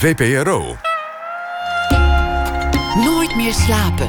[0.00, 0.76] VPRO.
[3.04, 4.06] Nooit meer slapen.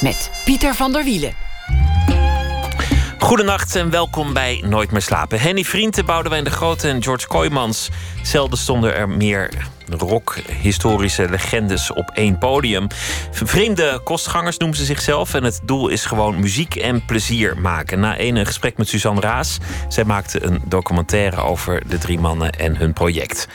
[0.00, 1.34] Met Pieter van der Wielen.
[3.18, 5.40] Goedenacht en welkom bij Nooit meer slapen.
[5.40, 7.88] Henny Vrienden, Boudewijn de Grote en George Kooijmans.
[8.22, 9.50] Zelden stonden er meer
[9.88, 12.86] rock-historische legendes op één podium.
[13.30, 15.34] Vreemde kostgangers noemen ze zichzelf.
[15.34, 18.00] En het doel is gewoon muziek en plezier maken.
[18.00, 19.58] Na een gesprek met Suzanne Raas.
[19.88, 23.48] Zij maakte een documentaire over de drie mannen en hun project.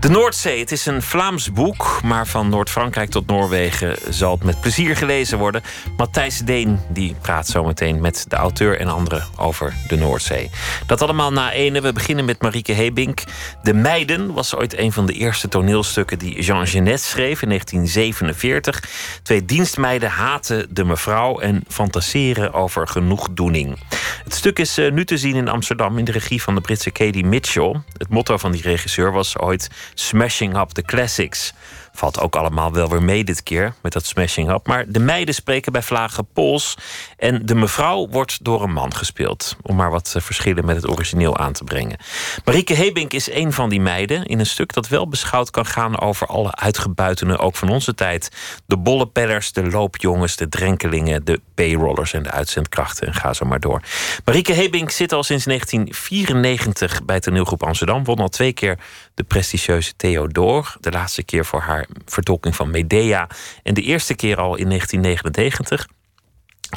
[0.00, 2.00] De Noordzee, het is een Vlaams boek.
[2.04, 5.62] Maar van Noord-Frankrijk tot Noorwegen zal het met plezier gelezen worden.
[5.96, 10.50] Matthijs Deen die praat zometeen met de auteur en anderen over de Noordzee.
[10.86, 11.80] Dat allemaal na ene.
[11.80, 13.22] We beginnen met Marieke Hebink.
[13.62, 17.48] De Meiden was ooit een van de eerste toneel toneelstukken die Jean Genet schreef in
[17.48, 18.82] 1947.
[19.22, 23.78] Twee dienstmeiden haten de mevrouw en fantaseren over genoegdoening.
[24.24, 26.90] Het stuk is eh, nu te zien in Amsterdam in de regie van de Britse
[26.90, 27.80] Katie Mitchell.
[27.96, 31.52] Het motto van die regisseur was ooit Smashing Up the Classics.
[31.92, 34.66] Valt ook allemaal wel weer mee dit keer met dat smashing up.
[34.66, 36.76] Maar de meiden spreken bij vlagen Pools.
[37.16, 39.56] En de mevrouw wordt door een man gespeeld.
[39.62, 41.98] Om maar wat eh, verschillen met het origineel aan te brengen.
[42.44, 44.24] Marieke Hebink is een van die meiden.
[44.24, 48.28] In een stuk dat wel beschouwd kan gaan over alle uitgebuitenen, ook van onze tijd.
[48.66, 53.06] De bollepedders, de loopjongens, de drenkelingen, de payrollers en de uitzendkrachten.
[53.06, 53.82] En ga zo maar door.
[54.24, 58.04] Marieke Hebink zit al sinds 1994 bij toneelgroep Amsterdam.
[58.04, 58.78] Won al twee keer
[59.14, 60.76] de prestigieuze Theodor.
[60.80, 63.28] De laatste keer voor haar vertolking van Medea.
[63.62, 65.86] En de eerste keer al in 1999.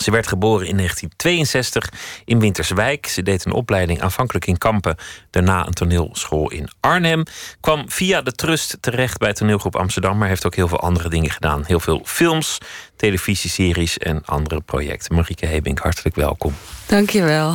[0.01, 1.89] Ze werd geboren in 1962
[2.25, 3.07] in Winterswijk.
[3.07, 4.95] Ze deed een opleiding aanvankelijk in Kampen,
[5.29, 7.23] daarna een toneelschool in Arnhem.
[7.59, 11.29] Kwam via de Trust terecht bij toneelgroep Amsterdam, maar heeft ook heel veel andere dingen
[11.29, 11.63] gedaan.
[11.65, 12.57] Heel veel films,
[12.95, 15.15] televisieseries en andere projecten.
[15.15, 16.55] Marieke Hebink, hartelijk welkom.
[16.85, 17.53] Dankjewel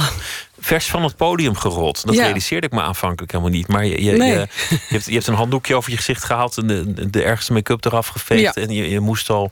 [0.60, 2.06] vers van het podium gerold.
[2.06, 3.68] Dat realiseerde ik me aanvankelijk helemaal niet.
[3.68, 4.48] Maar je, je, je,
[4.88, 6.56] hebt, je hebt een handdoekje over je gezicht gehaald...
[6.56, 8.56] en de, de ergste make-up eraf geveegd.
[8.56, 9.50] En je, je moest al...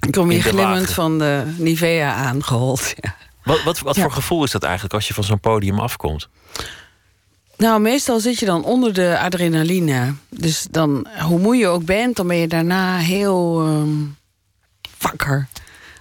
[0.00, 2.94] Ik kom hier glimmend van de Nivea aangehold.
[3.00, 3.16] Ja.
[3.44, 6.28] Wat, wat, wat voor gevoel is dat eigenlijk als je van zo'n podium afkomt?
[7.56, 10.14] Nou, meestal zit je dan onder de adrenaline.
[10.28, 14.16] Dus dan, hoe moe je ook bent, dan ben je daarna heel um,
[14.98, 15.48] wakker.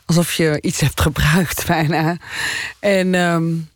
[0.06, 2.18] Alsof je iets hebt gebruikt, bijna.
[2.80, 3.14] En...
[3.14, 3.72] Um,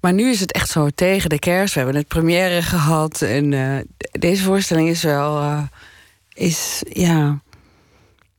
[0.00, 1.74] maar nu is het echt zo tegen de kerst.
[1.74, 3.22] We hebben het première gehad.
[3.22, 3.78] En uh,
[4.12, 5.40] deze voorstelling is wel.
[5.40, 5.62] Uh,
[6.34, 7.40] is, ja.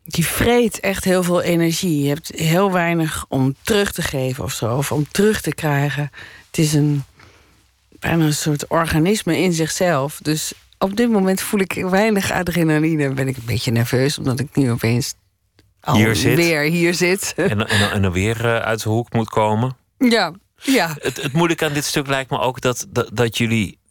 [0.05, 2.01] Die vreet echt heel veel energie.
[2.01, 4.77] Je hebt heel weinig om terug te geven of zo.
[4.77, 6.11] Of om terug te krijgen.
[6.47, 7.03] Het is een.
[7.99, 10.19] bijna een soort organisme in zichzelf.
[10.21, 13.13] Dus op dit moment voel ik weinig adrenaline.
[13.13, 15.13] Ben ik een beetje nerveus, omdat ik nu opeens.
[15.91, 16.35] Hier zit.
[16.35, 17.33] weer hier zit.
[17.35, 19.75] En, en, en dan weer uh, uit de hoek moet komen.
[19.97, 20.33] Ja,
[20.63, 20.95] ja.
[20.99, 23.81] Het, het moeilijke aan dit stuk lijkt me ook dat, dat, dat jullie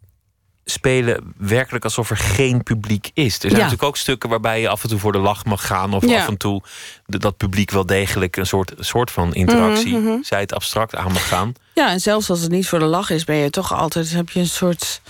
[0.64, 3.34] spelen werkelijk alsof er geen publiek is.
[3.34, 5.94] Er zijn natuurlijk ook stukken waarbij je af en toe voor de lach mag gaan...
[5.94, 6.62] of af en toe
[7.06, 9.96] dat publiek wel degelijk een soort, soort van interactie...
[9.96, 11.52] Mm zij het abstract aan mag gaan.
[11.74, 13.24] Ja, en zelfs als het niet voor de lach is...
[13.24, 15.00] ben je toch altijd, heb je een soort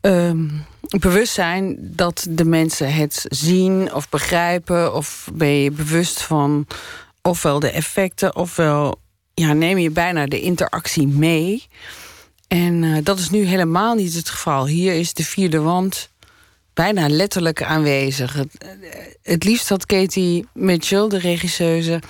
[0.00, 0.48] ehm,
[0.80, 1.76] bewustzijn...
[1.80, 4.94] dat de mensen het zien of begrijpen...
[4.94, 6.66] of ben je bewust van
[7.22, 8.36] ofwel de effecten...
[8.36, 9.00] ofwel
[9.34, 11.66] ja, neem je bijna de interactie mee.
[12.48, 14.66] En uh, dat is nu helemaal niet het geval.
[14.66, 16.10] Hier is de vierde wand
[16.74, 18.32] bijna letterlijk aanwezig.
[18.32, 18.68] Het, eh,
[19.22, 22.00] het liefst had Katie Mitchell, de regisseuse,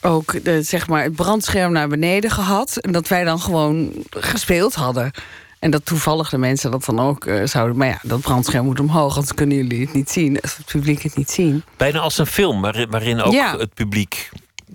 [0.00, 2.76] ook de, zeg maar, het brandscherm naar beneden gehad.
[2.76, 5.10] En dat wij dan gewoon gespeeld hadden.
[5.58, 7.76] En dat toevallig de mensen dat dan ook uh, zouden.
[7.76, 10.40] Maar ja, dat brandscherm moet omhoog, anders kunnen jullie het niet zien.
[10.40, 11.62] Als het publiek het niet zien.
[11.76, 12.60] Bijna als een film
[12.90, 14.30] waarin ook het publiek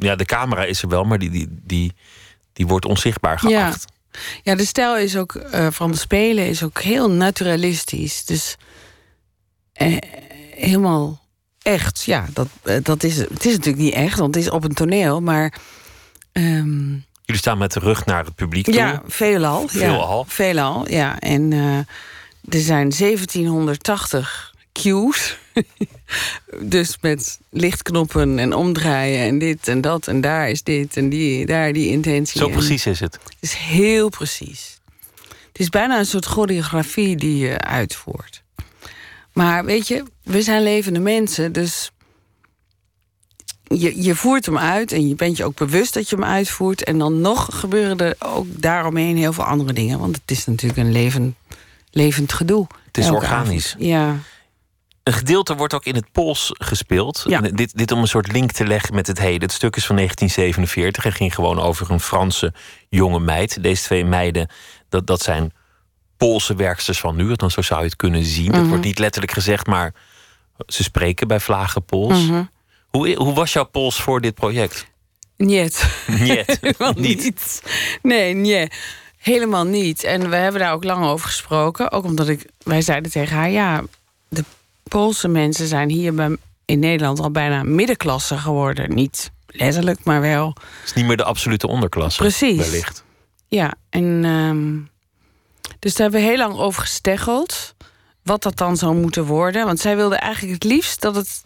[0.06, 1.94] ja, de camera is er wel, maar die, die, die,
[2.54, 3.88] die wordt onzichtbaar geacht.
[4.12, 8.26] Ja, ja de stijl is ook uh, van de spelen is ook heel naturalistisch.
[8.26, 8.58] Dus
[9.74, 9.98] eh,
[10.56, 11.22] helemaal
[11.62, 12.04] echt.
[12.04, 14.74] Ja, dat, uh, dat is, het is natuurlijk niet echt, want het is op een
[14.74, 15.54] toneel, maar.
[16.32, 18.74] Um, Jullie staan met de rug naar het publiek toe.
[18.74, 19.68] Ja, veelal.
[19.68, 20.26] Veelal.
[20.26, 21.20] Ja, veelal, ja.
[21.20, 21.78] En uh,
[22.50, 25.38] er zijn 1780 cues.
[26.62, 31.46] dus met lichtknoppen en omdraaien en dit en dat en daar is dit en die,
[31.46, 32.42] daar die intentie.
[32.42, 33.14] Zo precies is het.
[33.14, 34.80] Het is heel precies.
[35.48, 38.44] Het is bijna een soort choreografie die je uitvoert.
[39.34, 41.92] Maar weet je, we zijn levende mensen, dus
[43.64, 46.84] je, je voert hem uit en je bent je ook bewust dat je hem uitvoert.
[46.84, 50.00] En dan nog gebeuren er ook daaromheen heel veel andere dingen.
[50.00, 51.36] Want het is natuurlijk een levend,
[51.92, 52.68] levend gedoe.
[52.86, 53.76] Het is organisch.
[53.78, 54.18] Ja.
[55.04, 57.24] Een gedeelte wordt ook in het Pools gespeeld.
[57.28, 57.42] Ja.
[57.42, 59.42] Dit, dit om een soort link te leggen met het heden.
[59.42, 62.54] Het stuk is van 1947 en ging gewoon over een Franse
[62.90, 63.64] jonge meid.
[63.64, 64.50] Deze twee meiden,
[64.90, 65.54] dat, dat zijn
[66.18, 67.34] Poolse werksters van nu.
[67.34, 68.52] Dan zo zou je het kunnen zien.
[68.52, 69.94] Dat wordt niet letterlijk gezegd, maar
[70.68, 72.30] ze spreken bij vlagen Pools.
[72.90, 74.88] hoe, hoe was jouw Pools voor dit project?
[75.38, 76.04] Niet.
[76.08, 76.58] Niet.
[76.62, 77.24] Helemaal niet.
[77.24, 77.64] niet.
[78.02, 78.68] Nee, nee.
[79.18, 80.04] Helemaal niet.
[80.04, 81.92] En we hebben daar ook lang over gesproken.
[81.92, 83.84] Ook omdat ik, wij zeiden tegen haar, ja,
[84.30, 84.44] de
[84.92, 88.96] Poolse mensen zijn hier bij, in Nederland al bijna middenklasse geworden.
[88.96, 90.48] Niet letterlijk, maar wel.
[90.48, 92.22] Het is niet meer de absolute onderklasse.
[92.22, 92.58] Precies.
[92.58, 93.04] Wellicht.
[93.48, 94.80] Ja, en ehm,
[95.80, 97.76] dus daar hebben we heel lang over gesteggeld.
[98.24, 99.66] Wat dat dan zou moeten worden.
[99.66, 101.44] Want zij wilde eigenlijk het liefst dat het,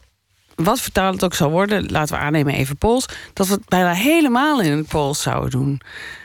[0.56, 3.94] wat vertaald het ook zou worden, laten we aannemen even Pools, dat we het bijna
[3.94, 5.82] helemaal in het Pools zouden doen.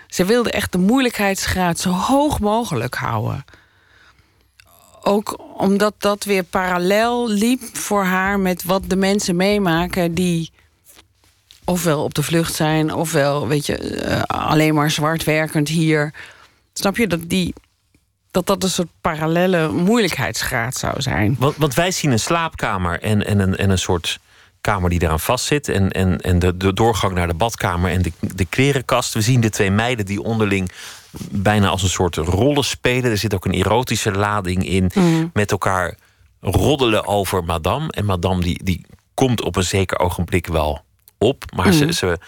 [0.06, 3.44] Ze wilde echt de moeilijkheidsgraad zo hoog mogelijk houden.
[5.02, 10.50] Ook omdat dat weer parallel liep voor haar met wat de mensen meemaken die
[11.64, 16.14] ofwel op de vlucht zijn, ofwel weet je, eh, alleen maar zwart werkend hier.
[16.72, 17.54] Snap je dat die
[18.30, 21.36] dat dat een soort parallele moeilijkheidsgraad zou zijn?
[21.38, 24.18] Want, want wij zien een slaapkamer en, en, een, en een soort
[24.60, 25.68] kamer die eraan vastzit.
[25.68, 29.14] En, en, en de, de doorgang naar de badkamer en de, de klerenkast.
[29.14, 30.70] We zien de twee meiden die onderling
[31.30, 33.10] bijna als een soort rollen spelen.
[33.10, 34.90] Er zit ook een erotische lading in.
[35.32, 35.94] Met elkaar
[36.40, 37.92] roddelen over madame.
[37.92, 40.80] En madame die, die komt op een zeker ogenblik wel
[41.18, 41.44] op.
[41.54, 42.18] Maar ze, ze,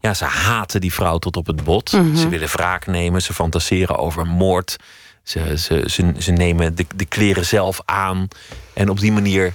[0.00, 1.90] ja, ze haten die vrouw tot op het bot.
[1.90, 3.22] Ze willen wraak nemen.
[3.22, 4.76] Ze fantaseren over moord.
[5.22, 8.28] Ze, ze, ze, ze nemen de, de kleren zelf aan.
[8.72, 9.52] En op die manier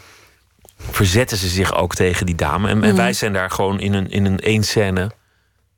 [0.78, 2.70] verzetten ze zich ook tegen die dame.
[2.70, 5.12] En, en wij zijn daar gewoon in een, in een één scène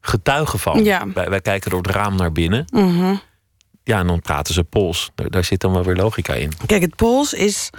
[0.01, 0.83] getuigen van.
[0.83, 1.07] Ja.
[1.13, 2.65] Wij, wij kijken door het raam naar binnen.
[3.83, 5.11] Ja, en dan praten ze Pools.
[5.15, 6.51] Daar, daar zit dan wel weer logica in.
[6.65, 7.69] Kijk, het Pools is.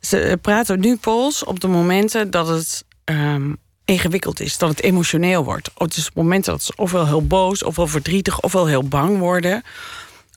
[0.00, 3.52] Ze praten nu Pools op de momenten dat het ehm,
[3.84, 5.70] ingewikkeld is, dat het emotioneel wordt.
[5.76, 9.62] Het is op momenten dat ze ofwel heel boos, ofwel verdrietig, ofwel heel bang worden.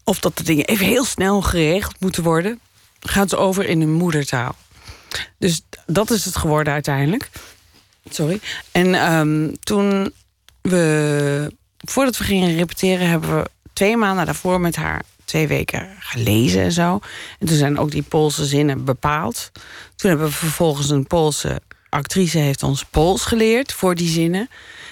[0.03, 2.59] Of dat de dingen even heel snel geregeld moeten worden.
[2.99, 4.55] Gaan ze over in hun moedertaal.
[5.37, 7.29] Dus dat is het geworden uiteindelijk.
[8.09, 8.39] Sorry.
[8.71, 10.13] En ehm, toen
[10.69, 16.61] we, voordat we gingen repeteren, hebben we twee maanden daarvoor met haar twee weken gelezen
[16.61, 16.99] en zo.
[17.39, 19.51] En toen zijn ook die Poolse zinnen bepaald.
[19.95, 24.49] Toen hebben we vervolgens een Poolse actrice heeft ons Pools geleerd voor die zinnen.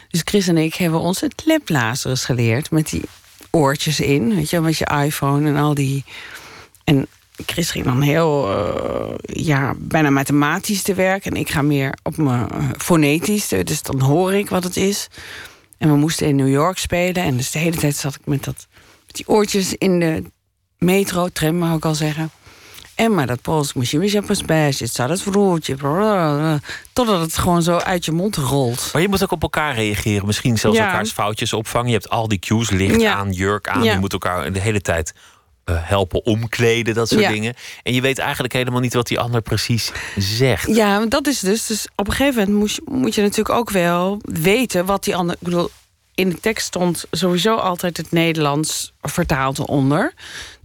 [0.09, 3.01] Dus Chris en ik hebben ons het leplazers geleerd met die
[3.51, 6.03] oortjes in, weet je, met je iPhone en al die.
[6.83, 7.07] En
[7.45, 9.15] Chris ging dan heel, eh,
[9.45, 11.25] ja, bijna mathematisch te werk.
[11.25, 13.47] En ik ga meer op mijn eh, fonetisch.
[13.47, 15.07] Dus dan hoor ik wat het is.
[15.83, 17.23] En we moesten in New York spelen.
[17.23, 18.67] En dus de hele tijd zat ik met, dat,
[19.05, 20.23] met die oortjes in de
[20.77, 22.31] metro, tram mag ik al zeggen.
[22.95, 24.65] En maar dat Pools moest je pas bij.
[24.65, 25.75] Het staat het vroertje.
[26.93, 28.89] Totdat het gewoon zo uit je mond rolt.
[28.93, 30.25] Maar je moet ook op elkaar reageren.
[30.25, 30.85] Misschien zelfs Ja.
[30.85, 31.87] elkaars foutjes opvangen.
[31.87, 33.13] Je hebt al die cues, licht Ja.
[33.13, 33.83] aan, jurk aan.
[33.83, 33.91] Ja.
[33.93, 35.13] Je moet elkaar de hele tijd
[35.71, 37.29] helpen omkleden, dat soort Ja.
[37.31, 37.53] dingen.
[37.83, 40.75] En je weet eigenlijk helemaal niet wat die ander precies zegt.
[40.75, 41.65] Ja, dat is dus.
[41.65, 45.15] Dus op een gegeven moment moet je, moet je natuurlijk ook wel weten wat die
[45.15, 45.35] ander.
[45.35, 45.69] Ik bedoel,
[46.15, 50.13] in de tekst stond sowieso altijd het Nederlands vertaald onder.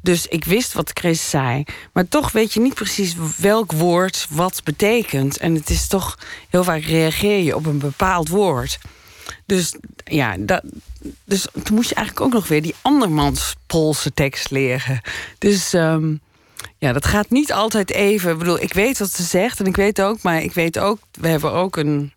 [0.01, 1.65] Dus ik wist wat Chris zei.
[1.93, 5.37] Maar toch weet je niet precies welk woord wat betekent.
[5.39, 6.19] En het is toch
[6.51, 8.79] heel vaak reageer je op een bepaald woord.
[9.47, 9.75] Dus
[10.05, 10.63] ja, dat,
[11.25, 15.01] dus toen moest je eigenlijk ook nog weer die andermans Poolse tekst leren.
[15.39, 16.15] Dus ehm,
[16.79, 18.33] ja, dat gaat niet altijd even.
[18.33, 20.99] Ik bedoel, ik weet wat ze zegt en ik weet ook, maar ik weet ook,
[21.21, 22.13] we hebben ook een.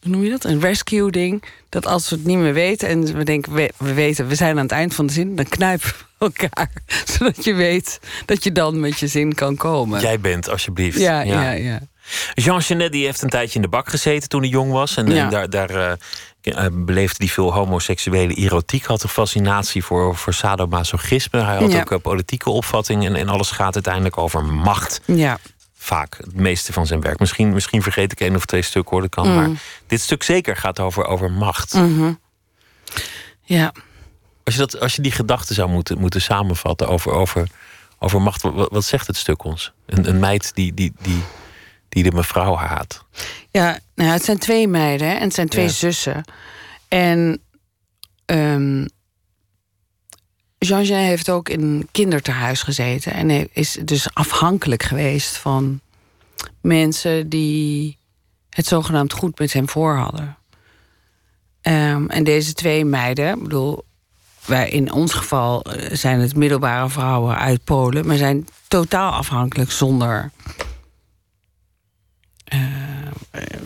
[0.00, 0.44] Hoe noem je dat?
[0.44, 1.42] Een rescue ding.
[1.68, 4.56] Dat als we het niet meer weten en we denken, we, we weten, we zijn
[4.56, 6.70] aan het eind van de zin, dan knijpen we elkaar.
[7.04, 10.00] Zodat je weet dat je dan met je zin kan komen.
[10.00, 10.98] Jij bent, alsjeblieft.
[10.98, 11.80] ja, ja, ja.
[12.34, 14.96] Jean Genet die heeft een tijdje in de bak gezeten toen hij jong was.
[14.96, 15.24] En, Ja.
[15.24, 15.92] en daar, daar eh,
[16.64, 18.84] eh, beleefde hij veel homoseksuele erotiek.
[18.84, 21.40] Had een fascinatie voor, voor sadomasochisme.
[21.42, 21.80] Hij had Ja.
[21.80, 23.14] ook eh, politieke opvattingen.
[23.14, 25.00] En, en alles gaat uiteindelijk over macht.
[25.04, 25.38] Ja,
[25.82, 27.18] Vaak, het meeste van zijn werk.
[27.18, 29.28] Misschien, misschien vergeet ik één of twee stukken hoor, dat kan.
[29.28, 29.34] Mm.
[29.34, 29.48] Maar
[29.86, 31.74] dit stuk zeker gaat over, over macht.
[33.44, 33.72] ja.
[34.44, 37.48] Als, je dat, als je die gedachten zou moeten, moeten samenvatten over, over,
[37.98, 39.72] over macht, wat, wat zegt het stuk ons?
[39.86, 41.22] Een, een meid die, die, die,
[41.90, 43.04] die de mevrouw haat.
[43.50, 45.70] Ja, nou het zijn twee meiden hè, en het zijn twee Ja.
[45.70, 46.24] zussen.
[46.88, 47.40] En
[48.26, 48.86] ehm
[50.58, 53.12] Jean Genet heeft ook in een kinderthuis gezeten.
[53.12, 55.80] En is dus afhankelijk geweest van
[56.60, 57.98] mensen die
[58.50, 60.36] het zogenaamd goed met hem voor hadden.
[61.60, 63.84] Ehm, en deze twee meiden, ik bedoel,
[64.46, 69.70] wij in ons geval eh, zijn het middelbare vrouwen uit Polen, maar zijn totaal afhankelijk
[69.70, 70.30] zonder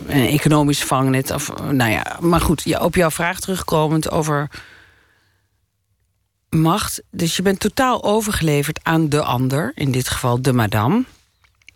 [0.07, 1.31] een economisch vangnet.
[1.31, 4.51] Of, nou ja, maar goed, op jouw vraag terugkomend over
[6.49, 7.03] macht.
[7.11, 11.05] Dus je bent totaal overgeleverd aan de ander, in dit geval de madame.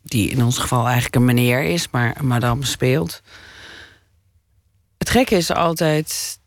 [0.03, 3.23] Die in ons geval eigenlijk een meneer is, maar een madame speelt.
[4.99, 6.38] Het gekke is altijd,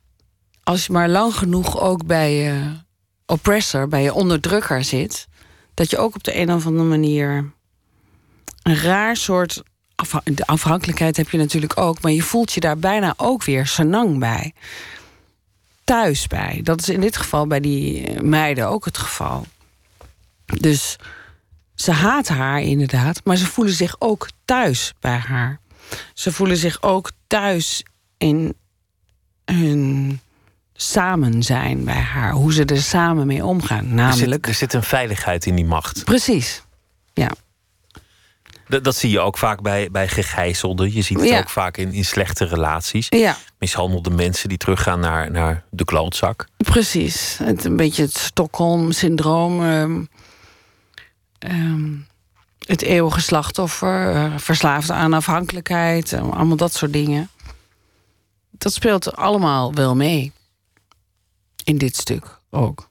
[0.63, 2.79] als je maar lang genoeg ook bij je
[3.25, 5.27] oppressor, bij je onderdrukker zit,
[5.73, 7.51] dat je ook op de een of andere manier
[8.63, 9.63] een raar soort.
[10.23, 14.19] De afhankelijkheid heb je natuurlijk ook, maar je voelt je daar bijna ook weer sanang
[14.19, 14.53] bij.
[15.83, 16.59] Thuis bij.
[16.63, 19.45] Dat is in dit geval bij die meiden ook het geval.
[20.45, 20.95] Dus
[21.75, 25.59] ze haat haar inderdaad, maar ze voelen zich ook thuis bij haar.
[26.13, 27.83] Ze voelen zich ook thuis
[28.17, 28.53] in
[29.45, 30.19] hun
[30.73, 32.31] samen zijn bij haar.
[32.31, 33.93] Hoe ze er samen mee omgaan.
[33.93, 34.31] Namelijk...
[34.31, 36.03] Er zit, er zit een veiligheid in die macht.
[36.03, 36.63] Precies,
[37.13, 37.29] ja.
[38.71, 40.93] Dat, dat zie je ook vaak bij, bij gegijzelden.
[40.93, 43.07] Je ziet het ook vaak in, in slechte relaties.
[43.09, 43.37] Ja.
[43.59, 46.47] Mishandelde mensen die teruggaan naar, naar de klootzak.
[46.57, 47.37] Precies.
[47.43, 49.61] Het, een beetje het Stockholm-syndroom.
[49.61, 50.09] Um,
[51.39, 52.07] um,
[52.59, 54.13] het eeuwige slachtoffer.
[54.13, 56.13] Uh, verslaafde aan afhankelijkheid.
[56.13, 57.29] allemaal dat soort dingen.
[58.51, 60.31] Dat speelt allemaal wel mee
[61.63, 62.89] in dit stuk ook.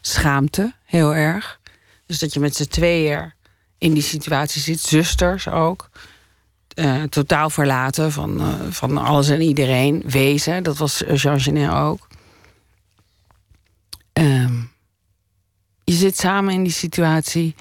[0.00, 1.60] Schaamte, heel erg.
[2.06, 3.33] Dus dat je met z'n tweeën
[3.84, 5.88] in die situatie zit, zusters ook.
[6.74, 10.02] Uh, totaal verlaten van, uh, van alles en iedereen.
[10.06, 12.06] Wezen, dat was Jean Genet ook.
[14.12, 14.70] Um,
[15.84, 17.54] je zit samen in die situatie.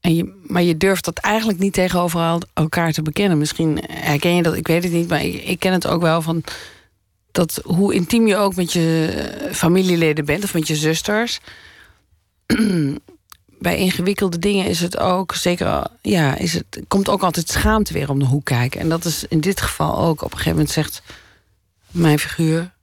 [0.00, 3.38] En je, maar je durft dat eigenlijk niet tegenover elkaar te bekennen.
[3.38, 6.22] Misschien herken je dat, ik weet het niet, maar ik, ik ken het ook wel
[6.22, 6.42] van
[7.32, 11.40] dat hoe intiem je ook met je familieleden bent of met je zusters.
[13.58, 18.10] bij ingewikkelde dingen is het ook zeker, ja, is het, komt ook altijd schaamte weer
[18.10, 18.80] om de hoek kijken.
[18.80, 20.22] En dat is in dit geval ook.
[20.22, 21.02] Op een gegeven moment zegt
[21.90, 22.74] mijn figuur.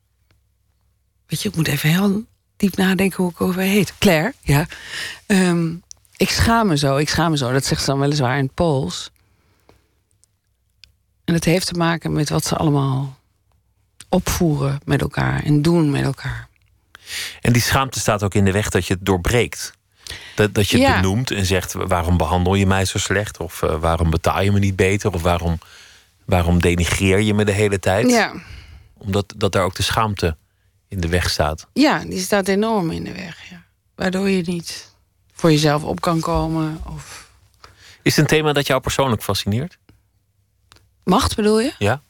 [1.28, 2.24] Weet je, ik moet even heel
[2.58, 3.98] diep nadenken hoe ik over heet.
[3.98, 4.68] Claire, ja.
[5.28, 5.84] Um,
[6.18, 7.52] ik schaam me zo, ik schaam me zo.
[7.52, 9.12] Dat zegt ze dan weliswaar in het Pools.
[11.26, 13.18] En het heeft te maken met wat ze allemaal
[14.10, 16.48] opvoeren met elkaar en doen met elkaar.
[17.42, 19.74] En die schaamte staat ook in de weg dat je het doorbreekt.
[20.36, 23.40] Dat, dat je het benoemt en zegt: waarom behandel je mij zo slecht?
[23.40, 25.14] Of uh, waarom betaal je me niet beter?
[25.14, 25.60] Of waarom,
[26.26, 28.10] waarom denigreer je me de hele tijd?
[28.10, 28.34] Ja.
[28.98, 30.38] Omdat dat daar ook de schaamte
[30.88, 31.68] in de weg staat.
[31.74, 33.50] Ja, die staat enorm in de weg.
[33.50, 33.64] Ja.
[33.96, 34.92] Waardoor je niet
[35.34, 36.82] voor jezelf op kan komen.
[36.96, 37.30] Of...
[38.02, 39.78] Is het een thema dat jou persoonlijk fascineert?
[41.04, 41.74] Macht bedoel je?
[41.78, 42.02] Ja.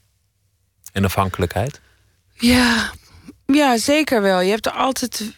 [0.92, 1.82] En afhankelijkheid?
[2.34, 2.92] Ja,
[3.46, 4.40] ja zeker wel.
[4.40, 5.32] Je hebt er altijd.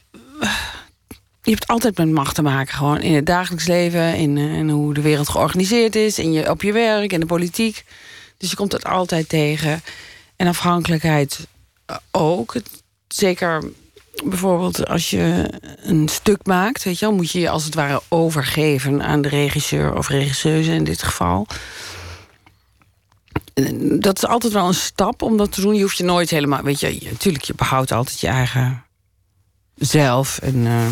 [1.46, 4.70] Je hebt altijd met macht te maken, gewoon in het dagelijks leven, in, eh, in
[4.70, 7.86] hoe de wereld georganiseerd is, in je, op je werk, in de politiek.
[8.38, 9.82] Dus je komt het altijd tegen.
[10.36, 11.48] En afhankelijkheid
[11.86, 12.56] eh, ook.
[13.08, 13.64] Zeker
[14.24, 15.50] bijvoorbeeld als je
[15.82, 19.30] een stuk maakt, weet je wel, moet je je als het ware overgeven aan de
[19.30, 21.48] regisseur of regisseuse in dit geval
[24.00, 25.76] dat is altijd wel een stap om dat te doen.
[25.76, 26.62] Je hoeft je nooit helemaal.
[26.62, 28.84] Weet je, natuurlijk, je behoudt altijd je eigen
[29.76, 30.38] zelf.
[30.38, 30.88] En, uh,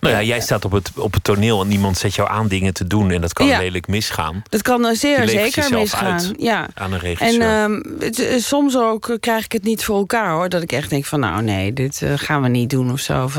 [0.00, 2.74] nou ja, jij staat op het, op het toneel en niemand zet jou aan dingen
[2.74, 3.10] te doen.
[3.10, 3.58] En dat kan ja.
[3.58, 4.42] lelijk misgaan.
[4.48, 6.34] Dat kan uh, zeer zeker misgaan.
[6.38, 6.68] ja.
[6.74, 7.42] Aan een regisseur.
[7.42, 10.48] En het, eh, soms ook krijg ik het niet voor elkaar hoor.
[10.48, 13.30] Dat ik echt denk van nou nee, dit uh, gaan we niet doen of zo.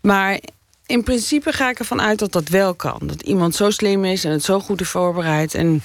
[0.00, 0.40] Maar
[0.86, 2.98] in principe ga ik ervan uit dat dat wel kan.
[3.02, 5.54] Dat iemand zo slim is en het zo goed is voorbereid.
[5.54, 5.82] En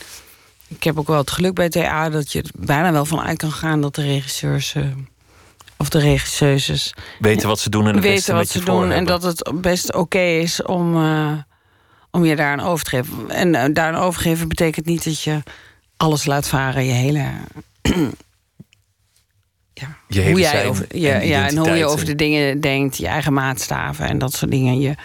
[0.67, 3.37] ik heb ook wel het geluk bij TA dat je er bijna wel van uit
[3.37, 4.85] kan gaan dat de regisseurs uh,
[5.77, 9.23] of de regisseuses weten wat ze doen en het weten wat ze doen en dat
[9.23, 11.31] het best oké is om, uh,
[12.11, 13.29] om je daar aan over te geven.
[13.29, 15.43] En uh, daar aan overgeven betekent niet dat je
[15.97, 17.21] alles laat varen, je hele.
[19.73, 22.97] ja, je hele hoe jij over, je, ja, en hoe je over de dingen denkt,
[22.97, 24.79] je eigen maatstaven en dat soort dingen.
[24.79, 24.95] Je,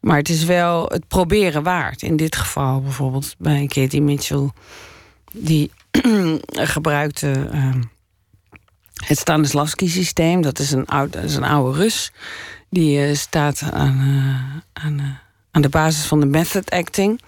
[0.00, 2.02] maar het is wel het proberen waard.
[2.02, 4.50] In dit geval bijvoorbeeld bij Katie Mitchell.
[5.32, 5.70] Die
[6.74, 7.74] gebruikte uh,
[9.06, 10.42] het Stanislavski-systeem.
[10.42, 12.12] Dat, is een oud, is een oude Rus.
[12.70, 15.06] Die uh, staat aan, uh, aan, uh,
[15.50, 17.20] aan de basis van de method acting.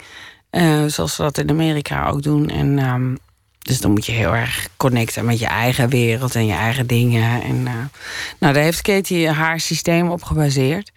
[0.87, 2.49] zoals ze dat in Amerika ook doen.
[2.49, 3.17] En, um,
[3.59, 7.41] dus dan moet je heel erg connecten met je eigen wereld en je eigen dingen.
[7.41, 10.91] En, nou, daar heeft Katie haar systeem op gebaseerd.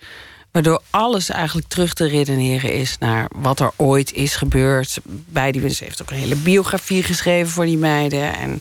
[0.52, 4.98] Waardoor alles eigenlijk terug te redeneren is naar wat er ooit is gebeurd.
[5.04, 8.34] Bij die mensen heeft ook een hele biografie geschreven voor die meiden.
[8.34, 8.58] En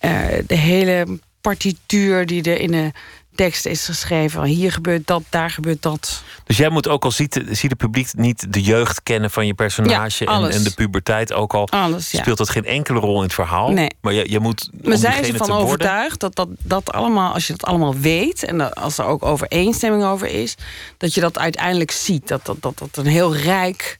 [0.00, 2.90] uh, de hele partituur die er in de
[3.34, 4.44] tekst is geschreven.
[4.44, 6.22] Hier gebeurt dat, daar gebeurt dat.
[6.44, 9.54] Dus jij moet ook al ziet, ziet het publiek niet de jeugd kennen van je
[9.54, 11.68] personage Ja, en, en de puberteit ook al.
[11.68, 12.20] Alles, ja.
[12.20, 13.70] Speelt dat geen enkele rol in het verhaal?
[13.70, 13.90] Nee.
[14.00, 14.70] Maar je, je moet.
[14.72, 17.64] Om zijn ze diegene van te worden- overtuigd dat, dat dat allemaal, als je dat
[17.68, 20.54] allemaal weet en dat- als er ook overeenstemming over is,
[20.96, 22.28] dat je dat uiteindelijk ziet.
[22.28, 23.98] Dat dat, dat, dat een heel rijk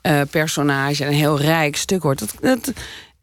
[0.00, 2.20] eh, personage en een heel rijk stuk wordt.
[2.20, 2.72] Dat, dat,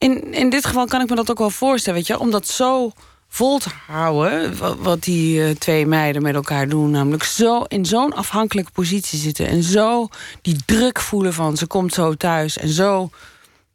[0.02, 2.48] in, in dit geval kan ik me dat ook wel voorstellen, weet je, om dat
[2.48, 2.92] zo
[3.28, 8.14] vol te houden, wat, die eh, twee meiden met elkaar doen, namelijk zo in zo'n
[8.14, 10.08] afhankelijke positie zitten en zo
[10.42, 13.10] die druk voelen van ze komt zo thuis en zo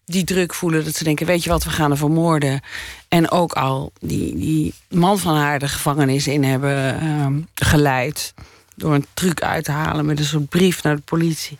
[0.04, 2.60] die druk voelen dat ze denken: weet je wat, we gaan er vermoorden.
[3.08, 8.34] En ook al die, die man van haar de gevangenis in hebben ehm, geleid.
[8.74, 11.58] door een truc uit te halen met een soort brief naar de politie.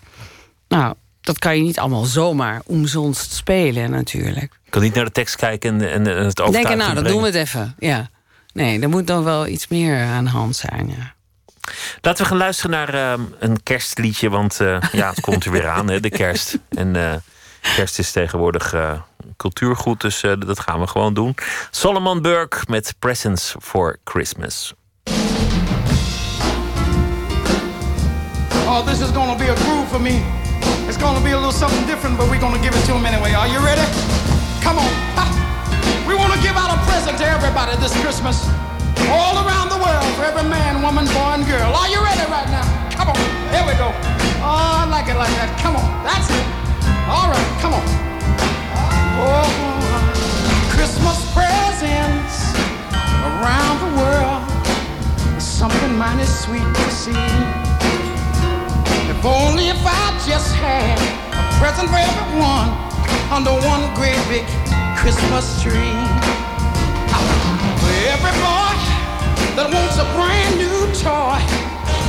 [0.69, 0.95] Nou,
[1.27, 4.53] dat kan je niet allemaal zomaar omzonst spelen, natuurlijk.
[4.65, 7.03] Ik kan niet naar de tekst kijken en, en, en het overtuigend Denken, nou, dan
[7.03, 7.13] brengen.
[7.23, 7.75] doen we het even.
[7.79, 8.11] Ja.
[8.53, 10.95] Nee, er moet dan wel iets meer aan de hand zijn.
[10.97, 11.15] Ja.
[12.01, 14.31] Laten we gaan luisteren naar ehm, een kerstliedje.
[14.31, 16.59] Want eh, ja, het komt er weer aan, hè, de kerst.
[16.69, 17.15] En eh,
[17.75, 18.93] kerst is tegenwoordig eh,
[19.37, 21.35] cultuurgoed, dus eh, dat gaan we gewoon doen.
[21.71, 24.75] Solomon Burke met Presents for Christmas.
[28.67, 30.46] Oh, this is gonna be a groove for me.
[30.97, 33.35] It's gonna be a little something different, but we're gonna give it to them anyway.
[33.35, 33.85] Are you ready?
[34.65, 34.89] Come on.
[36.09, 38.49] We wanna give out a present to everybody this Christmas.
[39.13, 41.69] All around the world, for every man, woman, boy, and girl.
[41.77, 42.65] Are you ready right now?
[42.97, 43.17] Come on.
[43.53, 43.93] Here we go.
[44.41, 45.53] Oh, I like it like that.
[45.61, 45.85] Come on.
[46.01, 46.47] That's it.
[47.13, 47.85] All right, come on.
[49.21, 49.45] Oh,
[50.73, 52.57] Christmas presents
[53.21, 54.41] around the world.
[55.43, 57.66] Something mighty sweet to see.
[59.09, 60.99] If only if I just had
[61.31, 62.75] a present for everyone
[63.31, 64.47] under one great big
[64.99, 65.95] Christmas tree.
[67.79, 68.75] For every boy
[69.55, 71.39] that wants a brand new toy.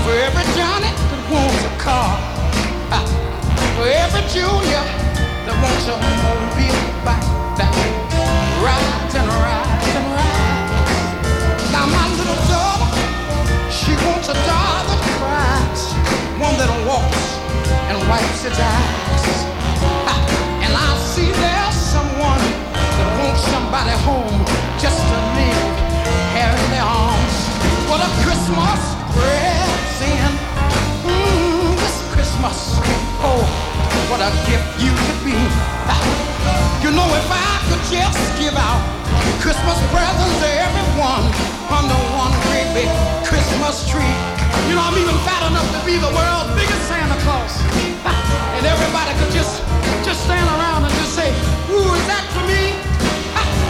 [0.04, 2.18] For every Johnny that wants a car.
[2.90, 3.06] Ah,
[3.78, 4.84] For every Junior
[5.46, 7.30] that wants a mobile bike
[7.62, 7.74] that
[8.66, 11.72] rides and rides and rides.
[11.72, 12.90] Now my little daughter,
[13.70, 14.77] she wants a cries,
[16.38, 17.24] one that walks
[17.90, 19.26] and wipes its eyes.
[20.62, 22.44] And I see there's someone
[22.78, 24.38] that wants somebody home
[24.78, 25.74] just to live
[26.38, 27.36] here in their arms.
[27.90, 28.82] What a Christmas
[29.18, 30.36] present.
[31.10, 32.58] Mm, this Christmas.
[33.26, 33.42] Oh,
[34.14, 35.38] what a gift you could be.
[36.86, 38.82] You know, if I could just give out
[39.42, 41.26] Christmas presents to everyone
[41.74, 42.90] under one great big
[43.58, 44.14] Christmas tree.
[44.70, 47.58] You know, I'm even fat enough to be the world's biggest Santa Claus.
[48.58, 49.66] And everybody could just
[50.06, 51.30] just stand around and just say,
[51.74, 52.78] Ooh, is that for me?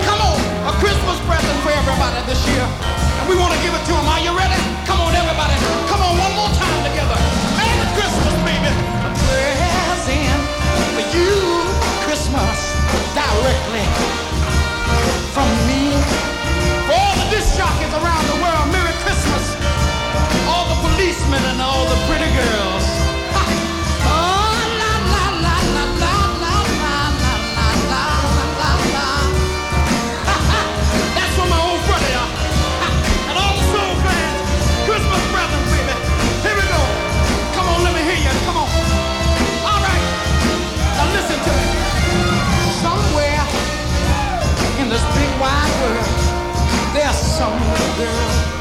[0.03, 2.67] Come on, a Christmas present for everybody this year.
[2.67, 4.07] And we want to give it to them.
[4.11, 4.59] Are you ready?
[4.83, 5.55] Come on, everybody.
[5.87, 7.19] Come on, one more time together.
[7.55, 8.71] Merry Christmas, baby.
[9.07, 10.39] A present
[10.99, 11.31] for you,
[12.03, 12.59] Christmas,
[13.15, 13.86] directly
[21.37, 22.97] women and all the pretty girls.
[45.77, 47.59] Somewhere, there's some
[47.97, 48.56] girl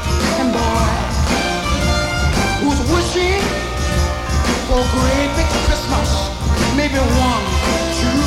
[4.67, 6.11] for a great big Christmas,
[6.75, 7.45] maybe one,
[8.03, 8.19] two,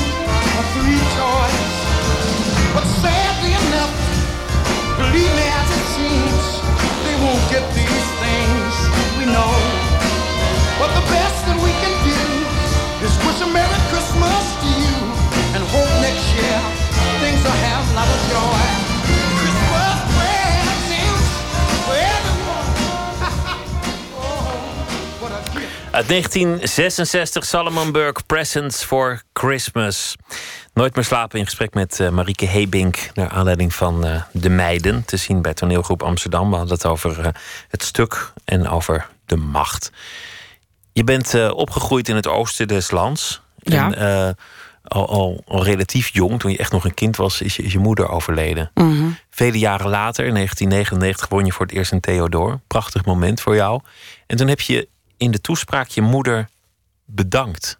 [0.57, 1.69] or three toys.
[2.73, 3.93] But sadly enough,
[4.97, 6.45] believe me as it seems,
[7.05, 8.73] they won't get these things
[9.21, 9.53] we know.
[10.81, 12.21] But the best that we can do
[13.05, 14.97] is wish a Merry Christmas to you
[15.53, 16.59] and hope next year
[17.21, 18.90] things will have a lot of joy.
[26.01, 30.17] Uit 1966, Salomon Burke, Presents for Christmas.
[30.75, 33.11] Nooit meer slapen in gesprek met eh, Marieke Hebink...
[33.15, 36.51] naar aanleiding van eh, De Meiden, te zien bij toneelgroep Amsterdam.
[36.51, 37.33] We hadden het over eh,
[37.69, 39.93] het stuk en over de macht.
[40.93, 43.41] Je bent opgegroeid in het oosten des lands.
[43.57, 43.93] Ja.
[43.93, 44.37] En
[44.83, 47.41] al, al, al relatief jong, toen je echt nog een kind was...
[47.41, 48.71] is je, is je moeder overleden.
[49.31, 52.61] Vele jaren later, in 1999, won je voor het eerst een Theodor.
[52.67, 53.81] Prachtig moment voor jou.
[54.27, 54.89] En toen heb je
[55.21, 56.49] in de toespraak je moeder
[57.05, 57.79] bedankt.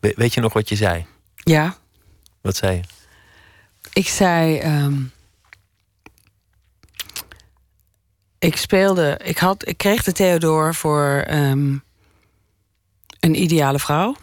[0.00, 1.06] We- weet je nog wat je zei?
[1.34, 1.76] Ja,
[2.40, 2.82] Wat zei je?
[3.92, 4.58] ik zei.
[4.58, 5.02] ehm,
[8.38, 11.76] ik speelde, ik, had, ik kreeg de Theodor voor ehm,
[13.20, 14.16] een ideale vrouw.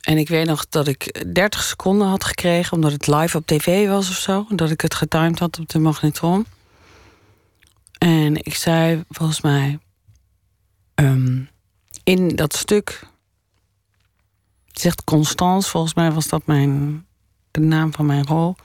[0.00, 3.88] En ik weet nog dat ik 30 seconden had gekregen, omdat het live op tv
[3.88, 4.46] was of zo.
[4.50, 6.46] Dat ik het getimed had op de magnetron.
[7.98, 9.78] En ik zei volgens mij
[10.96, 11.40] ehm,
[12.04, 13.06] in dat stuk.
[14.72, 17.04] Zegt Constance, volgens mij was dat mijn,
[17.50, 18.56] de naam van mijn rol.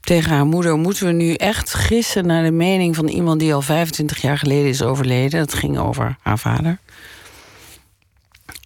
[0.00, 3.62] Tegen haar moeder: Moeten we nu echt gissen naar de mening van iemand die al
[3.62, 5.38] 25 jaar geleden is overleden?
[5.38, 6.78] Dat ging over haar vader.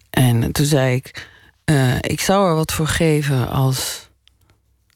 [0.09, 1.27] En toen zei ik:
[1.65, 4.09] uh, Ik zou er wat voor geven als.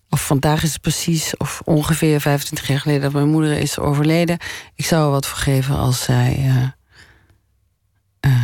[0.09, 4.37] Of vandaag is het precies, of ongeveer 25 jaar geleden dat mijn moeder is overleden.
[4.75, 6.67] Ik zou er wat voor geven als zij uh,
[8.25, 8.43] uh,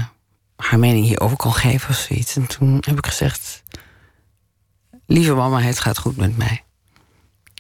[0.55, 2.35] haar mening hierover kon geven of zoiets.
[2.35, 3.63] En toen heb ik gezegd:
[5.05, 6.63] Lieve mama, het gaat goed met mij.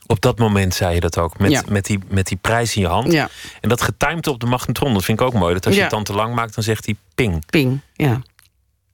[0.05, 1.63] Op dat moment zei je dat ook, met, ja.
[1.69, 3.11] met, die, met die prijs in je hand.
[3.11, 3.29] Ja.
[3.61, 5.53] En dat getimed op de magnetron, dat vind ik ook mooi.
[5.53, 7.45] Dat als je het dan te lang maakt, dan zegt hij ping.
[7.45, 8.21] Ping, ja.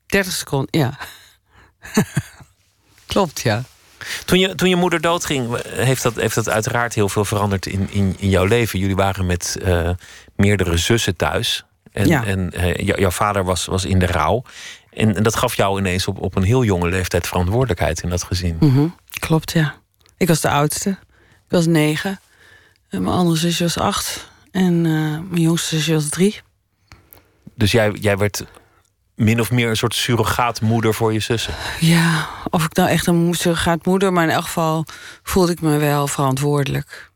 [0.06, 0.98] 30 seconden, ja.
[3.06, 3.63] Klopt, ja.
[4.26, 7.88] Toen je, toen je moeder doodging, heeft dat, heeft dat uiteraard heel veel veranderd in,
[7.92, 8.80] in, in jouw leven.
[8.80, 9.90] Jullie waren met uh,
[10.36, 11.66] meerdere zussen thuis.
[11.97, 12.25] En, Ja.
[12.25, 14.43] en uh, jouw vader was, was in de rouw.
[14.93, 18.23] En, en dat gaf jou ineens op, op een heel jonge leeftijd verantwoordelijkheid in dat
[18.23, 18.57] gezin.
[18.60, 18.88] Mhm,
[19.19, 19.75] Klopt, ja.
[20.17, 20.89] Ik was de oudste.
[20.89, 22.19] Ik was negen.
[22.89, 24.29] En mijn andere zusje was acht.
[24.51, 26.41] En uh, mijn jongste zusje was drie.
[27.55, 28.45] Dus jij, jij werd
[29.15, 31.53] min of meer een soort surrogaatmoeder voor je zussen.
[31.79, 34.13] Ja, of ik nou echt een surrogaatmoeder...
[34.13, 34.86] maar in elk geval
[35.23, 37.12] voelde ik me wel verantwoordelijk.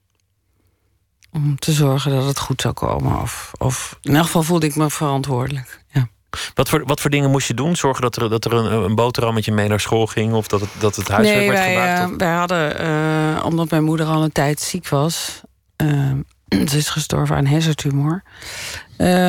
[1.31, 3.21] Om te zorgen dat het goed zou komen.
[3.21, 6.09] Of, of in elk geval voelde ik me verantwoordelijk, ja.
[6.53, 7.75] Wat voor, wat voor dingen moest je doen?
[7.75, 10.33] Zorgen dat er, dat er een, een boterhammetje mee naar school ging?
[10.33, 12.11] Of dat het, dat het huiswerk nee, werd wij, gemaakt?
[12.11, 15.41] uh, wij hadden, uh, omdat mijn moeder al een tijd ziek was...
[15.77, 16.11] Uh,
[16.69, 18.23] ze is gestorven aan hersentumor...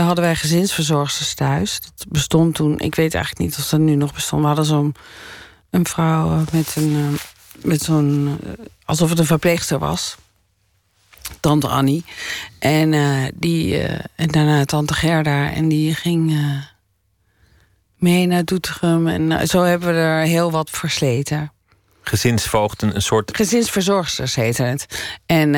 [0.04, 1.80] Hadden wij gezinsverzorgsters thuis.
[1.80, 4.40] Dat bestond toen, ik weet eigenlijk niet of dat nu nog bestond.
[4.40, 4.94] We hadden zo'n
[5.70, 7.18] een vrouw met een,
[7.62, 8.38] met zo'n,
[8.84, 10.16] alsof het een verpleegster was.
[11.40, 12.04] Tante Annie.
[12.58, 13.78] En, uh, die,
[14.14, 15.52] en daarna tante Gerda.
[15.52, 16.40] En die ging
[17.96, 19.06] mee naar Doetinchem.
[19.06, 21.52] En zo hebben we er heel wat versleten.
[22.02, 23.36] Gezinsvoogden, een soort.
[23.36, 24.86] Gezinsverzorgsters heette het.
[25.26, 25.56] En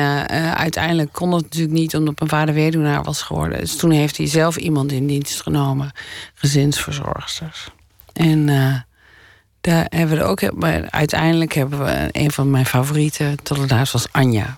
[0.55, 3.59] uiteindelijk kon het natuurlijk niet omdat mijn vader weduwnaar was geworden.
[3.59, 5.91] Dus toen heeft hij zelf iemand in dienst genomen,
[6.33, 7.67] gezinsverzorgsters.
[8.13, 8.45] En
[9.61, 10.53] daar hebben we er ook.
[10.55, 14.57] Maar uiteindelijk hebben we een van mijn favorieten tot het huis was Anja.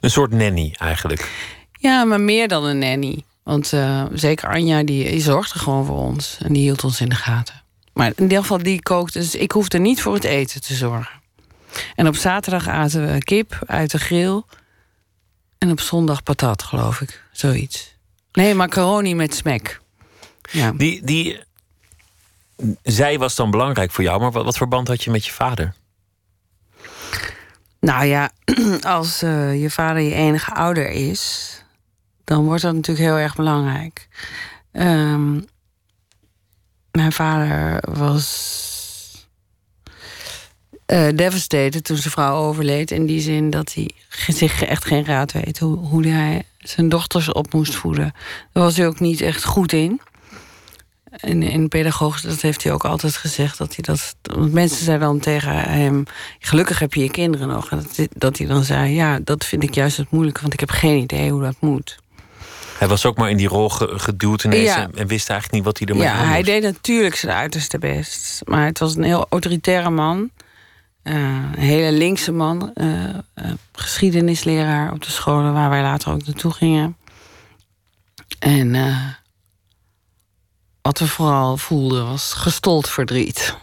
[0.00, 1.30] Een soort nanny eigenlijk.
[1.72, 3.24] Ja, maar meer dan een nanny.
[3.42, 3.72] Want
[4.12, 6.38] zeker Anja, die, die zorgde gewoon voor ons.
[6.42, 7.62] En die hield ons in de gaten.
[7.92, 9.18] Maar in ieder geval, die kookte.
[9.18, 11.20] Dus ik hoefde niet voor het eten te zorgen.
[11.94, 14.42] En op zaterdag aten we kip uit de grill.
[15.58, 17.22] En op zondag patat, geloof ik.
[17.32, 17.96] Zoiets.
[18.32, 19.80] Nee, macaroni met smack.
[20.50, 20.72] Ja.
[20.72, 21.40] Die, die,
[22.82, 25.32] zij was dan belangrijk voor jou, maar wat, wat voor band had je met je
[25.32, 25.74] vader?
[27.80, 28.30] Nou ja,
[28.82, 31.52] als uh, je vader je enige ouder is,
[32.24, 34.08] dan wordt dat natuurlijk heel erg belangrijk.
[34.72, 35.46] Um,
[36.90, 38.46] mijn vader was
[40.92, 42.90] uh, devastated toen zijn vrouw overleed.
[42.90, 43.90] In die zin dat hij
[44.28, 48.12] zich echt geen raad weet hoe, hoe hij zijn dochters op moest voeden.
[48.52, 50.00] Daar was hij ook niet echt goed in.
[51.10, 53.58] En in pedagogisch, dat heeft hij ook altijd gezegd.
[53.58, 56.04] Dat hij dat, want mensen zeiden dan tegen hem:
[56.38, 57.70] Gelukkig heb je je kinderen nog.
[57.70, 60.60] En dat, dat hij dan zei: Ja, dat vind ik juist het moeilijke, want ik
[60.60, 61.98] heb geen idee hoe dat moet.
[62.78, 64.88] Hij was ook maar in die rol geduwd ineens ja.
[64.94, 66.28] en, wist eigenlijk niet wat hij ermee ja, moest.
[66.28, 68.40] hij deed natuurlijk zijn uiterste best.
[68.44, 70.30] Maar het was een heel autoritaire man.
[71.02, 71.14] Uh,
[71.54, 72.70] een hele linkse man.
[72.74, 73.12] Uh, uh,
[73.72, 76.96] geschiedenisleraar op de scholen waar wij later ook naartoe gingen.
[78.38, 78.74] En
[80.88, 83.56] wat we vooral voelden was gestold verdriet.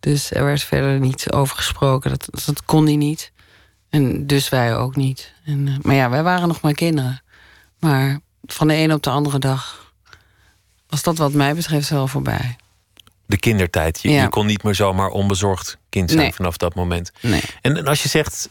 [0.00, 2.10] Dus er werd verder niet over gesproken.
[2.10, 3.32] Dat, dat kon hij niet.
[3.90, 5.32] En dus wij ook niet.
[5.44, 7.22] En, maar ja, wij waren nog maar kinderen.
[7.78, 9.92] Maar van de ene op de andere dag
[10.86, 12.56] was dat wat mij betreft wel voorbij.
[13.26, 14.02] De kindertijd.
[14.02, 14.22] Je, Ja.
[14.22, 16.34] je kon niet meer zomaar onbezorgd kind zijn Nee.
[16.34, 17.12] vanaf dat moment.
[17.20, 17.42] Nee.
[17.60, 18.48] En, en als je zegt,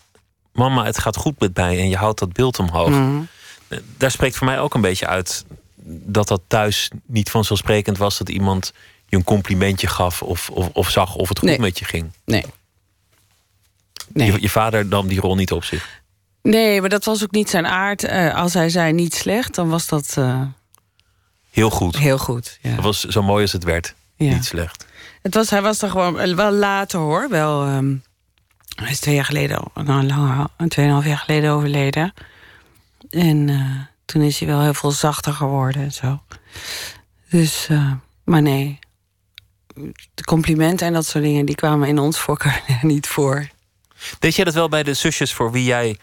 [0.53, 2.89] mama, het gaat goed met mij en je houdt dat beeld omhoog.
[2.89, 3.21] Mhm.
[3.97, 5.45] Daar spreekt voor mij ook een beetje uit
[5.85, 8.73] dat dat thuis niet vanzelfsprekend was dat iemand
[9.07, 11.59] je een complimentje gaf of, of, of zag of het goed Nee.
[11.59, 12.11] met je ging.
[12.25, 12.45] Nee.
[14.07, 14.31] Nee.
[14.31, 16.01] Je, je vader nam die rol niet op zich.
[16.41, 18.03] nee, maar dat was ook niet zijn aard.
[18.03, 20.41] Eh, als hij zei niet slecht, dan was dat eh,
[21.49, 21.97] Heel goed.
[21.97, 22.57] heel goed.
[22.61, 22.75] Ja.
[22.75, 23.93] Dat was zo mooi als het werd.
[24.15, 24.33] Ja.
[24.33, 24.85] Niet slecht.
[25.21, 27.29] Het was, hij was er gewoon eh, wel later hoor.
[27.29, 27.95] Wel, ehm,
[28.75, 32.13] hij is twee jaar geleden, nou, langer, tweeënhalf jaar geleden overleden.
[33.09, 36.21] En uh, toen is hij wel heel veel zachter geworden en zo.
[37.29, 37.91] Dus, uh,
[38.23, 38.79] maar nee.
[40.13, 43.47] De complimenten en dat soort dingen, die kwamen in ons voorkeur niet voor.
[44.19, 45.97] Deed jij dat wel bij de zusjes voor wie jij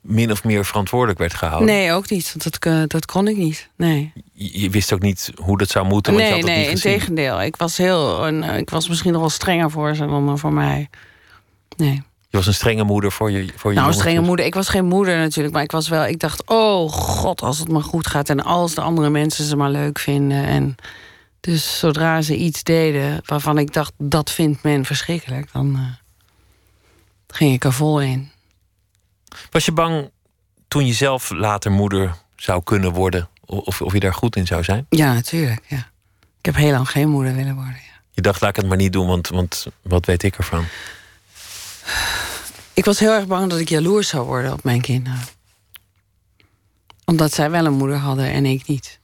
[0.00, 1.68] min of meer verantwoordelijk werd gehouden?
[1.68, 2.34] Nee, ook niet.
[2.34, 3.68] Want dat, dat kon ik niet.
[3.76, 4.12] Nee.
[4.32, 6.12] Je, wist ook niet hoe dat zou moeten?
[6.12, 7.42] Want nee, je had nee, in tegendeel.
[7.42, 10.88] Ik was, heel, ik was misschien nog wel strenger voor ze dan voor mij.
[11.76, 12.02] Nee.
[12.30, 14.46] Je was een strenge moeder voor je voor je Nou, een strenge moeder.
[14.46, 16.06] Ik was geen moeder natuurlijk, maar ik was wel.
[16.06, 19.56] Ik dacht, oh god, als het maar goed gaat en als de andere mensen ze
[19.56, 20.44] maar leuk vinden.
[20.44, 20.76] En
[21.40, 25.82] dus zodra ze iets deden waarvan ik dacht, dat vindt men verschrikkelijk, dan uh,
[27.28, 28.30] ging ik er vol in.
[29.50, 30.10] Was je bang
[30.68, 34.64] toen je zelf later moeder zou kunnen worden, of, of je daar goed in zou
[34.64, 34.86] zijn?
[34.88, 35.60] Ja, natuurlijk.
[35.66, 35.90] Ja.
[36.38, 37.72] Ik heb heel lang geen moeder willen worden.
[37.72, 38.00] Ja.
[38.12, 40.64] Je dacht, laat ik het maar niet doen, want, want wat weet ik ervan?
[42.78, 45.20] Ik was heel erg bang dat ik jaloers zou worden op mijn kinderen.
[47.04, 49.00] Omdat zij wel een moeder hadden en ik niet.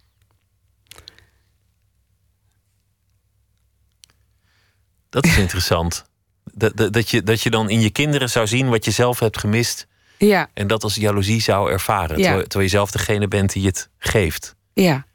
[5.08, 6.04] Dat is interessant.
[6.52, 9.18] Dat, dat, dat, je, dat je dan in je kinderen zou zien wat je zelf
[9.18, 9.86] hebt gemist.
[10.18, 10.50] Ja.
[10.52, 12.18] En dat als jaloezie zou ervaren.
[12.18, 12.22] Ja.
[12.22, 14.54] Terwijl, terwijl je zelf degene bent die het geeft.
[14.72, 15.06] Ja.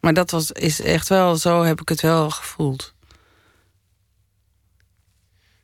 [0.00, 2.94] Maar dat was, is echt wel, zo heb ik het wel gevoeld.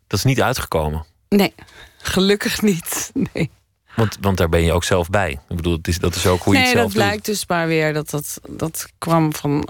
[0.06, 1.06] Dat is niet uitgekomen.
[1.28, 1.54] Nee,
[2.02, 3.10] gelukkig niet.
[3.32, 3.50] Nee.
[3.96, 5.30] Want, want daar ben je ook zelf bij.
[5.48, 7.46] Ik bedoel, het is, dat is ook hoe je nee, het zelf dat blijkt dus
[7.46, 9.68] maar weer dat dat, dat kwam van.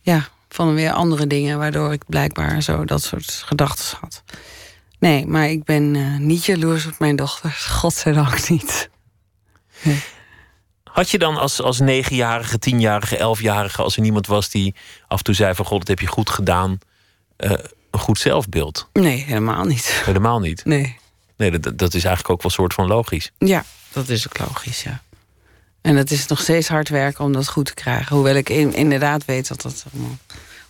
[0.00, 4.22] Ja, van weer andere dingen, waardoor ik blijkbaar zo dat soort gedachten had.
[4.98, 7.64] Nee, maar ik ben eh, niet jaloers op mijn dochters.
[7.80, 8.90] Godzijdank niet.
[9.82, 10.02] Nee.
[10.84, 13.82] Had je dan als, als negenjarige, tienjarige, elfjarige...
[13.82, 14.74] als er niemand was die
[15.06, 15.64] af en toe zei van...
[15.64, 16.78] God, dat heb je goed gedaan...
[17.36, 17.52] eh,
[17.98, 18.88] een goed zelfbeeld?
[18.92, 19.84] Nee, helemaal niet.
[20.04, 20.64] Helemaal niet.
[20.64, 20.98] Nee.
[21.36, 23.30] Nee, dat, dat is eigenlijk ook wel soort van logisch.
[23.38, 25.02] Ja, dat is ook logisch, ja.
[25.80, 28.14] En het is nog steeds hard werken om dat goed te krijgen.
[28.16, 30.16] Hoewel ik in- inderdaad weet dat dat allemaal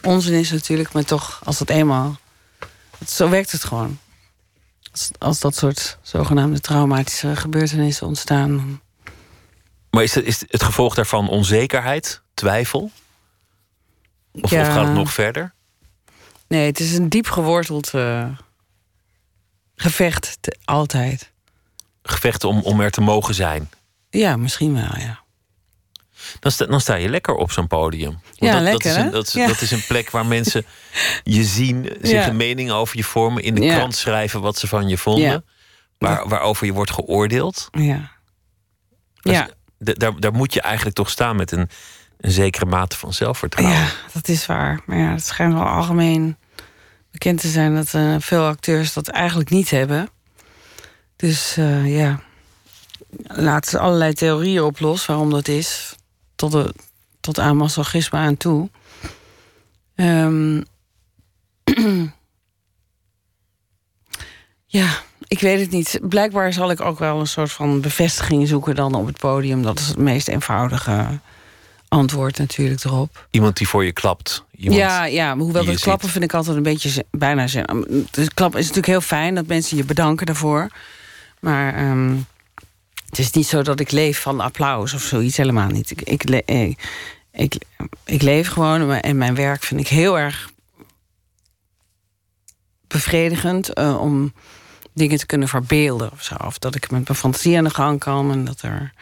[0.02, 0.92] onzin is natuurlijk.
[0.92, 2.18] Maar toch, als dat eenmaal...
[2.98, 3.98] het- Zo werkt het gewoon.
[4.92, 8.80] Als, als dat soort zogenaamde traumatische gebeurtenissen ontstaan...
[9.90, 12.90] Maar is het, is het gevolg daarvan onzekerheid, twijfel?
[14.32, 14.60] Of, Ja.
[14.60, 15.54] of gaat het nog verder?
[16.48, 18.28] Nee, het is een diep geworteld eh,
[19.74, 20.36] gevecht.
[20.40, 21.32] te- altijd.
[22.02, 23.70] Gevechten om, om er te mogen zijn.
[24.10, 25.20] Ja, misschien wel, ja.
[26.40, 28.10] Dan sta, dan sta je lekker op zo'n podium.
[28.12, 29.46] Want Ja, dat, lekker, dat, is een, dat, is, Ja.
[29.46, 30.64] dat is een plek waar mensen
[31.22, 32.28] je zien, zich Ja.
[32.28, 33.74] een mening over je vormen, in de Ja.
[33.74, 35.44] krant schrijven wat ze van je vonden,
[35.98, 37.68] waar, waarover je wordt geoordeeld.
[37.70, 38.10] Ja.
[39.20, 39.48] Ja.
[40.18, 41.68] daar moet je eigenlijk toch staan met een,
[42.20, 43.76] een zekere mate van zelfvertrouwen.
[43.76, 44.80] Ja, dat is waar.
[44.86, 46.36] Maar ja, het schijnt wel algemeen
[47.10, 50.08] bekend te zijn dat eh, veel acteurs dat eigenlijk niet hebben.
[51.16, 52.20] Dus eh, ja,
[53.26, 55.96] laten ze allerlei theorieën op los waarom dat is.
[56.34, 56.74] Tot, de,
[57.20, 58.70] tot aan masochisme aan toe.
[59.94, 60.62] Ehm,
[64.66, 64.88] ja,
[65.28, 65.98] ik weet het niet.
[66.02, 69.62] Blijkbaar zal ik ook wel een soort van bevestiging zoeken dan op het podium.
[69.62, 71.20] Dat is het meest eenvoudige
[71.88, 73.26] antwoord natuurlijk erop.
[73.30, 74.44] Iemand die voor je klapt.
[74.78, 78.06] Ja, ja, maar hoewel dat klappen vind ik altijd een beetje bijna zin.
[78.10, 80.68] Dus klappen is natuurlijk heel fijn dat mensen je bedanken daarvoor.
[81.40, 82.16] Maar ehm,
[83.06, 85.90] het is niet zo dat ik leef van applaus of zoiets helemaal niet.
[85.90, 86.74] Ik, ik, eh,
[87.32, 87.56] ik,
[88.04, 90.50] ik leef gewoon en mijn- en mijn werk vind ik heel erg
[92.86, 94.32] bevredigend eh, om
[94.92, 96.34] dingen te kunnen verbeelden of zo.
[96.34, 98.92] Of dat ik met mijn fantasie aan de gang kan en dat er.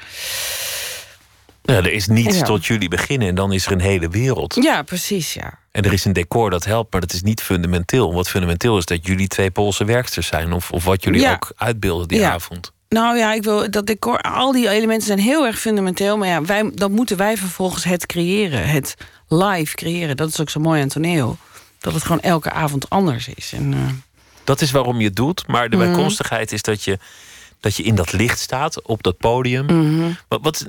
[1.66, 2.42] Er is niets Ja.
[2.44, 4.54] tot jullie beginnen en dan is er een hele wereld.
[4.62, 5.58] Ja, precies, ja.
[5.70, 8.14] En er is een decor dat helpt, maar dat is niet fundamenteel.
[8.14, 10.52] Wat fundamenteel is dat jullie twee Poolse werksters zijn.
[10.52, 11.32] Of, of wat jullie Ja.
[11.32, 12.32] ook uitbeelden die Ja.
[12.32, 12.72] avond.
[12.88, 16.16] Nou ja, ik wil dat decor, al die elementen zijn heel erg fundamenteel.
[16.16, 18.68] Maar ja, wij, dan moeten wij vervolgens het creëren.
[18.68, 18.94] Het
[19.28, 20.16] live creëren.
[20.16, 21.38] Dat is ook zo mooi aan toneel.
[21.78, 23.52] Dat het gewoon elke avond anders is.
[23.52, 23.80] En, eh,
[24.44, 25.46] Dat is waarom je het doet.
[25.46, 25.70] Maar Mhm.
[25.70, 26.98] de bijkomstigheid is dat je,
[27.60, 29.64] dat je in dat licht staat, op dat podium.
[29.66, 30.10] Mhm.
[30.28, 30.66] Wat, wat,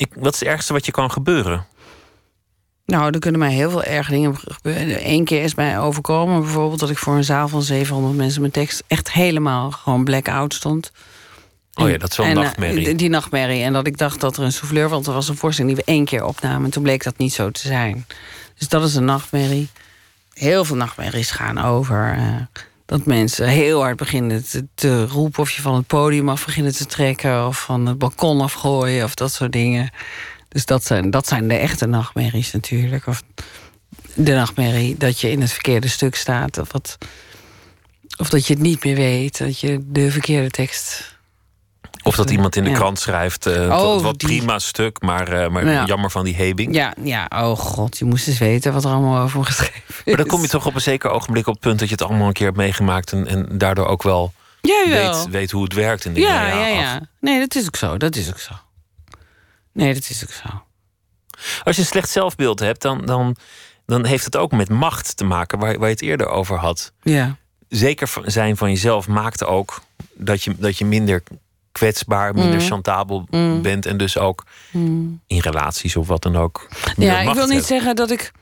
[0.00, 1.66] ik, wat is het ergste wat je kan gebeuren?
[2.84, 5.08] nou, er kunnen mij heel veel erge dingen gebeuren.
[5.10, 6.80] Eén keer is mij overkomen bijvoorbeeld...
[6.80, 8.82] dat ik voor een zaal van 700 mensen mijn tekst...
[8.86, 10.92] echt helemaal gewoon blackout stond.
[11.74, 12.84] Oh ja, dat is wel een En, eh, nachtmerrie.
[12.84, 13.62] die- die nachtmerrie.
[13.62, 14.88] En dat ik dacht dat er een souffleur...
[14.88, 16.64] want er was een voorstelling die we één keer opnamen...
[16.64, 18.06] en toen bleek dat niet zo te zijn.
[18.58, 19.68] Dus dat is een nachtmerrie.
[20.32, 22.14] Heel veel nachtmerries gaan over...
[22.18, 22.60] eh,
[22.90, 25.40] dat mensen heel hard beginnen te, te roepen...
[25.40, 27.46] of je van het podium af beginnen te trekken...
[27.46, 29.90] of van het balkon afgooien of dat soort dingen.
[30.48, 33.06] Dus dat zijn, dat zijn de echte nachtmerries natuurlijk.
[33.06, 33.22] Of
[34.14, 36.58] de nachtmerrie dat je in het verkeerde stuk staat...
[36.58, 36.68] of,
[38.18, 41.09] of dat je het niet meer weet, dat je de verkeerde tekst
[42.02, 42.76] Of dat iemand in de Ja.
[42.76, 43.46] krant schrijft.
[43.46, 45.84] eh, Oh, wat, die- prima stuk, maar, eh, maar Ja.
[45.84, 46.74] jammer van die hebing.
[46.74, 50.02] Ja, ja, oh god, je moest eens weten wat er allemaal over geschreven is.
[50.04, 52.04] Maar dan kom je toch op een zeker ogenblik op het punt dat je het
[52.04, 53.12] allemaal een keer hebt meegemaakt.
[53.12, 56.04] En, en daardoor ook wel weet, weet hoe het werkt.
[56.04, 56.74] En ja, ja, af.
[56.74, 57.00] ja.
[57.20, 57.96] Nee, dat is ook zo.
[57.96, 58.52] Dat is ook zo.
[59.72, 60.62] Nee, dat is ook zo.
[61.64, 63.36] Als je een slecht zelfbeeld hebt, dan, dan,
[63.86, 66.92] dan heeft het ook met macht te maken, waar, waar je het eerder over had.
[67.02, 67.36] Ja.
[67.68, 69.80] Zeker zijn van jezelf maakt ook
[70.14, 71.22] dat je, dat je minder
[71.72, 72.66] kwetsbaar, minder Mm.
[72.66, 73.62] chantabel Mm.
[73.62, 73.86] bent.
[73.86, 74.44] En dus ook
[75.26, 76.68] in relaties of wat dan ook.
[76.96, 77.66] Ja, ik wil niet hebt.
[77.66, 78.32] zeggen dat ik.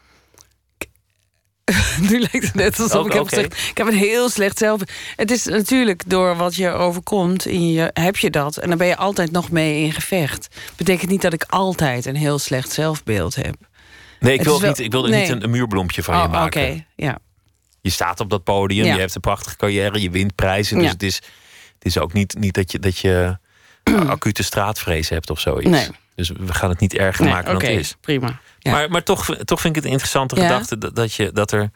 [2.11, 3.35] nu lijkt het net alsof Oh, ik heb oké.
[3.35, 3.69] gezegd.
[3.71, 4.81] Ik heb een heel slecht zelf.
[5.17, 7.47] Het is natuurlijk door wat je overkomt.
[7.47, 8.57] In je, heb je dat.
[8.57, 10.49] En dan ben je altijd nog mee in gevecht.
[10.77, 13.55] Betekent niet dat ik altijd een heel slecht zelfbeeld heb.
[14.21, 15.21] Nee, ik, wil wel- niet, ik wilde nee.
[15.21, 16.87] niet een, een muurbloempje van je Oh, Oké, maken.
[16.97, 17.19] ja.
[17.81, 18.95] Je staat op dat podium, Ja.
[18.95, 20.77] je hebt een prachtige carrière, je wint prijzen.
[20.77, 20.93] Dus Ja.
[20.93, 21.23] het, is,
[21.79, 23.39] het is ook niet, niet dat je, dat je
[24.07, 25.69] acute straatvrees hebt of zoiets.
[25.71, 25.89] Nee.
[26.15, 27.97] Dus we gaan het niet erger Nee, maken dan het is.
[28.01, 28.41] prima.
[28.59, 28.71] Ja.
[28.73, 30.43] Maar, maar toch, toch vind ik het een interessante Ja.
[30.43, 31.71] gedachte dat, dat, je, dat, er,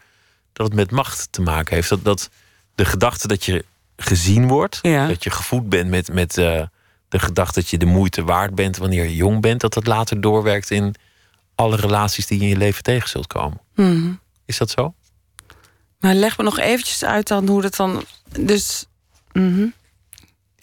[0.53, 1.89] dat het met macht te maken heeft.
[1.89, 2.29] Dat, dat
[2.75, 3.65] de gedachte dat je
[3.97, 5.07] gezien wordt, Ja.
[5.07, 6.61] dat je gevoed bent met, met eh,
[7.09, 10.21] de gedachte dat je de moeite waard bent wanneer je jong bent, dat dat later
[10.21, 10.95] doorwerkt in
[11.55, 13.59] alle relaties die je in je leven tegen zult komen.
[13.75, 14.11] Mhm.
[14.45, 14.93] Is dat zo?
[15.99, 18.03] Maar leg me nog eventjes uit dan hoe dat dan.
[18.39, 18.85] Dus.
[19.31, 19.65] mhm.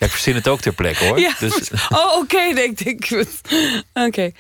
[0.01, 1.21] Ja, ik verzin het ook ter plekke hoor.
[1.29, 3.27] Ja, dus, Oh, oké, denk ik.
[4.07, 4.31] Oké.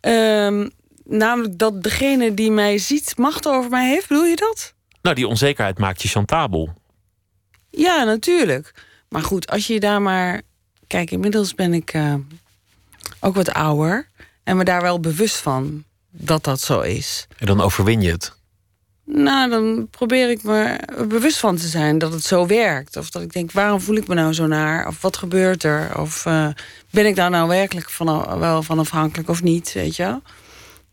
[0.00, 0.68] Ehm,
[1.04, 4.72] namelijk dat degene die mij ziet macht over mij heeft, bedoel je dat?
[5.02, 6.74] nou, die onzekerheid maakt je chantabel.
[7.70, 8.74] Ja, natuurlijk.
[9.08, 10.42] Maar goed, als je daar maar.
[10.86, 12.14] Kijk, inmiddels ben ik eh,
[13.20, 14.08] ook wat ouder.
[14.44, 17.26] En me daar wel bewust van dat dat zo is.
[17.38, 18.32] En dan overwin je het.
[19.04, 22.96] Nou, dan probeer ik me bewust van te zijn dat het zo werkt.
[22.96, 24.86] Of dat ik denk, waarom voel ik me nou zo naar?
[24.86, 25.98] Of wat gebeurt er?
[25.98, 26.48] Of eh,
[26.90, 29.72] ben ik daar nou werkelijk van, wel van afhankelijk of niet?
[29.72, 30.22] Weet je wel?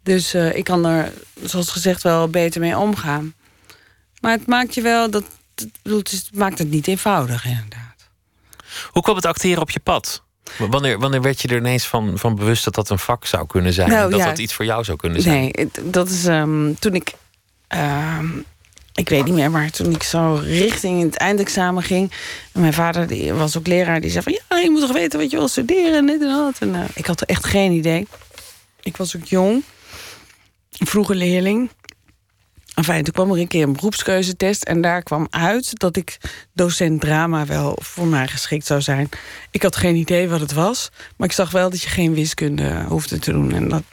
[0.04, 3.34] Dus eh, ik kan er, zoals gezegd, wel beter mee omgaan.
[4.21, 5.24] Maar het maakt je wel, dat,
[5.84, 8.10] het, maakt het niet eenvoudig, inderdaad.
[8.91, 10.24] Hoe kwam het acteren op je pad?
[10.58, 13.74] Wanneer, wanneer werd je er ineens van, van bewust dat dat een vak zou kunnen
[13.74, 13.89] zijn?
[13.89, 14.26] Nou, dat ja.
[14.26, 15.39] dat iets voor jou zou kunnen zijn?
[15.41, 17.13] Nee, dat is ehm, toen ik.
[17.71, 18.27] Ehm,
[18.93, 22.12] ik weet niet meer, maar toen ik zo richting het eindexamen ging.
[22.53, 25.31] Mijn vader die was ook leraar, die zei van ja, je moet toch weten wat
[25.31, 26.60] je wil studeren en dit en dat.
[26.60, 28.07] En eh, ik had echt geen idee.
[28.81, 29.63] Ik was ook jong,
[30.69, 31.69] vroege leerling.
[32.73, 36.17] Enfin, toen kwam er een keer een beroepskeuzetest en daar kwam uit dat ik
[36.53, 39.10] docent drama wel voor mij geschikt zou zijn.
[39.51, 42.84] Ik had geen idee wat het was, maar ik zag wel dat je geen wiskunde
[42.88, 43.53] hoefde te doen.
[43.53, 43.84] En dat,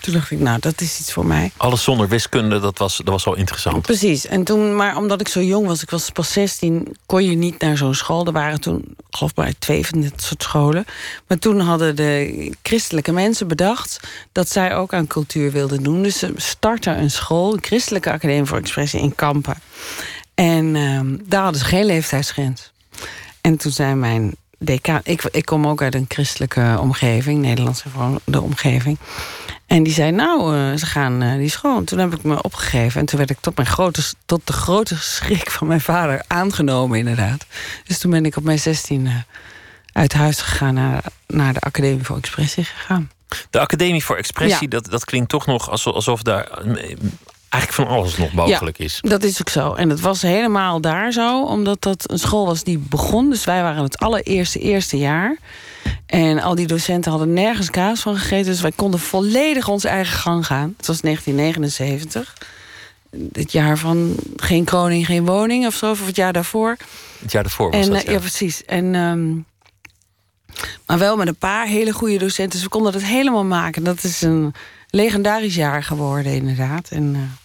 [0.00, 1.50] toen dacht ik, nou, dat is iets voor mij.
[1.56, 3.82] Alles zonder wiskunde, dat was, dat was wel interessant.
[3.82, 4.26] Precies.
[4.26, 7.60] En toen, maar omdat ik zo jong was, ik was pas 16, kon je niet
[7.60, 8.26] naar zo'n school.
[8.26, 10.84] Er waren toen, ik geloof maar twee van dit soort scholen.
[11.26, 14.00] Maar toen hadden de christelijke mensen bedacht
[14.32, 16.02] dat zij ook aan cultuur wilden doen.
[16.02, 19.56] Dus ze startten een school, een christelijke academie voor expressie in Kampen.
[20.34, 22.72] En ehm, daar hadden ze geen leeftijdsgrens.
[23.40, 27.88] En toen zei mijn decaan, ik, ik kom ook uit een christelijke omgeving, Nederlandse
[28.24, 28.98] de omgeving.
[29.66, 31.76] En die zei, nou, eh, ze gaan eh, die school.
[31.76, 33.00] En toen heb ik me opgegeven.
[33.00, 36.98] En toen werd ik tot, mijn grote, tot de grote schrik van mijn vader aangenomen,
[36.98, 37.46] inderdaad.
[37.84, 39.24] Dus toen ben ik op mijn 16
[39.92, 43.10] uit huis gegaan naar, naar de Academie voor Expressie gegaan.
[43.50, 44.68] De Academie voor Expressie, Ja.
[44.68, 46.96] dat, dat klinkt toch nog alsof, alsof daar eh,
[47.54, 48.98] eigenlijk van alles nog mogelijk is.
[49.00, 49.74] Dat is ook zo.
[49.74, 53.30] En dat was helemaal daar zo, omdat dat een school was die begon.
[53.30, 55.38] Dus wij waren het allereerste eerste jaar.
[56.06, 58.52] En al die docenten hadden nergens kaas van gegeten.
[58.52, 60.74] Dus wij konden volledig onze eigen gang gaan.
[60.76, 62.34] Het was 1979.
[63.32, 65.90] Het jaar van geen koning, geen woning of zo.
[65.90, 66.76] Of het jaar daarvoor.
[67.20, 68.18] Het jaar daarvoor was En, dat, eh, ja.
[68.18, 68.64] precies.
[68.64, 69.32] En, ehm,
[70.86, 72.52] maar wel met een paar hele goede docenten.
[72.52, 73.84] Dus we konden dat helemaal maken.
[73.84, 74.54] Dat is een
[74.90, 76.88] legendarisch jaar geworden, inderdaad.
[76.90, 77.43] En, eh,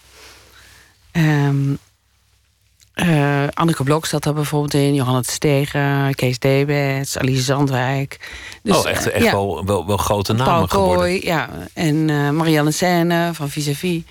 [3.00, 4.94] eh, Anneke Blok zat daar bijvoorbeeld in.
[4.94, 8.30] Johanna Stegen, Kees Debets, Alice Zandwijk.
[8.62, 9.32] Dus, oh, echt, eh, echt ja.
[9.32, 10.96] wel, wel, wel grote Paul namen geworden.
[10.96, 11.48] Kooi, ja.
[11.74, 14.02] En eh, Marianne Scène van Vis-a-Vis.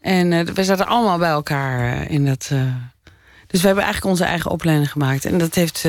[0.00, 2.48] En we zaten allemaal bij elkaar in dat...
[3.46, 5.24] dus we hebben eigenlijk onze eigen opleiding gemaakt.
[5.24, 5.88] En dat heeft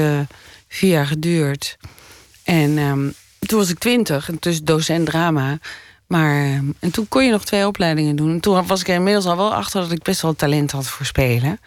[0.68, 1.78] vier jaar geduurd.
[2.43, 5.58] En ehm, toen was ik twintig, en dus docent drama.
[6.08, 8.32] Maar, ehm, en toen kon je nog twee opleidingen doen.
[8.32, 10.88] En toen was ik er inmiddels al wel achter dat ik best wel talent had
[10.88, 11.60] voor spelen.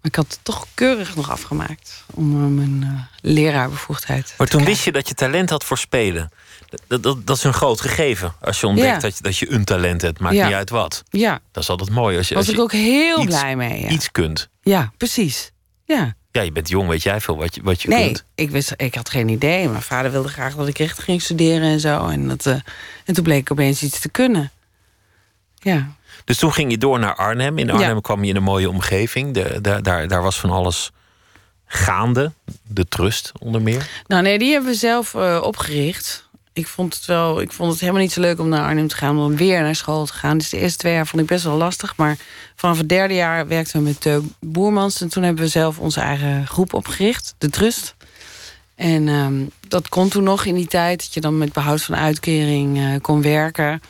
[0.00, 2.04] Maar ik had het toch keurig nog afgemaakt.
[2.14, 3.00] Om eh, mijn eh,
[3.32, 4.66] leraarbevoegdheid Maar toen krijgen.
[4.72, 6.30] wist je dat je talent had voor spelen.
[6.86, 8.34] Dat, dat, dat is een groot gegeven.
[8.40, 8.98] Als je ontdekt Ja.
[8.98, 10.46] dat, je, dat je een talent hebt, maakt Ja.
[10.46, 11.02] niet uit wat.
[11.10, 12.16] Ja, Dat is altijd mooi.
[12.16, 13.80] Als je, was als ik je ook heel iets- blij mee.
[13.80, 13.88] Ja.
[13.88, 14.48] iets kunt.
[14.62, 15.50] ja, precies.
[15.84, 16.14] Ja.
[16.36, 18.24] Ja, je bent jong, weet jij veel wat je, wat je nee, kunt?
[18.34, 19.68] ik, wist, ik had geen idee.
[19.68, 22.06] Mijn vader wilde graag dat ik recht ging studeren en zo.
[22.06, 22.54] En, dat, eh,
[23.04, 24.50] en toen bleek ik opeens iets te kunnen.
[25.54, 25.88] Ja.
[26.24, 27.58] Dus toen ging je door naar Arnhem.
[27.58, 28.00] In Arnhem Ja.
[28.00, 29.34] kwam je in een mooie omgeving.
[29.34, 30.90] De, de- daar, daar was van alles
[31.66, 32.32] gaande.
[32.68, 33.88] De Trust onder meer.
[34.06, 36.25] Nou nee, die hebben we zelf eh, opgericht.
[36.56, 38.96] Ik vond het wel, ik vond het helemaal niet zo leuk om naar Arnhem te
[38.96, 40.38] gaan, om weer naar school te gaan.
[40.38, 41.96] Dus de eerste twee jaar vond ik best wel lastig.
[41.96, 42.16] Maar
[42.54, 45.00] vanaf het derde jaar werkten we met Teuk Boermans.
[45.00, 47.94] En toen hebben we zelf onze eigen groep opgericht, de Trust.
[48.74, 49.34] En ehm,
[49.68, 53.00] dat kon toen nog in die tijd, dat je dan met behoud van uitkering eh,
[53.00, 53.82] kon werken.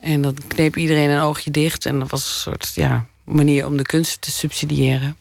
[0.00, 1.86] En dan kneep iedereen een oogje dicht.
[1.86, 5.16] En dat was een soort ja, manier om de kunsten te subsidiëren.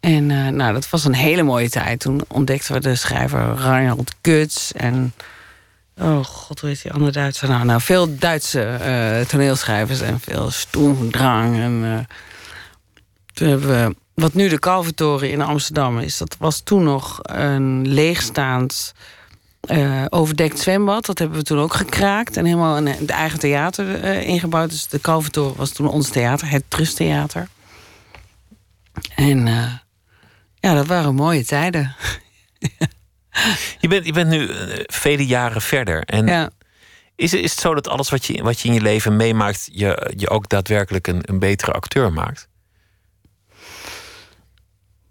[0.00, 2.00] En eh, nou, dat was een hele mooie tijd.
[2.00, 5.12] Toen ontdekten we de schrijver Reinhold Guts en...
[6.00, 7.48] Oh god, hoe heet die andere Duitser?
[7.48, 11.56] Nou, nou veel Duitse eh, toneelschrijvers en veel Stoendrang.
[11.56, 12.16] En, eh,
[13.32, 13.96] toen hebben we...
[14.14, 16.18] Wat nu de Kalvertoren in Amsterdam is...
[16.18, 18.94] dat was toen nog een leegstaand
[19.60, 21.06] eh, overdekt zwembad.
[21.06, 22.36] Dat hebben we toen ook gekraakt.
[22.36, 24.70] En helemaal een, een eigen theater ingebouwd.
[24.70, 26.50] Dus de Kalvertoren was toen ons theater.
[26.50, 27.48] Het Trusttheater.
[29.14, 29.46] En
[30.60, 31.94] ja, dat waren mooie tijden.
[33.78, 36.02] Je bent, je bent nu eh, vele jaren verder.
[36.04, 36.50] En Ja.
[37.16, 39.68] is, is het zo dat alles wat je, wat je in je leven meemaakt...
[39.72, 42.48] je, je ook daadwerkelijk een, een betere acteur maakt?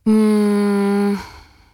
[0.04, 1.20] Mm,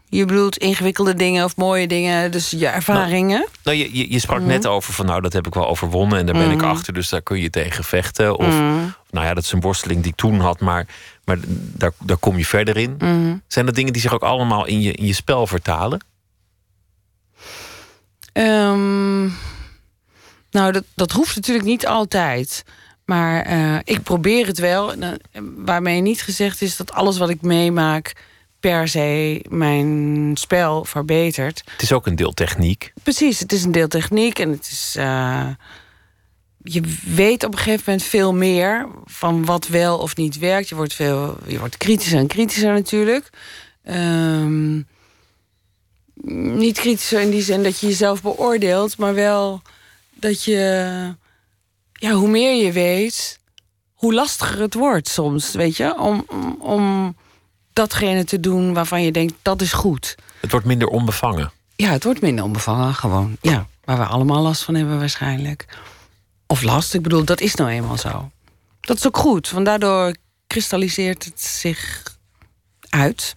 [0.06, 3.48] je bedoelt ingewikkelde dingen of mooie dingen, dus je ervaringen.
[3.64, 4.48] Nou, je, je, je sprak Mhm.
[4.48, 6.70] net over van nou, dat heb ik wel overwonnen en daar ben ik Mhm.
[6.70, 8.38] achter, dus daar kun je tegen vechten.
[8.38, 8.56] Of
[9.12, 10.86] nou ja, dat is een worsteling die ik toen had, maar,
[11.26, 12.98] maar daar, daar kom je verder in.
[13.48, 16.02] Zijn dat dingen die zich ook allemaal in je, in je spel vertalen?
[18.34, 19.24] Ehm,
[20.52, 22.64] nou, dat, dat hoeft natuurlijk niet altijd.
[23.06, 24.94] Maar eh, ik probeer het wel.
[24.94, 25.10] Eh,
[25.56, 28.14] Waarmee niet gezegd is dat alles wat ik meemaak
[28.60, 31.62] per se mijn spel verbetert.
[31.72, 32.94] Het is ook een deel techniek.
[33.04, 34.96] Precies, het is een deel techniek en het is.
[34.98, 35.48] eh,
[36.64, 40.70] je weet op een gegeven moment veel meer van wat wel of niet werkt.
[40.70, 43.30] Je wordt, veel, je wordt kritischer en kritischer natuurlijk.
[43.84, 44.82] Ehm,
[46.24, 49.62] niet kritischer in die zin dat je jezelf beoordeelt, maar wel
[50.14, 51.16] dat je.
[51.94, 53.40] Ja, hoe meer je weet,
[53.94, 57.16] hoe lastiger het wordt soms, weet je, om, om, om
[57.74, 60.16] datgene te doen waarvan je denkt dat is goed.
[60.40, 61.52] Het wordt minder onbevangen.
[61.76, 63.38] Ja, het wordt minder onbevangen gewoon.
[63.42, 65.66] Ja, waar we allemaal last van hebben waarschijnlijk.
[66.48, 68.32] Of last, ik bedoel, dat is nou eenmaal zo.
[68.82, 70.16] Dat is ook goed, want daardoor
[70.48, 72.04] kristalliseert het zich
[72.90, 73.36] uit.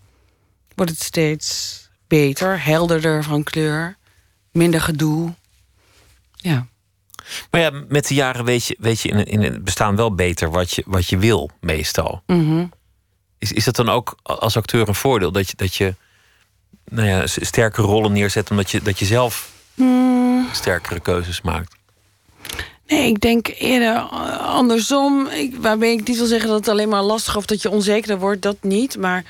[0.75, 1.81] Wordt het steeds
[2.19, 3.97] beter, helderder van kleur,
[4.51, 5.35] minder gedoe.
[6.37, 6.67] Ja.
[7.51, 10.51] Maar ja, met de jaren weet je, weet je in, in het bestaan wel beter
[10.51, 12.23] wat je, wat je wil, meestal.
[12.27, 12.65] Mhm.
[13.39, 15.33] Is, is dat dan ook als acteur een voordeel?
[15.33, 15.95] Dat je, dat je
[16.85, 20.49] nou ja, sterke rollen neerzet omdat je, dat je zelf Hmm.
[20.53, 21.75] sterkere keuzes maakt?
[22.87, 25.27] Nee, ik denk eerder eh, andersom.
[25.27, 28.19] Ik, waarmee ik niet wil zeggen dat het alleen maar lastig of dat je onzekerder
[28.19, 28.99] wordt, dat niet.
[28.99, 29.25] Maar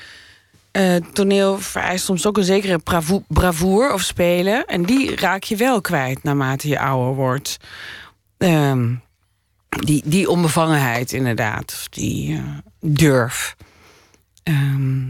[0.73, 4.65] eh, toneel vereist soms ook een zekere bravo- bravoer of spelen.
[4.65, 7.57] En die raak je wel kwijt naarmate je ouder wordt.
[8.37, 8.95] Ehm,
[9.69, 11.87] die, die onbevangenheid, inderdaad.
[11.89, 12.43] Die eh,
[12.79, 13.55] durf.
[14.43, 15.07] Ehm,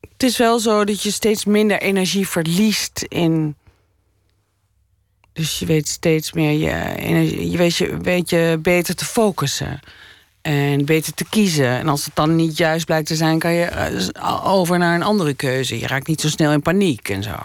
[0.00, 3.56] het is wel zo dat je steeds minder energie verliest in
[5.32, 9.80] dus je weet steeds meer je, energie- je, weet je weet je beter te focussen.
[10.42, 11.68] En beter te kiezen.
[11.68, 15.02] En als het dan niet juist blijkt te zijn, kan je eh, over naar een
[15.02, 15.78] andere keuze.
[15.78, 17.36] Je raakt niet zo snel in paniek en zo.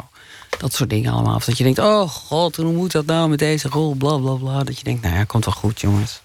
[0.57, 1.35] Dat soort dingen allemaal.
[1.35, 3.95] Of dat je denkt, oh god, hoe moet dat nou met deze rol?
[3.95, 4.63] Bla bla bla.
[4.63, 6.21] Dat je denkt, nou ja, komt wel goed, jongens.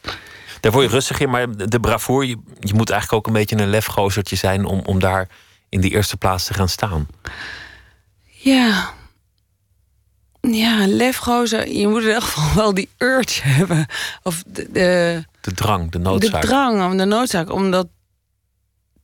[0.60, 3.56] Daar word je rustig in, maar de bravoer, je, je moet eigenlijk ook een beetje
[3.56, 5.28] een lefgozertje zijn om, om daar
[5.68, 7.06] in die eerste plaats te gaan staan.
[8.24, 8.92] Ja.
[10.40, 11.68] Ja, lefgozer.
[11.68, 13.86] Je moet in ieder geval wel die urge hebben.
[14.22, 16.40] Of de, de, De drang, de noodzaak.
[16.42, 17.88] De drang, om de noodzaak om dat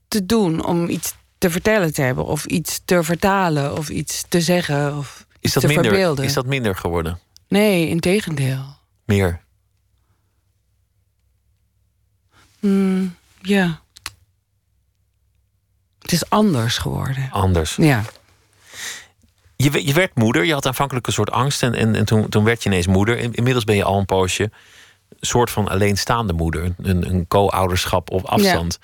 [0.07, 0.65] te doen.
[0.65, 2.25] Om iets te vertellen te hebben.
[2.25, 3.77] Of iets te vertalen.
[3.77, 4.97] Of iets te zeggen.
[4.97, 6.25] Of is, dat te minder, verbeelden.
[6.25, 7.19] is dat minder geworden?
[7.47, 8.63] Nee, in tegendeel.
[9.05, 9.41] Meer?
[12.59, 13.81] Hmm, ja.
[15.99, 17.29] Het is anders geworden.
[17.31, 17.75] Anders.
[17.75, 18.03] Ja.
[19.55, 22.29] Je, we- je werd moeder, je had aanvankelijk een soort angst en, en, en toen,
[22.29, 23.17] toen werd je ineens moeder.
[23.17, 24.51] In- Inmiddels ben je al een poosje
[25.19, 26.73] soort van alleenstaande moeder.
[26.81, 28.79] Een, een co-ouderschap op afstand.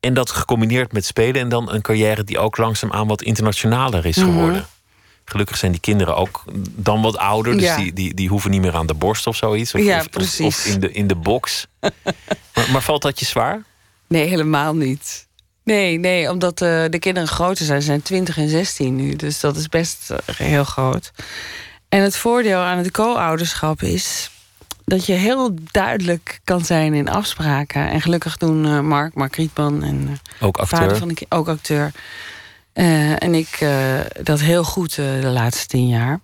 [0.00, 4.16] En dat gecombineerd met spelen en dan een carrière die ook langzaamaan wat internationaler is
[4.16, 4.26] Mhm.
[4.26, 4.66] geworden.
[5.24, 7.76] Gelukkig zijn die kinderen ook dan wat ouder, dus Ja.
[7.76, 9.74] die, die, die hoeven niet meer aan de borst of zoiets.
[9.74, 10.40] Of, Ja, of- of-.
[10.40, 11.66] Of, in, de, in de box.
[12.54, 13.62] maar, maar valt dat je zwaar?
[14.08, 15.26] Nee, helemaal niet.
[15.64, 17.80] Nee, nee, omdat uh, de kinderen groter zijn.
[17.80, 19.16] Ze zijn 20 en 16 nu.
[19.16, 21.10] Dus dat is best uh, heel groot.
[21.88, 24.30] En het voordeel aan het co-ouderschap is
[24.84, 27.90] dat je heel duidelijk kan zijn in afspraken.
[27.90, 30.78] En gelukkig doen uh, Mark, Mark Rietman en ook acteur.
[30.78, 31.92] vader van de ook acteur.
[32.72, 33.68] en ik
[34.22, 36.20] dat heel goed de laatste tien jaar.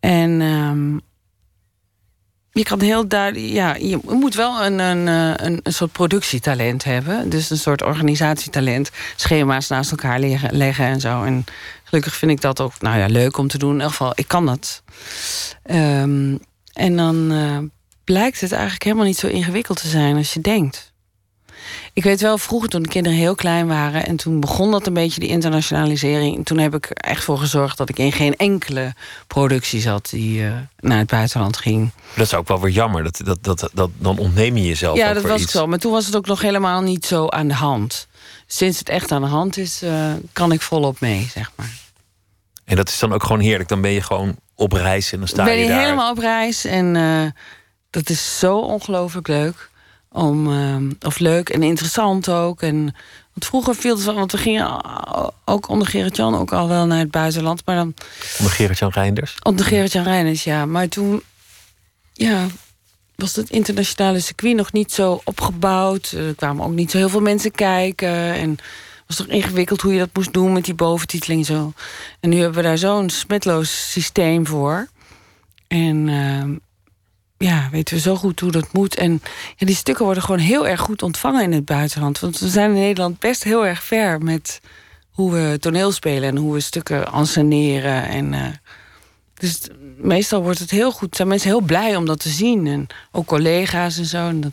[0.00, 1.00] En um,
[2.52, 3.52] je kan heel duidelijk.
[3.52, 7.28] Ja, je moet wel een, een, een, een, soort productietalent hebben.
[7.28, 8.90] Dus een soort organisatietalent.
[9.16, 11.22] Schema's naast elkaar leggen, leggen en zo.
[11.22, 11.44] En
[11.84, 13.68] gelukkig vind ik dat ook nou ja, leuk om te doen.
[13.68, 14.82] In ieder geval, ik kan dat.
[15.70, 16.40] Um,
[16.72, 17.58] en dan uh,
[18.04, 20.92] blijkt het eigenlijk helemaal niet zo ingewikkeld te zijn als je denkt.
[21.92, 24.06] Ik weet wel, vroeger toen de kinderen heel klein waren...
[24.06, 26.36] en toen begon dat een beetje, die internationalisering...
[26.36, 28.94] en toen heb ik er echt voor gezorgd dat ik in geen enkele
[29.26, 30.10] productie zat...
[30.10, 31.90] die uh, naar het buitenland ging.
[32.16, 35.12] Dat is ook wel weer jammer, dat, dat, dat, dat, dan ontneem je jezelf Ja,
[35.12, 35.52] dat was iets.
[35.52, 38.08] zo, maar toen was het ook nog helemaal niet zo aan de hand.
[38.46, 41.80] Sinds het echt aan de hand is, uh, kan ik volop mee, zeg maar.
[42.64, 43.68] En dat is dan ook gewoon heerlijk.
[43.68, 45.80] Dan ben je gewoon op reis en dan sta ben je, je daar.
[45.80, 47.26] helemaal op reis en uh,
[47.90, 49.70] dat is zo ongelooflijk leuk
[50.10, 52.62] om, uh, of leuk en interessant ook.
[52.62, 52.82] En,
[53.32, 54.84] want vroeger viel het wel, want we gingen
[55.44, 57.62] ook onder Gerrit-Jan ook al wel naar het buitenland.
[57.66, 57.94] Maar dan,
[58.38, 59.36] onder Gerrit-Jan Reinders?
[59.42, 60.66] Onder Gerrit-Jan Reinders, ja.
[60.66, 61.22] Maar toen
[62.12, 62.46] ja,
[63.14, 66.10] was het internationale circuit nog niet zo opgebouwd.
[66.10, 68.32] Er kwamen ook niet zo heel veel mensen kijken.
[68.32, 68.56] En
[69.16, 71.72] was toch ingewikkeld hoe je dat moest doen met die boventiteling zo.
[72.20, 74.88] En nu hebben we daar zo'n smetloos systeem voor.
[75.68, 76.08] En...
[76.08, 76.56] Uh,
[77.42, 78.94] ja, weten we zo goed hoe dat moet.
[78.94, 79.22] En
[79.56, 82.20] die stukken worden gewoon heel erg goed ontvangen in het buitenland.
[82.20, 84.60] Want we zijn in Nederland best heel erg ver met
[85.10, 88.08] hoe we toneel spelen en hoe we stukken anseneren.
[88.08, 88.46] En, uh,
[89.34, 89.60] dus
[89.96, 91.16] meestal wordt het heel goed.
[91.16, 92.66] Zijn mensen heel blij om dat te zien.
[92.66, 94.28] En ook collega's en zo.
[94.28, 94.52] En dat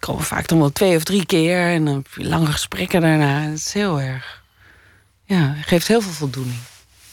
[0.00, 1.66] komen vaak dan wel twee of drie keer.
[1.66, 3.46] En dan heb je lange gesprekken daarna.
[3.48, 4.42] Dat is heel erg.
[5.24, 6.58] Ja, geeft heel veel voldoening.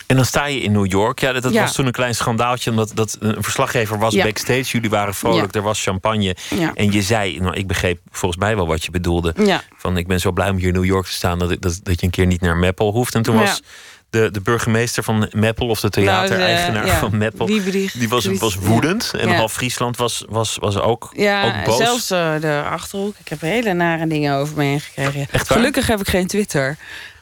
[0.08, 1.20] En dan sta je in New York.
[1.20, 1.62] Ja, dat, dat Ja.
[1.62, 2.70] was toen een klein schandaaltje.
[2.70, 4.24] Omdat dat een verslaggever was Ja.
[4.24, 4.64] backstage.
[4.64, 5.60] Jullie waren vrolijk, Ja.
[5.60, 6.36] er was champagne.
[6.74, 9.34] En je zei, nou, ik begreep volgens mij wel wat je bedoelde.
[9.78, 11.40] Van ik ben zo blij om hier in New York te staan.
[11.40, 13.16] Dat, dat, dat je een keer niet naar Meppel hoeft.
[13.16, 13.62] En toen was
[14.10, 17.46] de, de burgemeester van Meppel, of de theatereigenaar Nou, de- ja, van Meppel.
[17.46, 19.14] Die was, woedend.
[19.20, 21.78] En half Friesland was, was, was ook, Ja, ook boos.
[21.78, 23.16] zelfs eh, de achterhoek.
[23.20, 25.28] Ik heb hele nare dingen over me heen gekregen.
[25.32, 26.78] Gelukkig heb ik geen Twitter.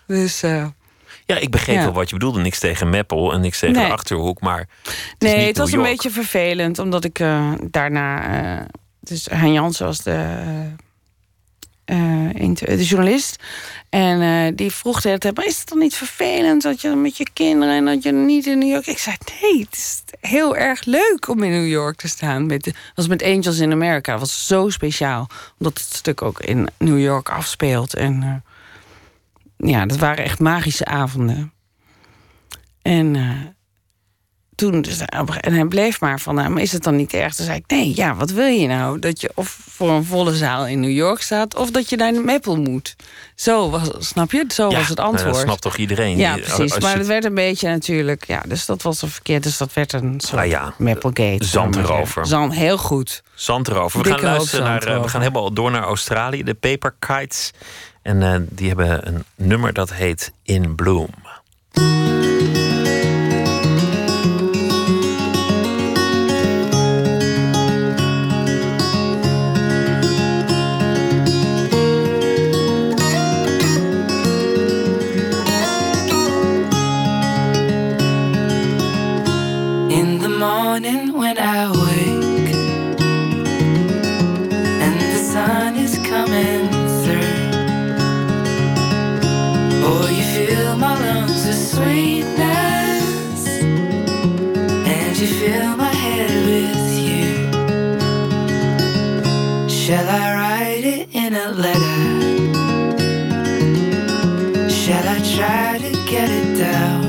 [0.08, 0.66] Dus eh,
[1.26, 1.84] Ja, ik begreep Ja.
[1.84, 2.40] wel wat je bedoelde.
[2.42, 3.86] Niks tegen Meppel en niks tegen Nee.
[3.86, 4.42] de Achterhoek.
[4.42, 6.80] Maar het nee, het was een beetje vervelend.
[6.80, 8.24] Omdat ik eh, daarna...
[8.60, 8.66] eh,
[9.00, 10.44] dus Hein Jansen was de,
[11.86, 13.44] de journalist.
[13.96, 15.36] En eh, die vroeg de hele tijd...
[15.36, 17.76] Maar is het dan niet vervelend dat je met je kinderen...
[17.76, 18.88] en dat je niet in New York...
[18.88, 22.46] Ik zei, nee, het is heel erg leuk om in New York te staan.
[22.46, 24.12] Met, was met Angels in America.
[24.12, 25.28] Dat was zo speciaal.
[25.60, 27.93] Omdat het stuk ook in New York afspeelt.
[27.93, 31.54] En eh, ja, dat waren echt magische avonden.
[32.82, 33.30] En eh,
[34.56, 34.99] toen, dus,
[35.39, 37.36] en hij bleef maar van, nou, maar is het dan niet erg?
[37.36, 38.99] Toen zei ik, nee, ja, wat wil je nou?
[38.99, 41.56] Dat je of voor een volle zaal in New York staat...
[41.56, 42.95] of dat je naar Meppel moet.
[43.36, 44.45] Zo was, snap je?
[44.47, 45.34] Zo Ja, was het nou, antwoord.
[45.34, 46.18] dat snapt toch iedereen?
[46.18, 46.80] Ja, precies.
[46.80, 48.28] maar het werd een beetje natuurlijk...
[48.28, 49.43] Ja, dus dat was een verkeerd.
[49.43, 51.45] Dus dat werd een soort Nou ja, Meppelgate.
[51.45, 52.26] zand ik maar erover.
[52.28, 53.24] Zand, heel goed.
[53.34, 53.97] Zand erover.
[53.97, 54.82] We Dikke gaan luisteren naar.
[54.82, 57.51] zand eh, we gaan helemaal door naar Australië, de Paper Kites.
[58.01, 61.10] En eh, die hebben een nummer dat heet In Bloom.
[91.76, 93.41] Sweetness
[94.93, 97.28] and you fill my head with you.
[99.69, 101.99] Shall I write it in a letter?
[104.69, 107.03] Shall I try to get it down?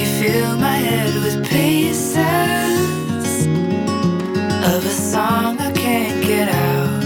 [0.00, 2.16] You fill my head with pieces
[4.72, 7.02] of a song I can't get out.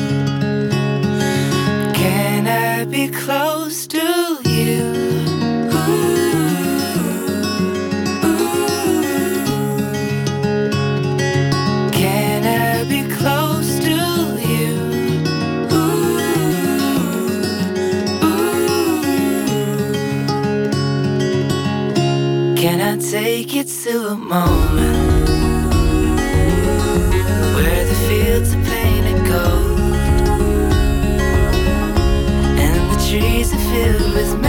[1.94, 4.27] Can I be close to
[11.92, 13.98] can I be close to
[14.52, 14.74] you?
[22.56, 25.28] Can I take it to a moment
[27.54, 29.78] where the fields are painted gold
[32.58, 34.47] and the trees are filled with.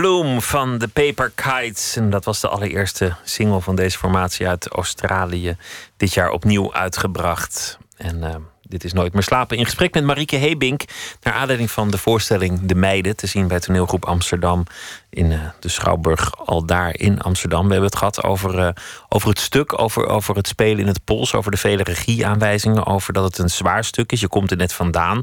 [0.00, 1.96] Bloom van de Paper Kites.
[1.96, 5.56] En dat was de allereerste single van deze formatie uit Australië.
[5.96, 7.78] Dit jaar opnieuw uitgebracht.
[7.96, 8.34] En eh,
[8.68, 9.56] dit is Nooit meer slapen.
[9.56, 10.82] In gesprek met Marieke Hebink.
[11.22, 13.16] Naar aanleiding van de voorstelling De Meiden.
[13.16, 14.64] Te zien bij toneelgroep Amsterdam.
[15.10, 17.64] In eh, de Schouwburg al daar in Amsterdam.
[17.64, 18.68] We hebben het gehad over, eh,
[19.08, 19.80] over het stuk.
[19.80, 21.34] Over, over het spelen in het pols.
[21.34, 22.86] Over de vele regieaanwijzingen.
[22.86, 24.20] Over dat het een zwaar stuk is.
[24.20, 25.22] Je komt er net vandaan.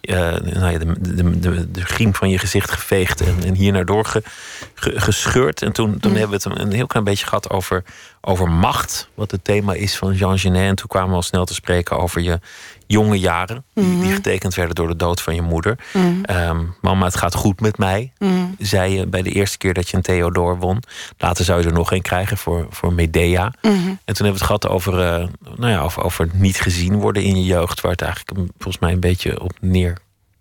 [0.00, 3.20] Eh, nou ja, de, de, de, de griem van je gezicht geveegd.
[3.20, 4.22] En, en hier naar door
[4.76, 5.62] ge- ge- gescheurd.
[5.62, 7.84] En toen, toen hebben we het een, heel klein beetje gehad over,
[8.20, 9.08] over macht.
[9.14, 10.68] Wat het thema is van Jean Genet.
[10.68, 12.38] En toen kwamen we al snel te spreken over je
[12.86, 13.64] jonge jaren.
[13.74, 15.78] Die, die getekend werden door de dood van je moeder.
[16.22, 18.12] Ehm, mama, het gaat goed met mij.
[18.58, 20.82] Zei je bij de eerste keer dat je een Theodor won.
[21.18, 23.52] Later zou je er nog een krijgen voor, voor Medea.
[24.04, 27.22] En toen hebben we het gehad over, eh, nou ja, over, over niet gezien worden
[27.22, 27.80] in je jeugd.
[27.80, 29.52] Waar het eigenlijk volgens mij een beetje op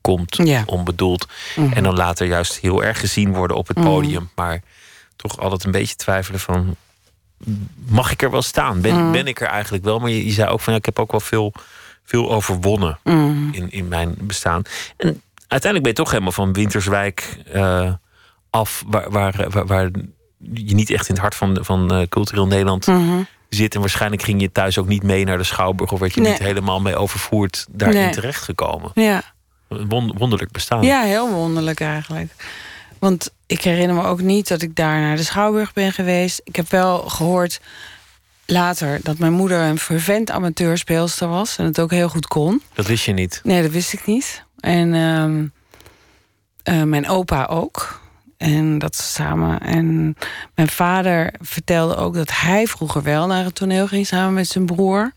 [0.08, 0.36] neerkomt.
[0.47, 0.64] Ja.
[0.66, 1.28] Onbedoeld.
[1.74, 4.30] En dan later juist heel erg gezien worden op het podium.
[4.36, 4.62] Maar
[5.16, 6.76] toch altijd een beetje twijfelen van...
[7.88, 8.82] Mag ik er wel staan?
[8.82, 9.99] Ben, ben ik er eigenlijk wel?
[9.99, 11.53] Maar je, je zei ook van ja, ik heb ook wel veel,
[12.03, 12.97] veel overwonnen
[13.51, 14.62] in, in mijn bestaan.
[14.97, 17.93] En uiteindelijk ben je toch helemaal van Winterswijk eh,
[18.49, 19.89] af, waar, waar, waar, waar
[20.53, 22.88] je niet echt in het hart van, van eh, cultureel Nederland
[23.49, 23.74] zit.
[23.76, 26.32] En waarschijnlijk ging je thuis ook niet mee naar de Schouwburg, of werd je Nee.
[26.32, 28.12] niet helemaal mee overvoerd daarin Nee.
[28.12, 28.91] terechtgekomen.
[28.93, 29.22] Ja.
[29.68, 30.84] Wonderlijk bestaan.
[30.84, 32.32] ja, heel wonderlijk eigenlijk.
[32.99, 36.41] Want ik herinner me ook niet dat ik daar naar de Schouwburg ben geweest.
[36.43, 37.59] Ik heb wel gehoord
[38.45, 41.57] later dat mijn moeder een fervent amateurspeelster was.
[41.57, 42.61] En het ook heel goed kon.
[42.74, 43.41] Dat wist je niet.
[43.43, 44.43] Nee, dat wist ik niet.
[44.59, 45.45] En ehm,
[46.63, 48.03] eh, mijn opa ook.
[48.38, 49.59] En dat samen.
[49.59, 50.16] En
[50.55, 54.66] mijn vader vertelde ook dat hij vroeger wel naar het toneel ging samen met zijn
[54.66, 55.13] broer.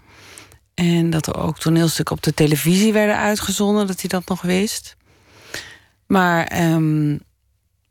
[0.79, 4.97] En dat er ook toneelstukken op de televisie werden uitgezonden, dat hij dat nog wist.
[6.07, 7.14] Maar ehm,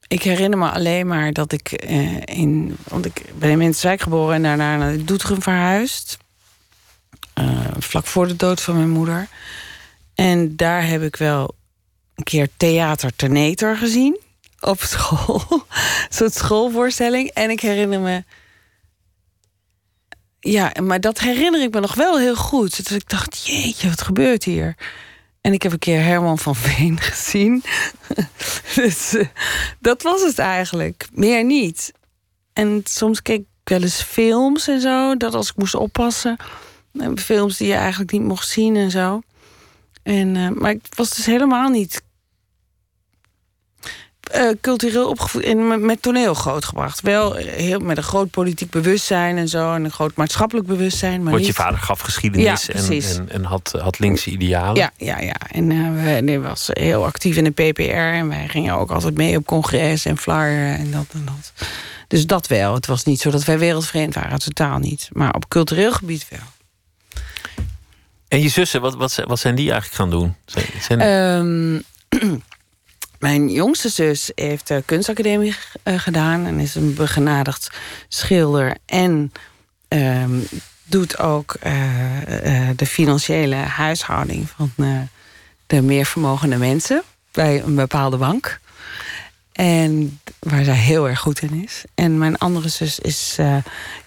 [0.07, 2.77] ik herinner me alleen maar dat ik eh, in.
[2.87, 6.17] Want ik ben in Menswijk geboren en daarna naar Doetinchem verhuisd.
[7.33, 9.27] Eh, vlak voor de dood van mijn moeder.
[10.15, 11.55] En daar heb ik wel
[12.15, 14.19] een keer theater Terneter gezien.
[14.59, 15.43] Op school.
[16.19, 17.29] Een schoolvoorstelling.
[17.29, 18.23] En ik herinner me.
[20.49, 22.87] Ja, maar dat herinner ik me nog wel heel goed.
[22.87, 24.75] Dus ik dacht, jeetje, wat gebeurt hier?
[25.41, 27.63] En ik heb een keer Herman van Veen gezien.
[28.75, 29.27] dus eh,
[29.79, 31.07] dat was het eigenlijk.
[31.13, 31.91] Meer niet.
[32.53, 35.15] En soms keek ik wel eens films en zo.
[35.15, 36.37] Dat als ik moest oppassen.
[37.15, 39.21] Films die je eigenlijk niet mocht zien en zo.
[40.03, 42.01] En, eh, maar ik was dus helemaal niet.
[44.27, 47.01] Eh, cultureel opgevoed en met- toneel grootgebracht.
[47.01, 49.73] Wel heel met een groot politiek bewustzijn en zo.
[49.73, 51.21] En een groot maatschappelijk bewustzijn.
[51.23, 54.75] Maar Want je niet- vader gaf geschiedenis Ja, en, en, en had, had linkse idealen.
[54.75, 55.35] Ja, ja, ja.
[55.51, 57.81] En we- hij was heel actief in de PPR.
[57.91, 61.53] En wij gingen ook altijd mee op congres en flyer en dat en dat.
[62.07, 62.73] Dus dat wel.
[62.73, 64.39] Het was niet zo dat wij wereldvreemd waren.
[64.39, 65.09] Totaal niet.
[65.11, 66.39] Maar op cultureel gebied wel.
[68.27, 70.35] En je zussen, wat, wat, zijn- wat zijn die eigenlijk gaan doen?
[70.45, 71.79] Zijn, zijn- Ehm,
[73.19, 77.71] mijn jongste zus heeft de kunstacademie eh, gedaan en is een begenadigd
[78.07, 79.31] schilder en
[79.87, 80.39] ehm,
[80.83, 85.01] doet ook eh, eh, de financiële huishouding van eh,
[85.67, 88.59] de meer vermogende mensen bij een bepaalde bank.
[89.51, 91.83] En waar zij heel erg goed in is.
[91.95, 93.57] En mijn andere zus is eh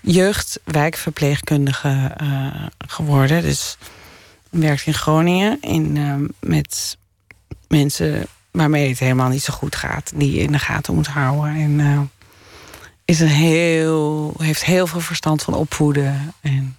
[0.01, 3.43] jeugdwijkverpleegkundige eh, geworden.
[3.43, 3.77] Dus
[4.51, 6.97] werkt in Groningen in, eh, met
[7.69, 10.13] mensen waarmee het helemaal niet zo goed gaat.
[10.15, 11.55] Die je in de gaten moet houden.
[11.55, 12.01] En eh,
[13.05, 16.35] is een heel, heeft heel veel verstand van opvoeden.
[16.41, 16.77] En,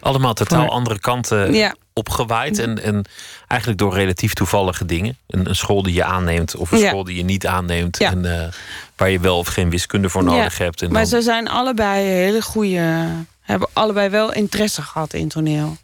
[0.00, 2.58] allemaal totaal voor- andere kanten ja, opgewaaid.
[2.58, 3.04] En, en
[3.48, 5.16] eigenlijk door relatief toevallige dingen.
[5.26, 6.88] Een, een school die je aanneemt of een Ja.
[6.88, 7.98] school die je niet aanneemt.
[7.98, 8.10] Ja.
[8.10, 8.48] En eh,
[8.96, 10.82] waar je wel of geen wiskunde voor nodig hebt.
[10.82, 13.06] En maar dan- ze zijn allebei hele goede.
[13.40, 15.76] Hebben allebei wel interesse gehad in toneel.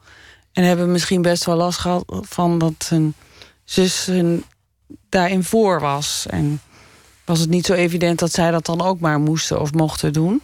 [0.52, 3.14] En hebben misschien best wel last gehad van dat hun
[3.64, 4.44] zus hun
[5.12, 6.26] daarin voor was.
[6.30, 6.60] En
[7.24, 10.42] was het niet zo evident dat zij dat dan ook maar moesten of mochten doen.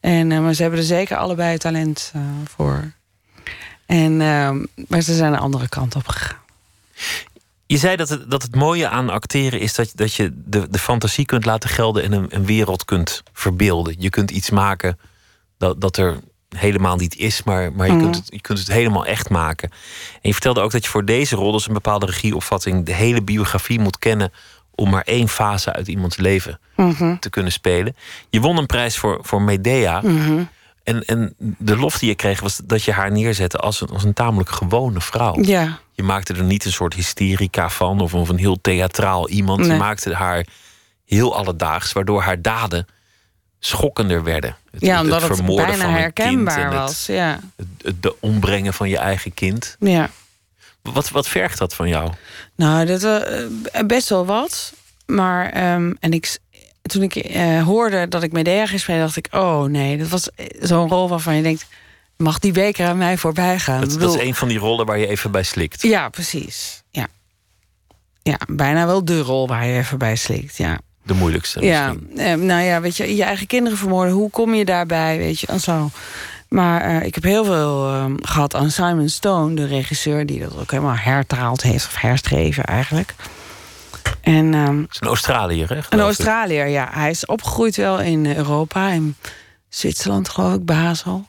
[0.00, 2.92] En, eh, maar ze hebben er zeker allebei talent eh, voor.
[3.86, 4.50] En, eh,
[4.88, 6.40] maar ze zijn de andere kant op gegaan.
[7.66, 10.78] Je zei dat het, dat het mooie aan acteren is dat, dat je de, de
[10.78, 13.94] fantasie kunt laten gelden en een, een wereld kunt verbeelden.
[13.98, 14.98] Je kunt iets maken
[15.58, 16.18] dat, dat er
[16.56, 18.02] helemaal niet is, maar, maar je, Mhm.
[18.02, 19.70] kunt het, je kunt het helemaal echt maken.
[20.12, 23.22] En je vertelde ook dat je voor deze rol, dus een bepaalde regieopvatting, de hele
[23.22, 24.32] biografie moet kennen
[24.74, 27.16] om maar één fase uit iemands leven Mhm.
[27.18, 27.96] te kunnen spelen.
[28.30, 30.00] Je won een prijs voor, voor Medea.
[30.00, 30.42] Mhm.
[30.84, 34.04] En, en de lof die je kreeg was dat je haar neerzette als een, als
[34.04, 35.42] een tamelijk gewone vrouw.
[35.42, 39.66] Ja, Je maakte er niet een soort hysterica van of, of een heel theatraal iemand.
[39.66, 40.46] Je maakte haar
[41.06, 42.86] heel alledaags, waardoor haar daden
[43.64, 44.56] schokkender werden.
[44.70, 47.06] Het, ja omdat het, vermoorden bijna van herkenbaar kind het- was.
[47.06, 47.40] Ja.
[47.82, 49.76] Het, de ombrengen van je eigen kind.
[49.78, 50.10] ja.
[50.82, 52.12] Wat, wat vergt dat van jou?
[52.56, 54.72] Nou, dat eh, best wel wat.
[55.06, 56.38] Maar ehm, en ik,
[56.82, 60.30] toen ik eh, hoorde dat ik Medea ging spelen, dacht ik: oh nee, dat was
[60.30, 61.66] eh, zo'n rol waarvan je denkt:
[62.16, 63.80] mag die beker aan mij voorbij gaan?
[63.80, 65.82] Dat, Ik dat bedoel, is een van die rollen waar je even bij slikt.
[65.82, 66.82] Ja, precies.
[66.90, 67.06] Ja.
[68.22, 70.56] ja, bijna wel de rol waar je even bij slikt.
[70.56, 72.18] Ja, De moeilijkste ja misschien.
[72.18, 75.18] eh, nou ja, weet je, je eigen kinderen vermoorden, hoe kom je daarbij?
[75.18, 75.90] Weet je, en zo.
[76.48, 80.58] Maar eh, ik heb heel veel ehm, gehad aan Simon Stone, de regisseur, die dat
[80.60, 83.14] ook helemaal hertaald heeft, of herschreven eigenlijk.
[84.20, 85.78] En ehm, Het is een Australiër, hè?
[85.90, 86.00] een.
[86.00, 86.88] Australiër, ja.
[86.92, 89.16] Hij is opgegroeid wel in Europa, in
[89.68, 91.26] Zwitserland geloof ik, Basel.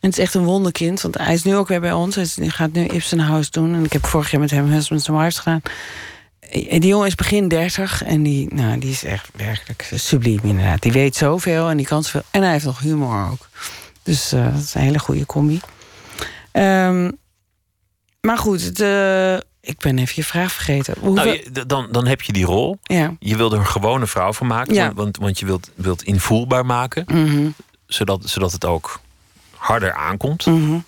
[0.00, 2.14] En het is echt een wonderkind, want hij is nu ook weer bij ons.
[2.14, 3.74] Hij gaat nu Ibsen House doen.
[3.74, 5.62] En ik heb vorig jaar met hem Husbands and Wives gedaan.
[6.50, 10.82] Eh, Die jongen is begin 30 en die, nou, die is echt werkelijk subliem inderdaad.
[10.82, 12.22] Die weet zoveel en die kan zoveel.
[12.30, 13.48] En hij heeft nog humor ook.
[14.02, 15.60] Dus eh, dat is een hele goede combi.
[16.52, 17.10] Ehm,
[18.20, 20.94] maar goed, het, eh, ik ben even je vraag vergeten.
[21.00, 22.78] Hoeveel, Nou, je- dan, dan heb je die rol.
[22.82, 23.14] ja.
[23.18, 24.74] Je wilt er een gewone vrouw van maken.
[24.74, 24.84] Ja.
[24.84, 27.04] Want, want, want je wilt, wilt invoelbaar maken.
[27.06, 27.48] Mhm,
[27.86, 29.00] Zodat, zodat het ook
[29.56, 30.46] harder aankomt.
[30.46, 30.78] mhm,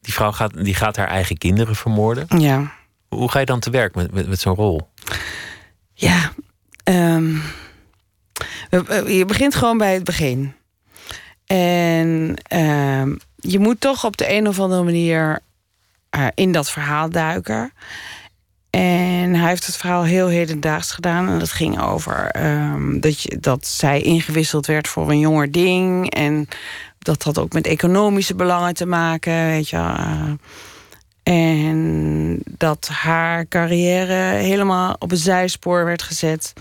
[0.00, 2.26] Die vrouw gaat, die gaat haar eigen kinderen vermoorden.
[2.40, 2.72] ja.
[3.16, 4.88] Hoe ga je dan te werk met, met, zo'n rol?
[5.92, 6.32] Ja,
[6.82, 7.34] ehm,
[9.06, 10.54] je begint gewoon bij het begin.
[11.46, 15.40] En ehm, je moet toch op de een of andere manier
[16.10, 17.72] eh, in dat verhaal duiken.
[18.70, 21.28] En hij heeft het verhaal heel hedendaags gedaan.
[21.28, 26.10] En dat ging over ehm, dat, je, dat zij ingewisseld werd voor een jonger ding.
[26.10, 26.48] En
[26.98, 29.94] dat had ook met economische belangen te maken, weet je.
[31.32, 36.52] En dat haar carrière helemaal op een zijspoor werd gezet.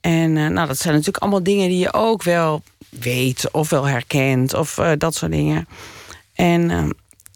[0.00, 3.84] En eh, nou, dat zijn natuurlijk allemaal dingen die je ook wel weet of wel
[3.84, 5.68] herkent of eh, dat soort dingen.
[6.34, 6.88] En eh,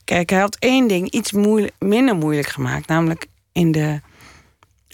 [0.05, 1.33] kijk, hij had één ding iets
[1.79, 4.01] minder moeilijk gemaakt, namelijk in de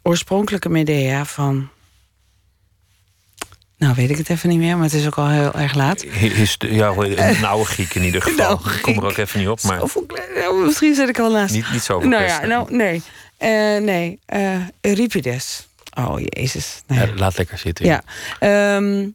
[0.02, 1.68] oorspronkelijke Medea van.
[3.79, 6.03] Nou, weet ik het even niet meer, maar het is ook al heel erg laat.
[6.03, 8.53] Hist- Ja, een oude Griek in ieder geval.
[8.53, 9.99] Ik kom er ook even niet op, maar Of,
[10.35, 11.55] nou, misschien zit ik al naast.
[11.55, 13.03] niet, niet zo nou ja, nou, nee.
[13.37, 13.49] Eh,
[13.83, 15.66] nee, eh, Euripides.
[15.99, 16.83] Oh, jezus.
[16.87, 16.99] Nee.
[17.07, 17.85] Ja, laat lekker zitten.
[17.87, 18.03] Ja,
[18.39, 19.09] ehm,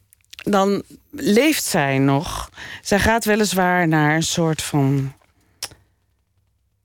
[0.43, 2.49] dan leeft zij nog.
[2.81, 5.13] Zij gaat weliswaar naar een soort van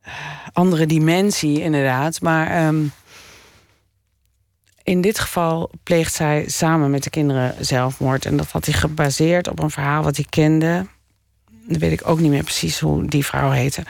[0.00, 0.12] eh,
[0.52, 2.20] andere dimensie, inderdaad.
[2.20, 2.76] Maar ehm,
[4.88, 8.24] in dit geval pleegt zij samen met de kinderen zelfmoord.
[8.24, 10.86] En dat had hij gebaseerd op een verhaal wat hij kende.
[11.66, 13.82] Dan weet ik ook niet meer precies hoe die vrouw heette.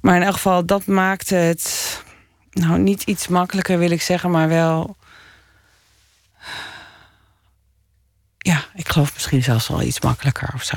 [0.00, 2.02] Maar in elk geval, dat maakte het.
[2.50, 4.96] Nou, niet iets makkelijker wil ik zeggen, maar wel.
[8.38, 10.76] Ja, ik geloof misschien zelfs wel iets makkelijker of zo.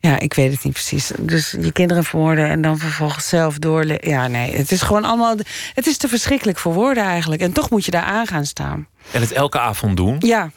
[0.00, 1.10] Ja, ik weet het niet precies.
[1.18, 4.08] Dus je kinderen verwoorden en dan vervolgens zelf doorleven.
[4.08, 5.36] Ja, nee, het is gewoon allemaal.
[5.74, 7.42] Het is te verschrikkelijk voor woorden eigenlijk.
[7.42, 8.88] En toch moet je daar aan gaan staan.
[9.10, 10.16] En het elke avond doen.
[10.18, 10.50] Ja.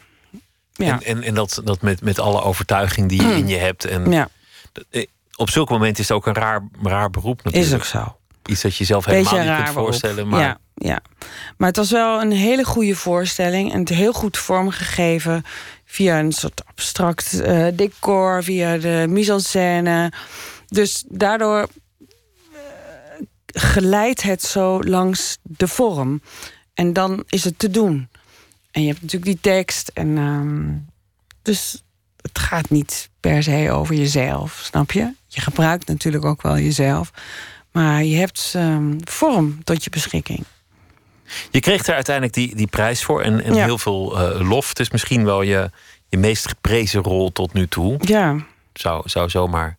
[0.72, 0.92] ja.
[0.92, 3.84] En, en, en dat, dat met, met alle overtuiging die je in je hebt.
[3.84, 4.28] En ja.
[4.90, 7.72] eh, op zulke momenten is het ook een raar, raar beroep natuurlijk.
[7.72, 8.16] Is ook zo.
[8.46, 10.28] Iets dat je zelf helemaal niet kunt voorstellen.
[10.28, 10.40] Maar...
[10.40, 11.00] Ja, ja,
[11.56, 13.72] maar het was wel een hele goede voorstelling.
[13.72, 15.44] En het heel goed vormgegeven
[15.94, 20.12] via een soort abstract uh, decor, via de mise-en-scène.
[20.66, 21.68] Dus daardoor
[22.00, 22.58] uh,
[23.46, 26.22] geleidt het zo langs de vorm.
[26.74, 28.08] En dan is het te doen.
[28.70, 29.90] En je hebt natuurlijk die tekst.
[29.94, 30.70] En, uh,
[31.42, 31.82] dus
[32.20, 35.12] het gaat niet per se over jezelf, snap je?
[35.26, 37.12] Je gebruikt natuurlijk ook wel jezelf.
[37.72, 40.44] Maar je hebt ehm, vorm tot je beschikking.
[41.50, 43.64] Je kreeg er uiteindelijk die, die prijs voor en, en ja.
[43.64, 44.68] heel veel uh, lof.
[44.68, 45.70] Het is misschien wel je,
[46.08, 47.96] je meest geprezen rol tot nu toe.
[48.00, 48.36] Ja.
[48.72, 49.76] Zou, zou zomaar,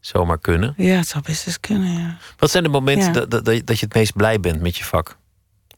[0.00, 0.74] zomaar kunnen.
[0.76, 2.16] Ja, het zou best eens kunnen, ja.
[2.36, 3.26] Wat zijn de momenten ja.
[3.26, 5.16] dat, dat, dat je het meest blij bent met je vak?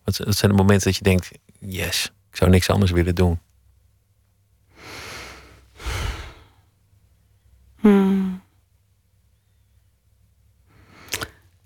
[0.04, 3.40] Wat, wat zijn de momenten dat je denkt, yes, ik zou niks anders willen doen?
[7.80, 8.42] Hmm.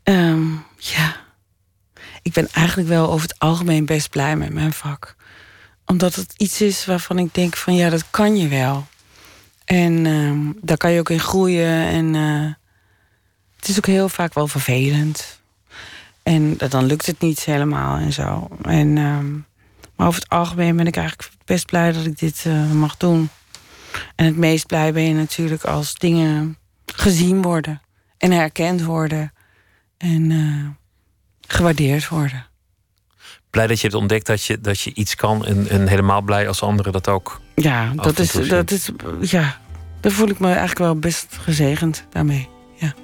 [0.05, 0.54] Um,
[2.35, 5.17] ben eigenlijk wel over het algemeen best blij met mijn vak.
[5.87, 8.87] Omdat het iets is waarvan ik denk van ja, dat kan je wel.
[9.65, 11.87] En uh, daar kan je ook in groeien.
[11.87, 12.53] En uh,
[13.57, 15.41] het is ook heel vaak wel vervelend.
[16.23, 18.49] En dan lukt het niet helemaal en zo.
[18.63, 19.19] En, uh,
[19.97, 23.29] maar over het algemeen ben ik eigenlijk best blij dat ik dit uh, mag doen.
[24.15, 27.83] En het meest blij ben je natuurlijk als dingen gezien worden
[28.19, 29.33] en herkend worden
[29.97, 30.67] en uh,
[31.47, 32.47] gewaardeerd worden.
[33.51, 36.49] Blij dat je hebt ontdekt dat je, dat je iets kan en, en helemaal blij
[36.49, 37.41] als anderen dat ook.
[37.55, 38.91] Ja, dat is, dat is.
[39.21, 39.59] Ja,
[40.01, 42.49] daar voel ik me eigenlijk wel best gezegend daarmee.
[42.75, 42.95] Ja.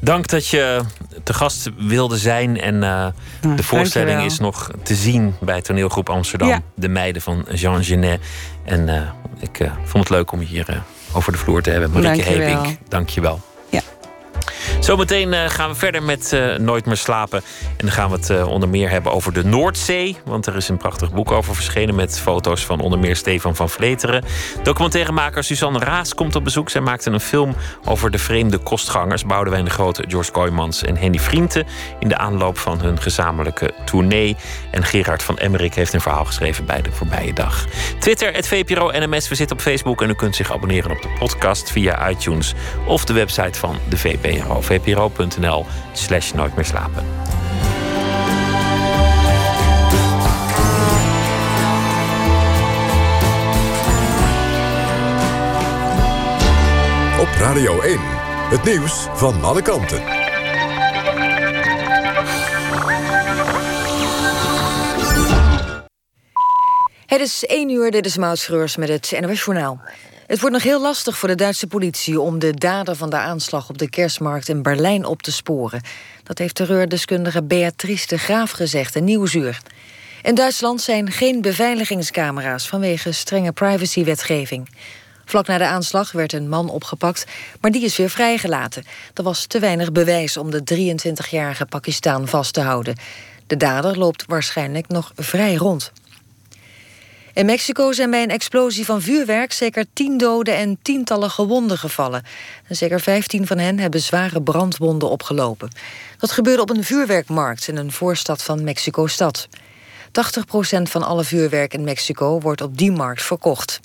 [0.00, 0.80] Dank dat je
[1.22, 2.60] te gast wilde zijn.
[2.60, 6.48] En uh, nou, de voorstelling is nog te zien bij toneelgroep Amsterdam.
[6.48, 6.60] Ja.
[6.74, 8.20] De meiden van Jean Genet.
[8.64, 9.10] En uh,
[9.40, 10.82] ik uh, vond het leuk om je hier
[11.12, 11.90] over de vloer te hebben.
[11.90, 13.40] Marieke Hebink, dank je wel.
[14.80, 17.42] Zometeen uh, gaan we verder met uh, Nooit meer slapen.
[17.76, 20.16] En dan gaan we het uh, onder meer hebben over de Noordzee.
[20.24, 23.68] Want er is een prachtig boek over verschenen met foto's van onder meer Stefan van
[23.68, 24.24] Vleteren.
[24.62, 26.70] Documentairemaker Suzanne Raas komt op bezoek.
[26.70, 29.24] Zij maakte een film over de vreemde kostgangers.
[29.24, 31.66] Boudewijn de Grote, George Kooijmans en Henny Vrienden.
[31.98, 34.36] In de aanloop van hun gezamenlijke tournee.
[34.70, 37.64] En Gerard van Emmerik heeft een verhaal geschreven bij de voorbije dag.
[37.98, 39.28] Twitter, het VPRO NMS.
[39.28, 42.54] We zitten op Facebook en u kunt zich abonneren op de podcast via iTunes
[42.86, 44.25] of de website van de VPRO
[44.60, 47.04] vpro.nl slash nooit meer slapen.
[57.20, 57.98] Op Radio 1,
[58.50, 60.02] het nieuws van alle kanten.
[67.06, 69.80] Het is 1 uur, dit is Maud Schreurs met het NOS Journaal.
[70.26, 73.68] Het wordt nog heel lastig voor de Duitse politie om de dader van de aanslag
[73.68, 75.82] op de kerstmarkt in Berlijn op te sporen.
[76.22, 79.60] Dat heeft terreurdeskundige Beatrice de Graaf gezegd in Nieuwsuur.
[80.22, 84.68] In Duitsland zijn geen beveiligingscamera's vanwege strenge privacywetgeving.
[85.24, 87.26] Vlak na de aanslag werd een man opgepakt,
[87.60, 88.84] maar die is weer vrijgelaten.
[89.14, 92.96] Er was te weinig bewijs om de 23-jarige Pakistaan vast te houden.
[93.46, 95.92] De dader loopt waarschijnlijk nog vrij rond.
[97.36, 102.22] In Mexico zijn bij een explosie van vuurwerk zeker tien doden en tientallen gewonden gevallen.
[102.68, 105.70] En zeker vijftien van hen hebben zware brandwonden opgelopen.
[106.18, 109.48] Dat gebeurde op een vuurwerkmarkt in een voorstad van Mexico-stad.
[109.48, 113.80] 80% van alle vuurwerk in Mexico wordt op die markt verkocht.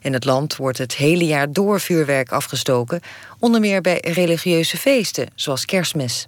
[0.00, 3.00] In het land wordt het hele jaar door vuurwerk afgestoken,
[3.38, 6.24] onder meer bij religieuze feesten, zoals kerstmis.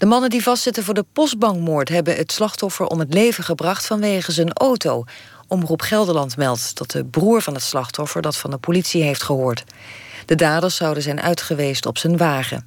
[0.00, 4.32] De mannen die vastzitten voor de postbankmoord hebben het slachtoffer om het leven gebracht vanwege
[4.32, 5.04] zijn auto.
[5.48, 9.64] Omroep Gelderland meldt dat de broer van het slachtoffer dat van de politie heeft gehoord.
[10.26, 12.66] De daders zouden zijn uitgeweest op zijn wagen.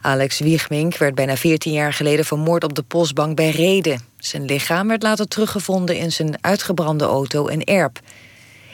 [0.00, 4.00] Alex Wiegmink werd bijna 14 jaar geleden vermoord op de postbank bij Reden.
[4.18, 8.00] Zijn lichaam werd later teruggevonden in zijn uitgebrande auto in Erp.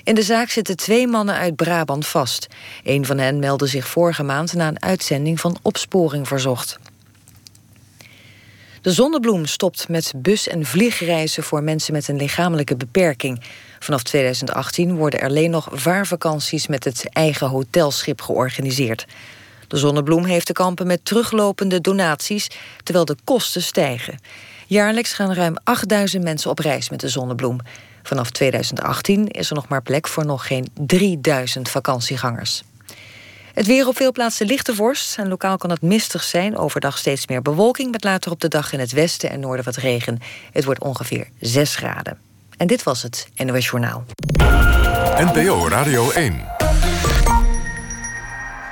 [0.05, 2.47] In de zaak zitten twee mannen uit Brabant vast.
[2.85, 6.79] Een van hen meldde zich vorige maand na een uitzending van Opsporing Verzocht.
[8.83, 13.43] De Zonnebloem stopt met bus- en vliegreizen voor mensen met een lichamelijke beperking.
[13.79, 19.07] Vanaf 2018 worden er alleen nog vaarvakanties met het eigen hotelschip georganiseerd.
[19.69, 22.51] De Zonnebloem heeft te kampen met teruglopende donaties,
[22.83, 24.19] terwijl de kosten stijgen.
[24.67, 27.59] Jaarlijks gaan ruim 8000 mensen op reis met de Zonnebloem.
[28.03, 32.63] Vanaf 2018 is er nog maar plek voor nog geen 3000 vakantiegangers.
[33.53, 36.57] Het weer op veel plaatsen lichte vorst en lokaal kan het mistig zijn.
[36.57, 39.77] Overdag steeds meer bewolking met later op de dag in het westen en noorden wat
[39.77, 40.19] regen.
[40.53, 42.19] Het wordt ongeveer 6 graden.
[42.57, 44.05] En dit was het NOS Journaal.
[45.17, 46.41] NPO Radio 1.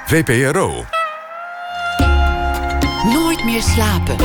[0.06, 0.84] VPRO.
[3.04, 4.16] Nooit meer slapen.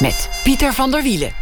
[0.00, 1.32] Met Pieter van der Wielen.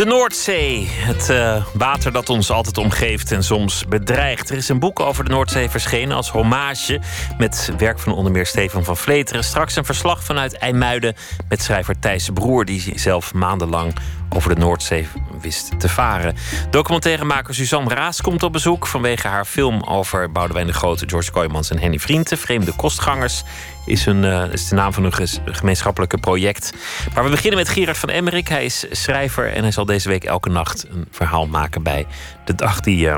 [0.00, 4.50] De Noordzee, het uh, water dat ons altijd omgeeft en soms bedreigt.
[4.50, 7.00] Er is een boek over de Noordzee verschenen als hommage
[7.38, 9.44] met werk van onder meer Stefan van Vleteren.
[9.44, 11.14] Straks een verslag vanuit IJmuiden
[11.48, 13.94] met schrijver Thijs Broer, die zelf maandenlang
[14.36, 15.08] over de Noordzee
[15.40, 16.36] wist te varen.
[16.70, 21.70] Documentairemaker Suzanne Raas komt op bezoek vanwege haar film over Boudewijn de Grote, George Kooijmans
[21.70, 22.38] en Henny Vrienden.
[22.38, 23.42] Vreemde kostgangers
[23.86, 26.72] is, een, uh, is de naam van een gemeenschappelijke project.
[27.14, 28.48] Maar we beginnen met Gerard van Emmerik.
[28.48, 32.06] Hij is schrijver en hij zal deze week elke nacht een verhaal maken bij
[32.44, 33.16] de dag die uh,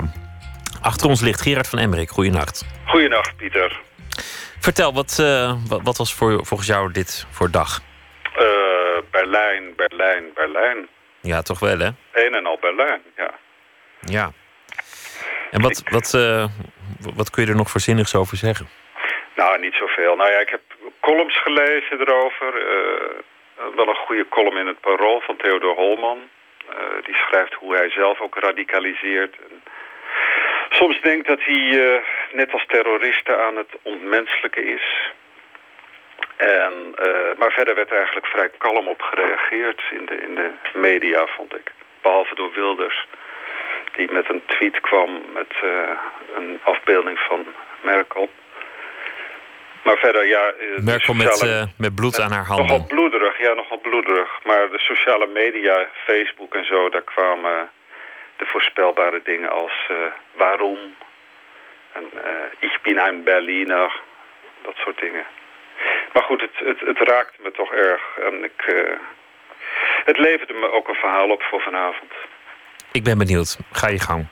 [0.80, 1.40] achter ons ligt.
[1.40, 2.64] Gerard van Emmerik, goeienacht.
[2.86, 3.80] Goeienacht, Pieter.
[4.58, 7.82] Vertel, wat, uh, wat, wat, was voor, volgens jou dit voor dag?
[9.10, 10.88] Berlijn, Berlijn, Berlijn.
[11.23, 11.91] Ja, toch wel, hè?
[12.12, 13.31] Een en al Berlijn, ja.
[14.01, 14.31] Ja.
[15.51, 16.45] En wat, wat, uh,
[17.14, 18.68] wat kun je er nog voor zinnigs over zeggen?
[19.35, 20.16] Nou, niet zoveel.
[20.16, 20.61] Nou ja, ik heb
[21.01, 22.53] columns gelezen erover.
[22.55, 26.18] Uh, wel een goede column in het Parool van Theodor Holman.
[26.18, 29.37] Uh, die schrijft hoe hij zelf ook radicaliseert.
[29.37, 29.62] En
[30.70, 32.03] soms denkt dat hij
[32.33, 35.12] net als terroristen aan het ontmenselijke is.
[36.43, 40.51] En, uh, maar verder werd er eigenlijk vrij kalm op gereageerd in de, in de
[40.74, 41.72] media, vond ik.
[42.01, 43.07] Behalve door Wilders,
[43.93, 45.90] die met een tweet kwam met uh,
[46.34, 47.47] een afbeelding van
[47.80, 48.30] Merkel.
[49.82, 50.53] Maar verder, ja...
[50.76, 52.66] Merkel sociale, met, met bloed aan haar handen.
[52.66, 54.30] Nogal bloederig, ja, nogal bloederig.
[54.45, 57.70] Maar de sociale media, Facebook en zo, daar kwamen
[58.36, 59.90] de voorspelbare dingen als
[60.32, 60.78] waarom...
[61.93, 62.05] en
[62.59, 64.01] ik ben een Berliner,
[64.62, 65.26] dat soort dingen.
[66.12, 68.03] Maar goed, het, het, het raakte me toch erg.
[68.18, 68.99] En ik, uh,
[70.05, 72.12] het leverde me ook een verhaal op voor vanavond.
[72.93, 73.59] Ik ben benieuwd.
[73.72, 74.26] Ga je gang.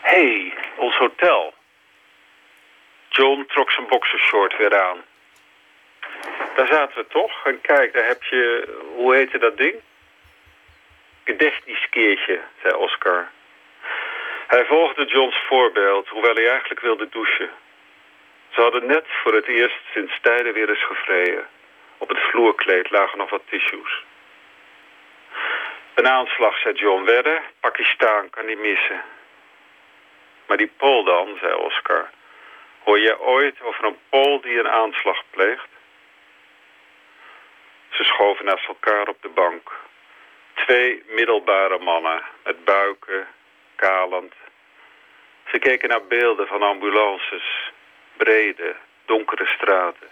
[0.00, 1.54] hey, ons hotel.
[3.08, 4.98] John trok zijn boxershort weer aan.
[6.54, 7.46] Daar zaten we toch.
[7.46, 8.68] En kijk, daar heb je...
[8.94, 9.74] Hoe heette dat ding?
[11.24, 13.28] Gedächtniskeertje, zei Oscar.
[14.46, 17.50] Hij volgde Johns voorbeeld, hoewel hij eigenlijk wilde douchen.
[18.58, 21.46] Ze hadden net voor het eerst sinds tijden weer eens gevreden.
[21.98, 24.04] Op het vloerkleed lagen nog wat tissues.
[25.94, 27.40] Een aanslag, zei John Wedde.
[27.60, 29.02] Pakistan kan niet missen.
[30.46, 32.10] Maar die Pool dan, zei Oscar.
[32.82, 35.68] Hoor jij ooit over een Pool die een aanslag pleegt?
[37.90, 39.72] Ze schoven naast elkaar op de bank.
[40.54, 43.26] Twee middelbare mannen met buiken,
[43.76, 44.34] kalend.
[45.50, 47.76] Ze keken naar beelden van ambulances
[48.18, 48.74] brede,
[49.06, 50.08] donkere straten,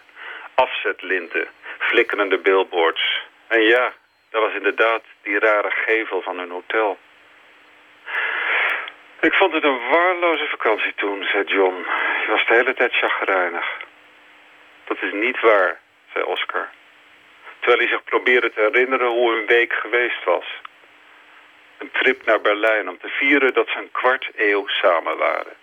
[0.54, 1.48] afzetlinten,
[1.78, 3.22] flikkerende billboards.
[3.46, 3.92] En ja,
[4.30, 6.98] dat was inderdaad die rare gevel van hun hotel.
[9.20, 11.76] Ik vond het een waarloze vakantie toen, zei John.
[12.22, 13.66] Je was de hele tijd chagrijnig.
[14.84, 15.80] Dat is niet waar,
[16.12, 16.68] zei Oscar.
[17.58, 20.44] Terwijl hij zich probeerde te herinneren hoe een week geweest was.
[21.78, 25.56] Een trip naar Berlijn om te vieren dat ze een kwart eeuw samen waren.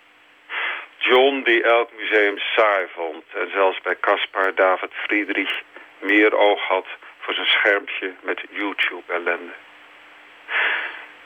[1.08, 5.62] John die elk museum saai vond en zelfs bij Caspar David Friedrich
[5.98, 6.86] meer oog had
[7.18, 9.52] voor zijn schermpje met YouTube-ellende.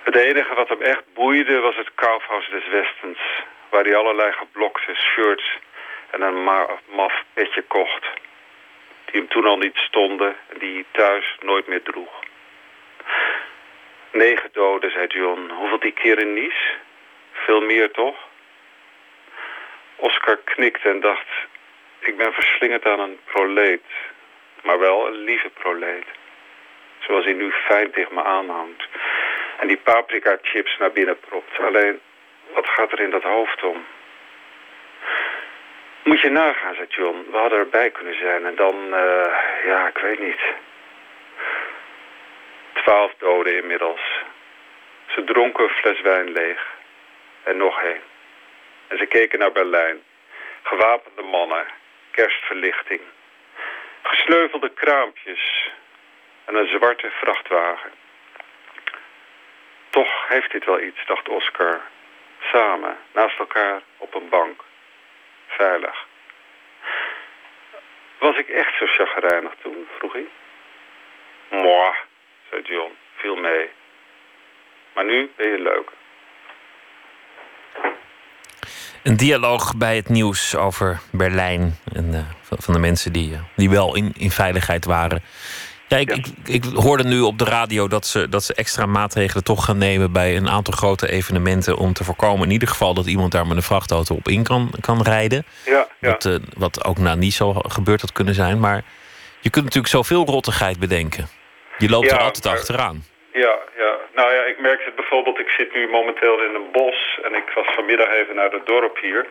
[0.02, 3.18] Het enige wat hem echt boeide was het Kaufhaus des Westens,
[3.70, 5.58] waar hij allerlei geblokte shirts
[6.10, 6.42] en een
[6.88, 8.06] maf petje kocht,
[9.04, 12.20] die hem toen al niet stonden en die hij thuis nooit meer droeg.
[14.12, 15.50] Negen doden, zei John.
[15.50, 16.52] Hoeveel die keer in?
[17.32, 18.16] Veel meer toch?
[19.98, 21.28] Oscar knikte en dacht...
[21.98, 23.84] ik ben verslingerd aan een proleet.
[24.62, 26.06] Maar wel een lieve proleet.
[26.98, 28.88] Zoals hij nu fijn tegen me aanhangt.
[29.58, 31.58] En die paprika chips naar binnen propt.
[31.58, 32.00] Alleen,
[32.54, 33.86] wat gaat er in dat hoofd om?
[36.02, 37.26] Moet je nagaan, zei John.
[37.30, 38.46] We hadden erbij kunnen zijn.
[38.46, 40.40] En dan, uh, ja, ik weet niet.
[42.72, 44.00] Twaalf doden inmiddels.
[45.06, 46.66] Ze dronken een fles wijn leeg.
[47.42, 48.02] En nog één.
[48.88, 50.02] En ze keken naar Berlijn.
[50.62, 51.66] Gewapende mannen,
[52.10, 53.00] kerstverlichting,
[54.02, 55.70] gesleuvelde kraampjes
[56.44, 57.90] en een zwarte vrachtwagen.
[59.90, 61.80] Toch heeft dit wel iets, dacht Oscar.
[62.40, 64.62] Samen, naast elkaar, op een bank.
[65.46, 66.06] Veilig.
[68.18, 70.28] Was ik echt zo chagrijnig toen, vroeg hij.
[71.48, 71.94] Moi,
[72.50, 73.70] zei John, viel mee.
[74.92, 75.90] Maar nu ben je leuk.
[79.02, 82.18] Een dialoog bij het nieuws over Berlijn en uh,
[82.58, 85.22] van de mensen die, uh, die wel in, in veiligheid waren.
[85.88, 89.44] Ja, ik, Ik, ik, hoorde nu op de radio dat ze, dat ze extra maatregelen
[89.44, 93.06] toch gaan nemen bij een aantal grote evenementen om te voorkomen in ieder geval dat
[93.06, 95.44] iemand daar met een vrachtauto op in kan, kan rijden.
[95.64, 96.10] Ja, ja.
[96.10, 98.60] Wat, uh, wat ook na niet zo gebeurd had kunnen zijn.
[98.60, 98.84] Maar
[99.40, 101.28] je kunt natuurlijk zoveel rottigheid bedenken.
[101.78, 103.04] Je loopt Ja, er altijd maar- achteraan.
[103.32, 103.96] Ja, ja.
[104.18, 105.38] Nou ja, ik merk het bijvoorbeeld.
[105.38, 107.18] Ik zit nu momenteel in een bos.
[107.22, 109.26] En ik was vanmiddag even naar het dorp hier.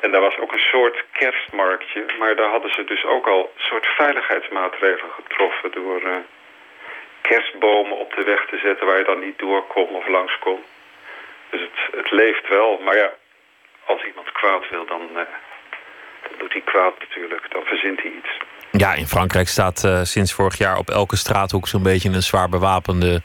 [0.00, 2.04] En daar was ook een soort kerstmarktje.
[2.18, 5.72] Maar daar hadden ze dus ook al een soort veiligheidsmaatregelen getroffen...
[5.72, 6.12] door eh,
[7.20, 10.60] kerstbomen op de weg te zetten waar je dan niet door kon of langs kon.
[11.50, 12.80] Dus het, het leeft wel.
[12.84, 13.10] Maar ja,
[13.84, 15.22] als iemand kwaad wil, dan, eh,
[16.38, 17.44] doet hij kwaad natuurlijk.
[17.52, 18.32] Dan verzint hij iets.
[18.70, 22.48] Ja, in Frankrijk staat eh, sinds vorig jaar op elke straathoek zo'n beetje een zwaar
[22.48, 23.22] bewapende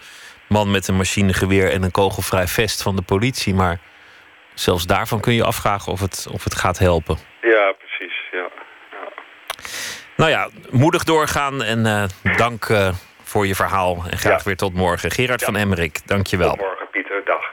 [0.52, 3.54] man met een machinegeweer en een kogelvrij vest van de politie.
[3.54, 3.80] Maar
[4.54, 7.18] zelfs daarvan kun je afvragen of het, of het gaat helpen.
[7.42, 8.14] Ja, precies.
[8.32, 8.48] Ja.
[10.18, 12.04] Nou ja, moedig doorgaan en eh,
[12.38, 12.94] dank eh,
[13.24, 14.04] voor je verhaal.
[14.10, 14.44] En graag Ja.
[14.46, 15.12] weer tot morgen.
[15.12, 16.50] Gerard van Emmerik, dank je wel.
[16.50, 17.22] Tot morgen, Pieter.
[17.26, 17.44] Dag.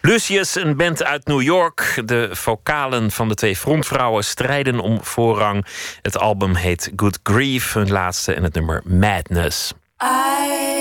[0.00, 2.02] Lucius, een band uit New York.
[2.04, 5.66] De vocalen van de twee frontvrouwen strijden om voorrang.
[6.02, 9.72] Het album heet Good Grief, hun laatste, en het nummer Madness.
[10.02, 10.75] I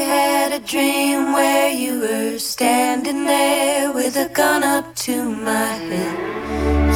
[0.65, 6.17] dream where you were standing there with a gun up to my head.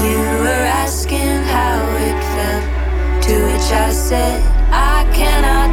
[0.03, 4.41] You were asking how it felt, to which I said,
[4.71, 5.68] I cannot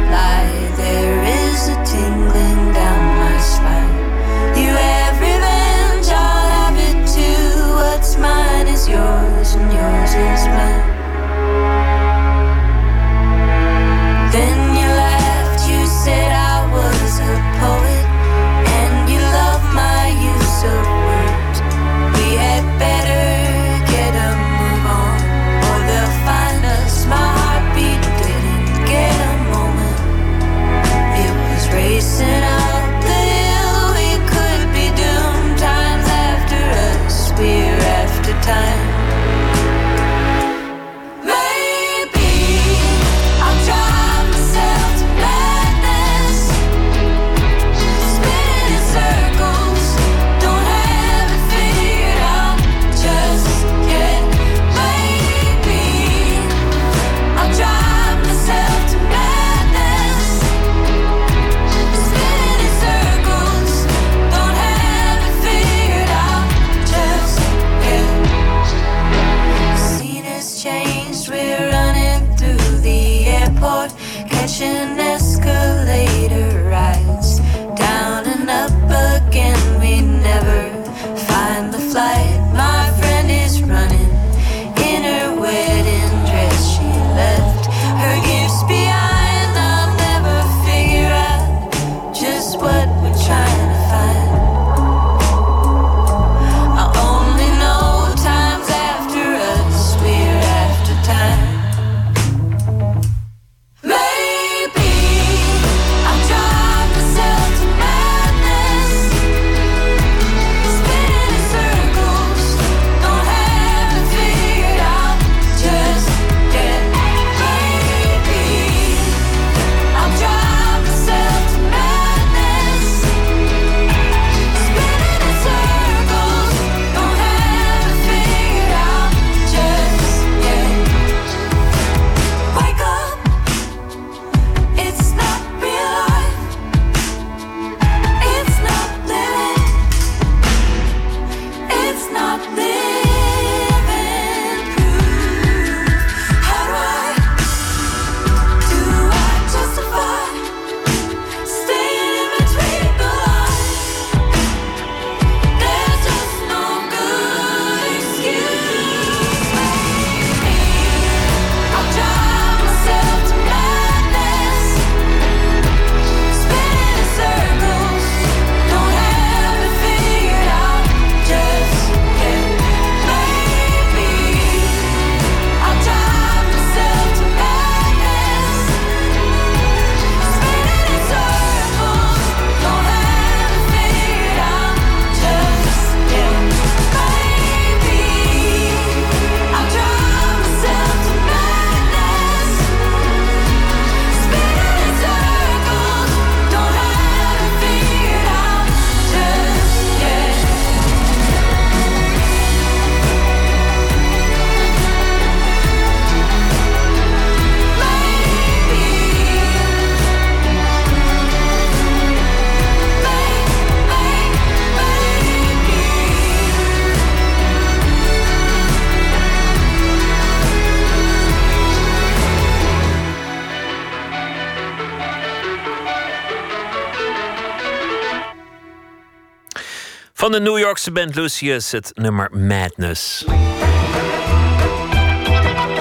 [230.27, 233.25] Van de New Yorkse band Lucius, het nummer Madness.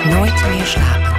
[0.05, 1.16] Nooit meer slapen.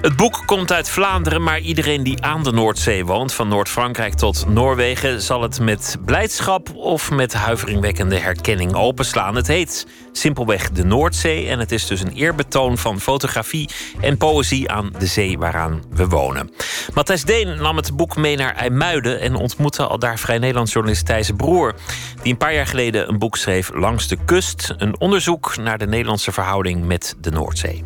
[0.00, 4.44] Het boek komt uit Vlaanderen, maar iedereen die aan de Noordzee woont, van Noord-Frankrijk tot
[4.48, 9.34] Noorwegen, zal het met blijdschap of met huiveringwekkende herkenning openslaan.
[9.34, 13.68] Het heet simpelweg de Noordzee en het is dus een eerbetoon van fotografie
[14.00, 16.50] en poëzie aan de zee waaraan we wonen.
[16.94, 21.06] Matthijs Deen nam het boek mee naar IJmuiden en ontmoette al daar Vrij Nederlands journalist
[21.06, 21.74] Thijs Broer,
[22.22, 25.86] die een paar jaar geleden een boek schreef Langs de Kust, een onderzoek naar de
[25.86, 27.84] Nederlandse verhouding met de Noordzee.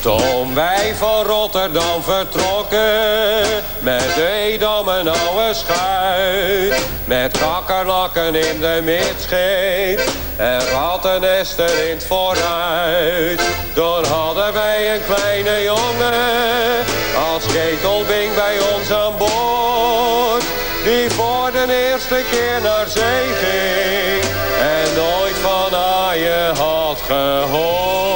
[0.00, 6.82] Toen wij van Rotterdam vertrokken, met Edam en oude schuit.
[7.04, 10.00] Met kakkerlakken in de midscheep,
[10.36, 13.40] en rattennesten in het vooruit.
[13.74, 16.84] Toen hadden wij een kleine jongen,
[17.32, 20.44] als ketelbing bij ons aan boord.
[20.84, 24.24] Die voor de eerste keer naar zee ging,
[24.60, 28.10] en nooit van haaien had gehoord.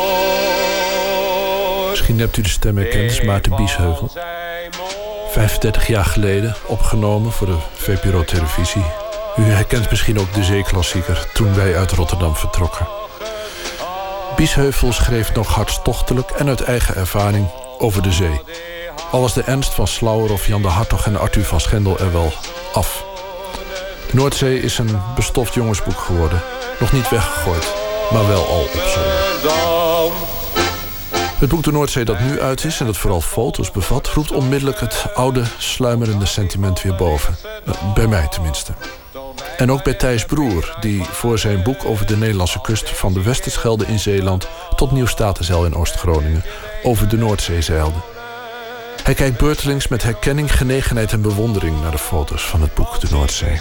[2.15, 4.11] Misschien hebt u de stem herkend, Maarten Biesheuvel.
[5.31, 8.85] 35 jaar geleden, opgenomen voor de VPRO-televisie.
[9.37, 12.89] U herkent misschien ook de zeeklassieker toen wij uit Rotterdam vertrokken.
[14.37, 17.47] Biesheuvel schreef nog hartstochtelijk en uit eigen ervaring
[17.79, 18.41] over de zee.
[19.11, 22.13] Al was de ernst van Slauer of Jan de Hartog en Arthur van Schendel er
[22.13, 22.33] wel
[22.73, 23.05] af.
[24.11, 26.43] De Noordzee is een bestoft jongensboek geworden.
[26.81, 27.75] Nog niet weggegooid,
[28.13, 30.34] maar wel al op.
[31.39, 34.09] Het boek De Noordzee dat nu uit is en dat vooral foto's bevat...
[34.09, 37.37] roept onmiddellijk het oude, sluimerende sentiment weer boven.
[37.65, 38.73] Nou, Bij mij tenminste.
[39.57, 42.91] En ook bij Thijs Broer, die voor zijn boek over de Nederlandse kust...
[42.91, 46.45] van de Westerschelde in Zeeland tot Nieuw-Statenzijl in Oost-Groningen...
[46.83, 47.99] over de Noordzee zeilde.
[49.03, 51.81] Hij kijkt beurtelings met herkenning, genegenheid en bewondering...
[51.81, 53.61] naar de foto's van het boek De Noordzee.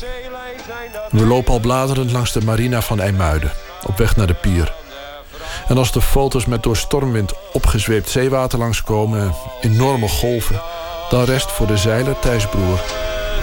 [1.09, 3.51] We lopen al bladerend langs de marina van IJmuiden...
[3.85, 4.73] op weg naar de pier...
[5.67, 10.61] En als de foto's met door stormwind opgezweept zeewater langskomen, enorme golven,
[11.09, 12.81] dan rest voor de zeiler Thijs Broer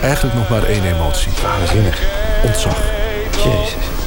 [0.03, 1.33] eigenlijk nog maar één emotie.
[1.43, 2.01] Waanzinnig.
[2.45, 2.79] Ontzag.
[3.45, 4.00] Jezus.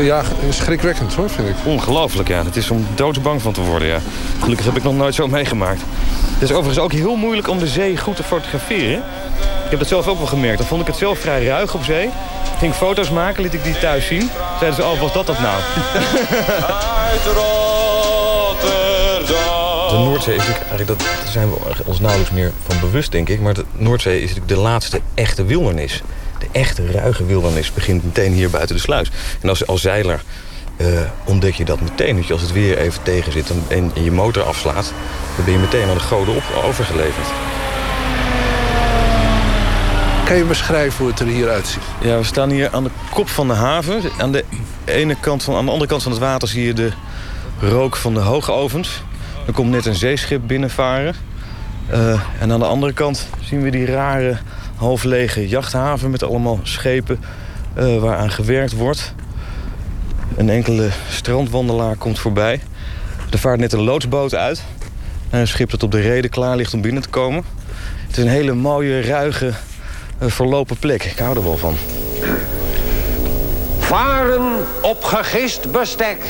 [0.00, 1.54] Ja, schrikwekkend hoor, vind ik.
[1.64, 2.44] Ongelooflijk, ja.
[2.44, 3.98] Het is om doodsbang van te worden, ja.
[4.40, 5.80] Gelukkig heb ik nog nooit zo meegemaakt.
[6.32, 9.02] Het is overigens ook heel moeilijk om de zee goed te fotograferen.
[9.64, 10.58] Ik heb dat zelf ook wel gemerkt.
[10.58, 12.10] Dan vond ik het zelf vrij ruig op zee.
[12.58, 14.30] Ging foto's maken, liet ik die thuis zien.
[14.58, 15.60] Zeiden ze, oh, was dat dat nou?
[17.10, 18.68] Uit Rotterdam.
[19.88, 23.40] De Noordzee is eigenlijk, dat daar zijn we ons nauwelijks meer van bewust, denk ik.
[23.40, 26.02] Maar de Noordzee is natuurlijk de laatste echte wildernis.
[26.40, 29.10] De echte ruige wildernis begint meteen hier buiten de sluis.
[29.40, 30.22] En als, als zeiler
[30.76, 30.86] eh,
[31.24, 32.16] ontdek je dat meteen.
[32.16, 34.92] Dat je als het weer even tegen zit en, en je motor afslaat...
[35.36, 37.26] dan ben je meteen aan de goden op, overgeleverd.
[40.24, 41.82] Kan je beschrijven hoe het er hier uitziet?
[42.00, 44.02] Ja, we staan hier aan de kop van de haven.
[44.18, 44.44] Aan de,
[44.84, 46.92] ene kant van, aan de andere kant van het water zie je de
[47.60, 49.02] rook van de hoogovens.
[49.46, 51.14] Er komt net een zeeschip binnenvaren.
[51.86, 54.38] Eh, en aan de andere kant zien we die rare
[54.80, 56.10] halflege jachthaven...
[56.10, 57.20] met allemaal schepen
[57.78, 59.14] uh, waaraan gewerkt wordt.
[60.36, 62.60] Een enkele strandwandelaar komt voorbij.
[63.30, 64.62] Er vaart net een loodsboot uit.
[65.30, 67.44] En een schip dat op de reden klaar ligt om binnen te komen.
[68.06, 69.52] Het is een hele mooie, ruige,
[70.22, 71.04] uh, verlopen plek.
[71.04, 71.76] Ik hou er wel van.
[73.78, 76.24] Varen op gegist bestek.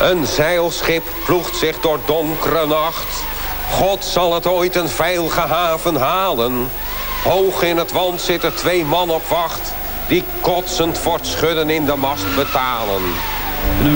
[0.00, 3.25] Een zeilschip ploegt zich door donkere nacht.
[3.70, 6.68] God zal het ooit een veilige haven halen.
[7.24, 9.72] Hoog in het wand zitten twee man op wacht...
[10.08, 13.02] die kotsend voor het schudden in de mast betalen.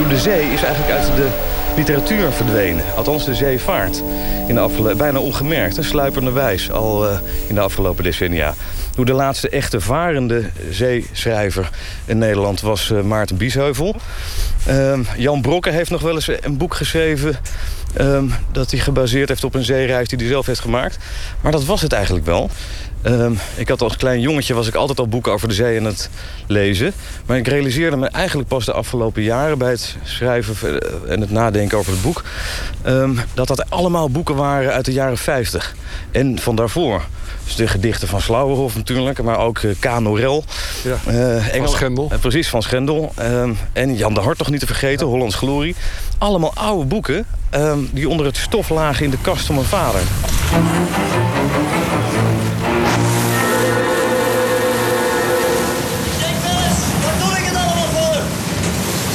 [0.09, 1.29] De zee is eigenlijk uit de
[1.75, 2.83] literatuur verdwenen.
[2.95, 4.03] Althans de zeevaart.
[4.47, 7.17] In de bijna ongemerkt, een sluipende wijs al uh,
[7.47, 8.53] in de afgelopen decennia.
[8.95, 11.69] Hoe de laatste echte varende zeeschrijver
[12.05, 13.95] in Nederland was uh, Maarten Biesheuvel.
[14.69, 17.39] Uh, Jan Brokke heeft nog wel eens een boek geschreven...
[17.99, 20.97] Um, dat hij gebaseerd heeft op een zeereis die hij zelf heeft gemaakt.
[21.41, 22.49] Maar dat was het eigenlijk wel.
[23.05, 25.85] Um, ik had als klein jongetje was ik altijd al boeken over de zee aan
[25.85, 26.09] het
[26.47, 26.93] lezen.
[27.25, 29.57] Maar ik realiseerde me eigenlijk pas de afgelopen jaren...
[29.57, 32.23] bij het schrijven en het nadenken over het boek...
[32.87, 35.75] Um, dat dat allemaal boeken waren uit de jaren 50.
[36.11, 37.05] En van daarvoor.
[37.43, 39.99] Dus de gedichten van Slauwerhoff natuurlijk, maar ook uh, K.
[39.99, 40.43] Norel.
[40.83, 42.09] Ja, uh, Engel, van Schendel.
[42.13, 43.13] Uh, precies, van Schendel.
[43.73, 45.11] En Jan de Hartog niet te vergeten, ja.
[45.11, 45.75] Hollands Glorie.
[46.17, 50.01] Allemaal oude boeken um, die onder het stof lagen in de kast van mijn vader.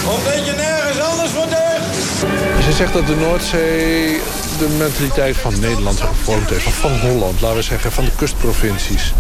[0.05, 2.57] Omdat je nergens anders alles voor.
[2.57, 4.21] Als je zegt dat de Noordzee
[4.59, 6.63] de mentaliteit van Nederland gevormd heeft...
[6.63, 9.13] van Holland, laten we zeggen, van de kustprovincies...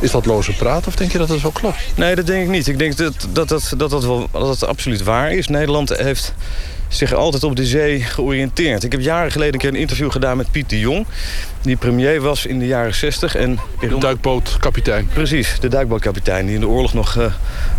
[0.00, 1.76] is dat loze praat of denk je dat dat zo klopt?
[1.94, 2.66] Nee, dat denk ik niet.
[2.66, 5.48] Ik denk dat dat, dat, dat, dat, wel, dat dat absoluut waar is.
[5.48, 6.34] Nederland heeft
[6.88, 8.84] zich altijd op de zee georiënteerd.
[8.84, 11.06] Ik heb jaren geleden een keer een interview gedaan met Piet de Jong...
[11.64, 13.36] die premier was in de jaren 60.
[13.36, 15.08] En de duikbootkapitein.
[15.12, 16.46] Precies, de duikbootkapitein...
[16.46, 17.24] die in de oorlog nog uh,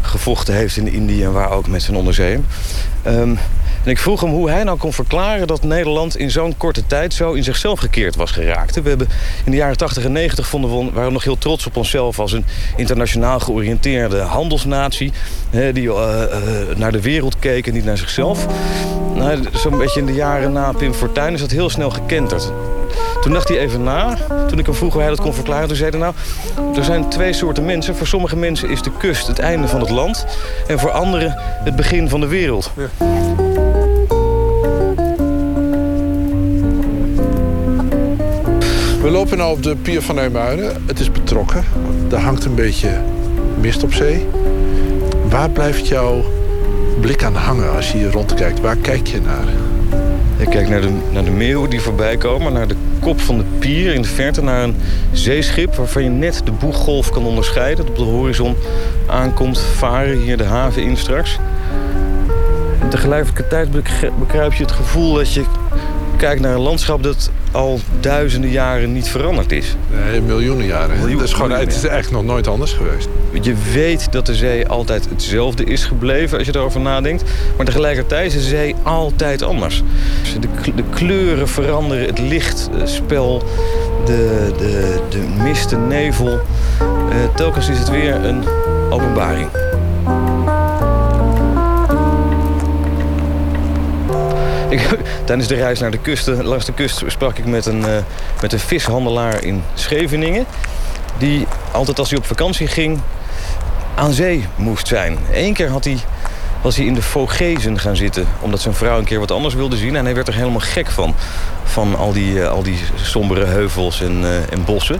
[0.02, 1.24] gevochten heeft in Indië...
[1.24, 2.46] en waar ook met zijn onderzeeën.
[3.08, 3.38] Um,
[3.86, 7.14] en ik vroeg hem hoe hij nou kon verklaren dat Nederland in zo'n korte tijd
[7.14, 8.82] zo in zichzelf gekeerd was geraakt.
[8.82, 9.08] We hebben
[9.44, 12.20] in de jaren 80 en 90 vonden we, waren we nog heel trots op onszelf
[12.20, 12.46] als een
[12.76, 15.12] internationaal georiënteerde handelsnatie.
[15.50, 18.46] Hè, die uh, uh, naar de wereld keek en niet naar zichzelf.
[19.16, 22.52] Nou, Zo'n beetje in de jaren na Pim Fortuyn is dat heel snel gekenterd.
[23.22, 24.18] Toen dacht hij even na.
[24.48, 25.68] Toen ik hem vroeg hoe hij dat kon verklaren.
[25.68, 26.14] Toen zei hij nou,
[26.76, 27.96] er zijn twee soorten mensen.
[27.96, 30.26] Voor sommige mensen is de kust het einde van het land.
[30.68, 32.72] En voor anderen het begin van de wereld.
[32.76, 32.88] Ja.
[39.02, 40.84] We lopen nu op de pier van IJmuiden.
[40.88, 41.64] Het is betrokken.
[42.12, 42.90] Er hangt een beetje
[43.60, 44.28] mist op zee.
[45.30, 46.24] Waar blijft jouw
[47.02, 48.62] blik aan hangen als je hier rondkijkt?
[48.62, 49.75] Waar kijk je naar?
[50.46, 53.44] Ik kijk naar de, naar de meeuwen die voorbij komen, naar de kop van de
[53.60, 54.76] pier in de verte, naar een
[55.12, 57.86] zeeschip waarvan je net de boeggolf kan onderscheiden.
[57.86, 58.56] Dat op de horizon
[59.08, 61.40] aankomt varen hier de haven in straks.
[62.82, 63.72] En tegelijkertijd
[64.20, 65.44] bekruip je het gevoel dat je
[66.16, 69.76] kijkt naar een landschap dat al duizenden jaren niet veranderd is.
[70.06, 70.98] Nee, miljoenen jaren.
[70.98, 73.08] Miljoen, het, is gewoon, het is echt nog nooit anders geweest.
[73.42, 77.24] Je weet dat de zee altijd hetzelfde is gebleven als je erover nadenkt.
[77.58, 79.84] Maar tegelijkertijd is de zee altijd anders.
[80.40, 83.44] De, de kleuren veranderen, het lichtspel,
[84.06, 86.28] de, de, de mist, de nevel.
[86.30, 88.44] Uh, telkens is het weer een
[88.90, 89.50] openbaring.
[95.26, 97.98] Tijdens de reis naar de kust, langs de kust sprak ik met een, uh,
[98.42, 100.46] met een vishandelaar in Scheveningen.
[101.18, 103.00] Die altijd als hij op vakantie ging
[103.96, 105.18] aan zee moest zijn.
[105.34, 105.98] Eén keer had hij,
[106.62, 108.28] was hij in de Vogezen gaan zitten.
[108.42, 109.96] Omdat zijn vrouw een keer wat anders wilde zien.
[109.96, 111.16] En hij werd er helemaal gek van.
[111.64, 115.00] Van al die, uh, al die sombere heuvels en, en bossen.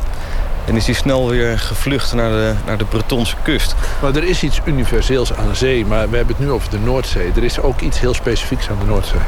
[0.66, 3.76] En is hij snel weer gevlucht naar de, naar de Bretonse kust.
[4.02, 5.86] Maar er is iets universeels aan zee.
[5.86, 7.32] Maar we hebben het nu over de Noordzee.
[7.36, 9.20] Er is ook iets heel specifieks aan de Noordzee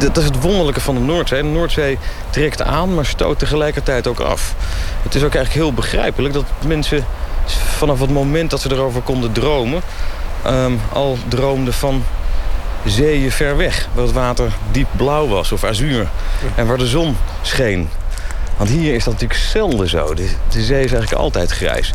[0.00, 1.42] dat is het wonderlijke van de Noordzee.
[1.42, 1.98] De Noordzee
[2.30, 4.54] trekt aan, maar stoot tegelijkertijd ook af.
[5.02, 7.04] Het is ook eigenlijk heel begrijpelijk dat mensen
[7.52, 9.82] vanaf het moment dat ze erover konden dromen...
[10.46, 12.04] Um, al droomden van
[12.84, 13.88] zeeën ver weg.
[13.94, 16.08] Waar het water diep blauw was of azuur.
[16.54, 17.88] En waar de zon scheen.
[18.56, 20.14] Want hier is dat natuurlijk zelden zo.
[20.14, 21.92] De, de zee is eigenlijk altijd grijs.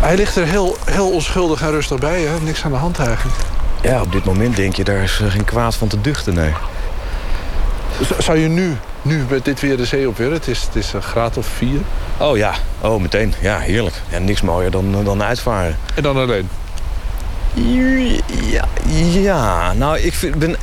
[0.00, 2.40] Hij ligt er heel, heel onschuldig en rustig bij, hè?
[2.40, 3.36] Niks aan de hand eigenlijk.
[3.82, 6.52] Ja, op dit moment denk je, daar is geen kwaad van te duchten, nee.
[8.18, 10.32] Zou je nu, nu met dit weer de zee op willen?
[10.32, 11.80] Het is, het is een graad of vier.
[12.18, 13.34] Oh ja, oh meteen.
[13.40, 13.94] Ja, heerlijk.
[14.08, 15.76] Ja, niks mooier dan, dan uitvaren.
[15.94, 16.48] En dan alleen?
[18.50, 18.64] Ja,
[19.12, 20.56] ja, nou, ik vind, ben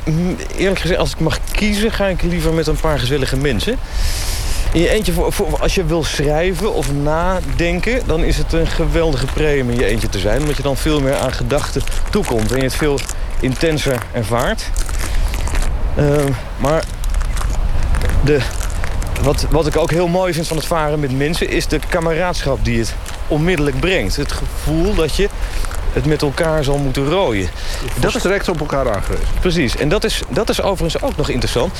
[0.56, 1.92] eerlijk gezegd, als ik mag kiezen...
[1.92, 3.76] ga ik liever met een paar gezellige mensen.
[4.72, 8.02] In je eentje, voor, als je wil schrijven of nadenken...
[8.06, 10.40] dan is het een geweldige premie in je eentje te zijn.
[10.40, 12.52] Omdat je dan veel meer aan gedachten toekomt.
[12.52, 12.98] En je het veel
[13.40, 14.70] intenser ervaart.
[15.98, 16.04] Uh,
[16.56, 16.84] maar
[18.24, 18.38] de,
[19.22, 21.48] wat, wat ik ook heel mooi vind van het varen met mensen...
[21.48, 22.94] is de kameraadschap die het
[23.26, 24.16] onmiddellijk brengt.
[24.16, 25.28] Het gevoel dat je
[25.92, 27.48] het met elkaar zal moeten rooien.
[28.00, 29.26] Dat is direct op elkaar aangewezen.
[29.40, 29.76] Precies.
[29.76, 31.72] En dat is, dat is overigens ook nog interessant.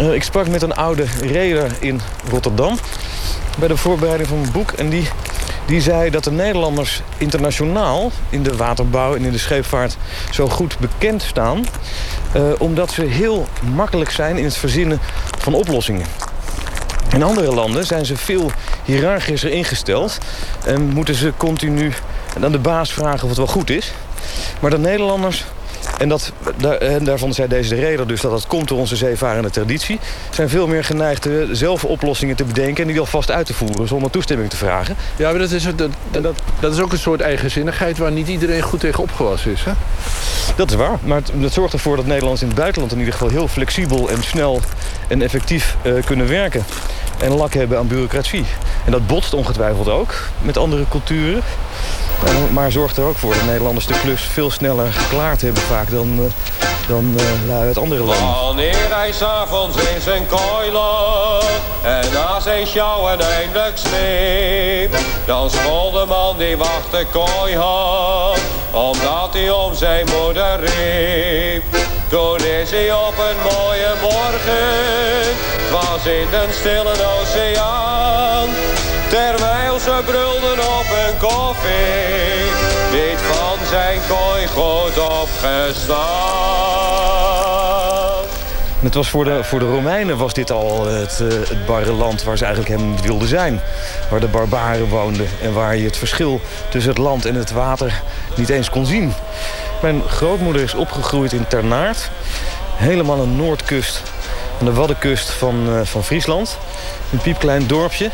[0.00, 2.00] Uh, ik sprak met een oude reder in
[2.30, 2.78] Rotterdam...
[3.58, 4.72] bij de voorbereiding van mijn boek.
[4.72, 5.08] En die,
[5.66, 8.10] die zei dat de Nederlanders internationaal...
[8.30, 9.96] in de waterbouw en in de scheepvaart
[10.30, 11.66] zo goed bekend staan...
[12.36, 15.00] Uh, omdat ze heel makkelijk zijn in het verzinnen
[15.38, 16.06] van oplossingen.
[17.12, 18.50] In andere landen zijn ze veel
[18.84, 20.18] hiërarchischer ingesteld...
[20.64, 21.92] en moeten ze continu
[22.42, 23.92] aan de baas vragen of het wel goed is.
[24.60, 25.44] Maar de Nederlanders
[25.98, 26.32] en, dat,
[26.78, 29.98] en daarvan zei deze de reden dus dat dat komt door onze zeevarende traditie...
[30.30, 32.82] zijn veel meer geneigd zelf oplossingen te bedenken...
[32.82, 34.96] en die alvast uit te voeren zonder toestemming te vragen.
[35.16, 37.98] Ja, maar dat is, dat, dat, dat is ook een soort eigenzinnigheid...
[37.98, 39.72] waar niet iedereen goed tegen opgewassen is, hè?
[40.56, 42.92] Dat is waar, maar het, dat zorgt ervoor dat Nederlanders in het buitenland...
[42.92, 44.60] in ieder geval heel flexibel en snel
[45.08, 46.64] en effectief uh, kunnen werken.
[47.18, 48.44] En lak hebben aan bureaucratie.
[48.84, 51.42] En dat botst ongetwijfeld ook met andere culturen.
[52.50, 56.20] Maar zorgt er ook voor dat Nederlanders de klus veel sneller geklaard hebben vaak dan,
[56.20, 56.24] uh,
[56.88, 57.16] dan
[57.46, 58.20] lui het andere land.
[58.20, 61.50] Wanneer hij s'avonds in zijn kooi lag
[61.82, 64.96] en na zijn sjouwen eindelijk sliep,
[65.26, 68.38] dan school de man die wacht de kooi had,
[68.70, 71.62] omdat hij om zijn moeder riep.
[72.08, 75.36] Toen is hij op een mooie morgen,
[75.72, 78.48] was in de stille oceaan.
[79.08, 82.44] Terwijl ze brulden op een koffie,
[82.92, 86.08] niet van zijn kooi goed opgestaan.
[88.80, 92.22] Het was voor de, voor de Romeinen was dit al het, uh, het barre land
[92.22, 93.60] waar ze eigenlijk niet wilden zijn.
[94.10, 96.40] Waar de barbaren woonden en waar je het verschil
[96.70, 98.02] tussen het land en het water
[98.36, 99.12] niet eens kon zien.
[99.82, 102.10] Mijn grootmoeder is opgegroeid in Ternaert.
[102.76, 104.02] Helemaal aan de noordkust,
[104.60, 106.58] aan de Waddenkust van, uh, van Friesland.
[107.12, 108.10] Een piepklein dorpje.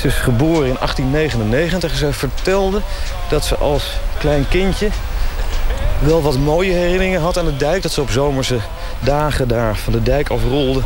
[0.00, 2.80] Ze is geboren in 1899 en ze vertelde
[3.28, 3.84] dat ze als
[4.18, 4.88] klein kindje
[5.98, 7.82] wel wat mooie herinneringen had aan de dijk.
[7.82, 8.58] Dat ze op zomerse
[9.00, 10.80] dagen daar van de dijk afrolde.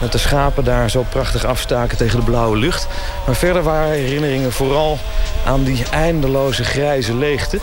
[0.00, 2.86] Dat de schapen daar zo prachtig afstaken tegen de blauwe lucht.
[3.26, 4.98] Maar verder waren herinneringen vooral
[5.46, 7.58] aan die eindeloze grijze leegte.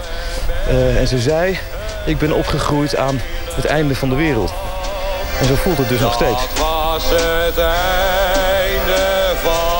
[0.69, 1.59] Uh, en ze zei,
[2.05, 3.21] ik ben opgegroeid aan
[3.55, 4.53] het einde van de wereld.
[5.39, 6.41] En zo voelt het dus nog steeds.
[6.59, 9.72] Was het einde van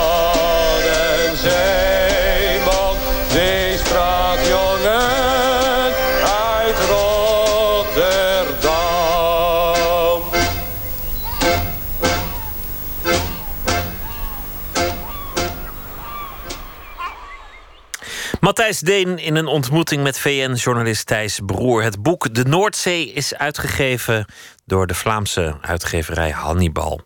[18.54, 21.84] Matthijs Deen in een ontmoeting met VN-journalist Thijs Broer.
[21.84, 24.26] Het boek De Noordzee is uitgegeven
[24.66, 27.02] door de Vlaamse uitgeverij Hannibal.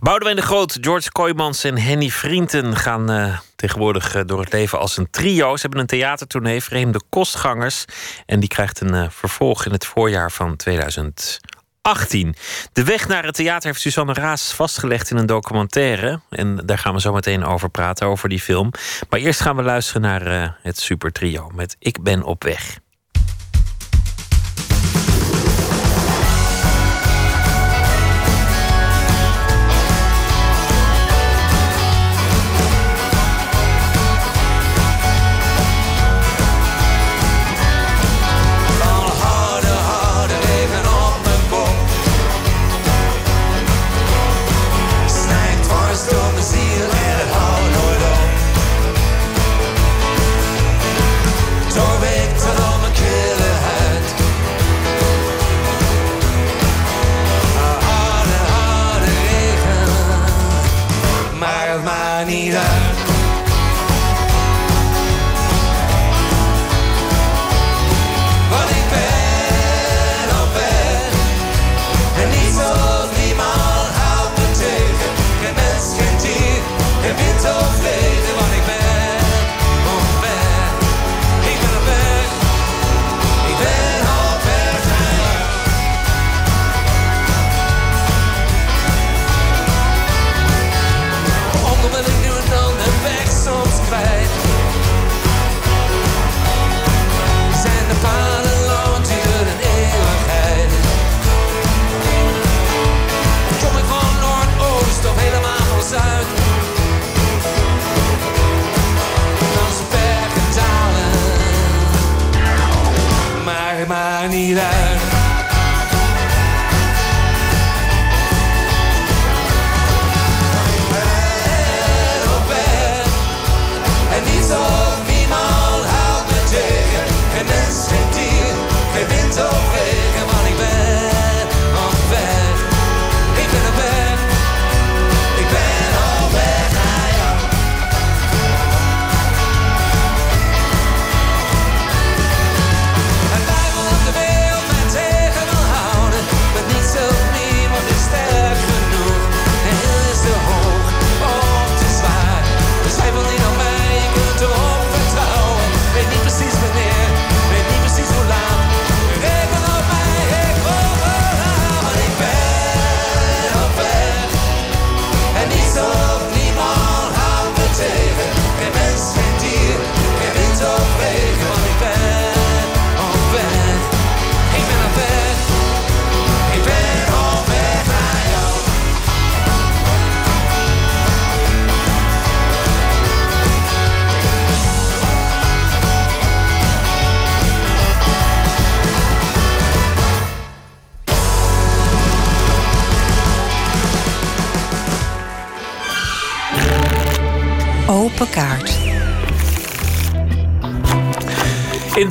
[0.00, 4.78] Boudewijn de Groot, George Kooijmans en Henny Vrienden gaan uh, tegenwoordig uh, door het leven
[4.78, 5.56] als een trio.
[5.56, 7.84] Ze hebben een theatertournee, Vreemde Kostgangers.
[8.26, 10.56] En die krijgt een uh, vervolg in het voorjaar van
[11.82, 12.34] 2018.
[12.72, 16.20] De weg naar het theater heeft Suzanne Raas vastgelegd in een documentaire.
[16.28, 18.70] En daar gaan we zo meteen over praten, over die film.
[19.08, 22.78] Maar eerst gaan we luisteren naar het super trio met Ik ben op weg.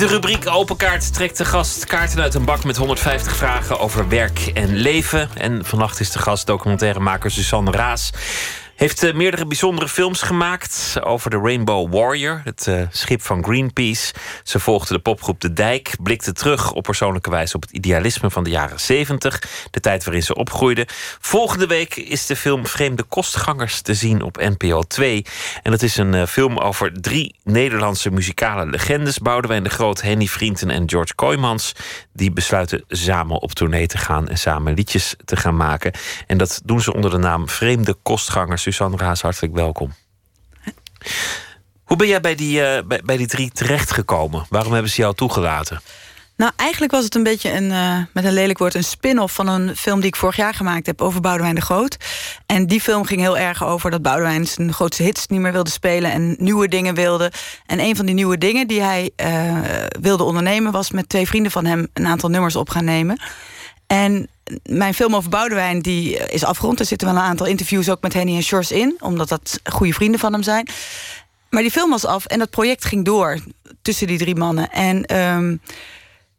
[0.02, 4.10] De rubriek Open Kaart trekt de gast kaarten uit een bak met 150 vragen over
[4.10, 5.30] werk en leven.
[5.34, 8.12] En vannacht is de gast documentairemaker Susanne Raas.
[8.82, 14.14] Heeft uh, meerdere bijzondere films gemaakt over de Rainbow Warrior, het uh, schip van Greenpeace.
[14.44, 18.44] Ze volgde de popgroep De Dijk, blikte terug op persoonlijke wijze op het idealisme van
[18.44, 20.88] de jaren 70, de tijd waarin ze opgroeide.
[21.20, 25.26] Volgende week is de film Vreemde Kostgangers te zien op NPO 2.
[25.64, 30.28] En dat is een uh, film over drie Nederlandse muzikale legendes: Boudewijn de Groot, Henny
[30.28, 31.76] Vrienden en George Kooijmans.
[32.14, 35.92] Die besluiten samen op tournee te gaan en samen liedjes te gaan maken.
[36.28, 38.70] En dat doen ze onder de naam Vreemde Kostgangers.
[38.78, 39.94] Raas, hartelijk welkom.
[41.84, 44.46] Hoe ben jij bij die, uh, bij, die drie terechtgekomen?
[44.50, 45.82] Waarom hebben ze jou toegelaten?
[46.36, 49.48] Nou, eigenlijk was het een beetje een, uh, met een lelijk woord, een spin-off van
[49.48, 51.98] een film die ik vorig jaar gemaakt heb over Boudewijn de Groot.
[52.46, 55.70] En die film ging heel erg over dat Boudewijn zijn grootste hits niet meer wilde
[55.70, 57.32] spelen en nieuwe dingen wilde.
[57.66, 59.58] En een van die nieuwe dingen die hij uh,
[60.02, 63.22] wilde ondernemen was met twee vrienden van hem een aantal nummers op gaan nemen.
[63.88, 64.30] En
[64.64, 66.80] mijn film over Boudewijn die is afgerond.
[66.80, 69.94] Er zitten wel een aantal interviews ook met Henny en Sjors in, omdat dat goede
[69.94, 70.68] vrienden van hem zijn.
[71.50, 73.40] Maar die film was af en dat project ging door
[73.82, 74.72] tussen die drie mannen.
[74.72, 75.62] En um,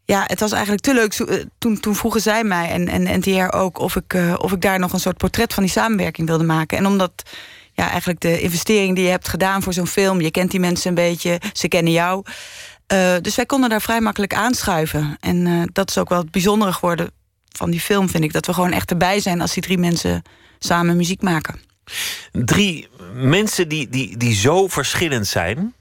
[0.05, 1.13] ja, het was eigenlijk te leuk.
[1.59, 4.79] Toen, toen vroegen zij mij en, en NTR ook of ik, uh, of ik daar
[4.79, 6.79] nog een soort portret van die samenwerking wilde maken.
[6.79, 7.13] En omdat
[7.73, 10.89] ja, eigenlijk de investering die je hebt gedaan voor zo'n film, je kent die mensen
[10.89, 12.25] een beetje, ze kennen jou.
[13.21, 15.17] Dus wij konden daar vrij makkelijk aanschuiven.
[15.21, 17.11] En dat is ook wel het bijzondere geworden
[17.59, 18.33] van die film, vind ik.
[18.33, 20.23] Dat we gewoon echt erbij zijn als die drie mensen
[20.59, 21.61] samen muziek maken.
[22.33, 25.75] Drie mensen die, die, die zo verschillend zijn.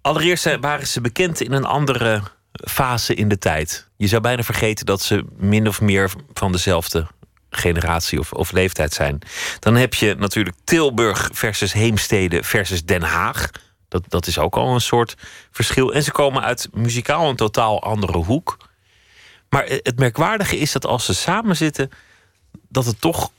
[0.00, 2.22] Allereerst waren ze bekend in een andere
[2.64, 3.88] fase in de tijd.
[3.96, 7.06] Je zou bijna vergeten dat ze min of meer van dezelfde
[7.50, 9.18] generatie of, of leeftijd zijn.
[9.58, 13.50] Dan heb je natuurlijk Tilburg versus Heemstede versus Den Haag.
[13.88, 15.14] Dat, dat is ook al een soort
[15.50, 15.92] verschil.
[15.92, 18.56] En ze komen uit muzikaal een totaal andere hoek.
[19.56, 21.90] Maar het merkwaardige is dat als ze samen zitten,
[22.68, 23.30] dat het toch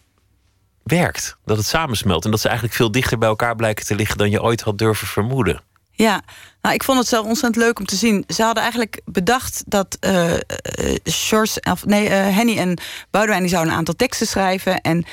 [0.83, 1.37] werkt.
[1.45, 2.25] Dat het samensmelt.
[2.25, 4.77] En dat ze eigenlijk veel dichter bij elkaar blijken te liggen dan je ooit had
[4.77, 5.61] durven vermoeden.
[5.91, 6.21] Ja,
[6.61, 8.23] nou, ik vond het zelf ontzettend leuk om te zien.
[8.27, 10.33] Ze hadden eigenlijk bedacht dat uh,
[11.09, 12.79] Shores, of nee, Henny en
[13.11, 14.81] Boudewijn die zouden een aantal teksten schrijven.
[14.81, 15.05] En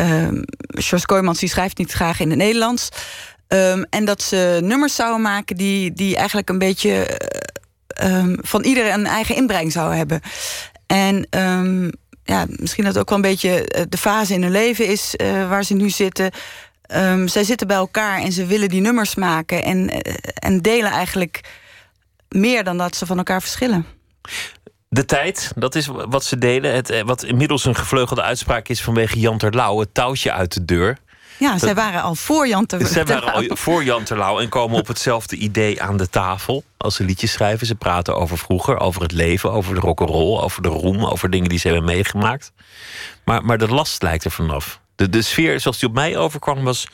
[0.00, 0.42] uh,
[0.80, 2.88] Sjors Kooijmans die schrijft niet graag in het Nederlands.
[3.48, 7.20] Um, en dat ze nummers zouden maken die, die eigenlijk een beetje
[8.04, 10.20] um, van ieder een eigen inbreng zou hebben.
[10.86, 11.90] En um,
[12.24, 15.64] ja, misschien dat ook wel een beetje de fase in hun leven is uh, waar
[15.64, 16.30] ze nu zitten.
[16.94, 20.02] Um, zij zitten bij elkaar en ze willen die nummers maken en,
[20.34, 21.40] en delen eigenlijk
[22.28, 23.86] meer dan dat ze van elkaar verschillen.
[24.88, 26.74] De tijd, dat is wat ze delen.
[26.74, 30.98] Het, wat inmiddels een gevleugelde uitspraak is vanwege Jan Terlouw, het touwtje uit de deur.
[31.38, 32.88] Ja, dat, zij waren al voor Jan Terlouw.
[32.88, 36.64] Zij waren al voor Jan Terlouw en komen op hetzelfde idee aan de tafel.
[36.76, 37.66] Als ze liedjes schrijven.
[37.66, 41.48] Ze praten over vroeger, over het leven, over de rock'n'roll, over de roem, over dingen
[41.48, 42.52] die ze hebben meegemaakt.
[43.24, 44.80] Maar, maar de last lijkt er vanaf.
[44.94, 46.86] De, de sfeer zoals die op mij overkwam was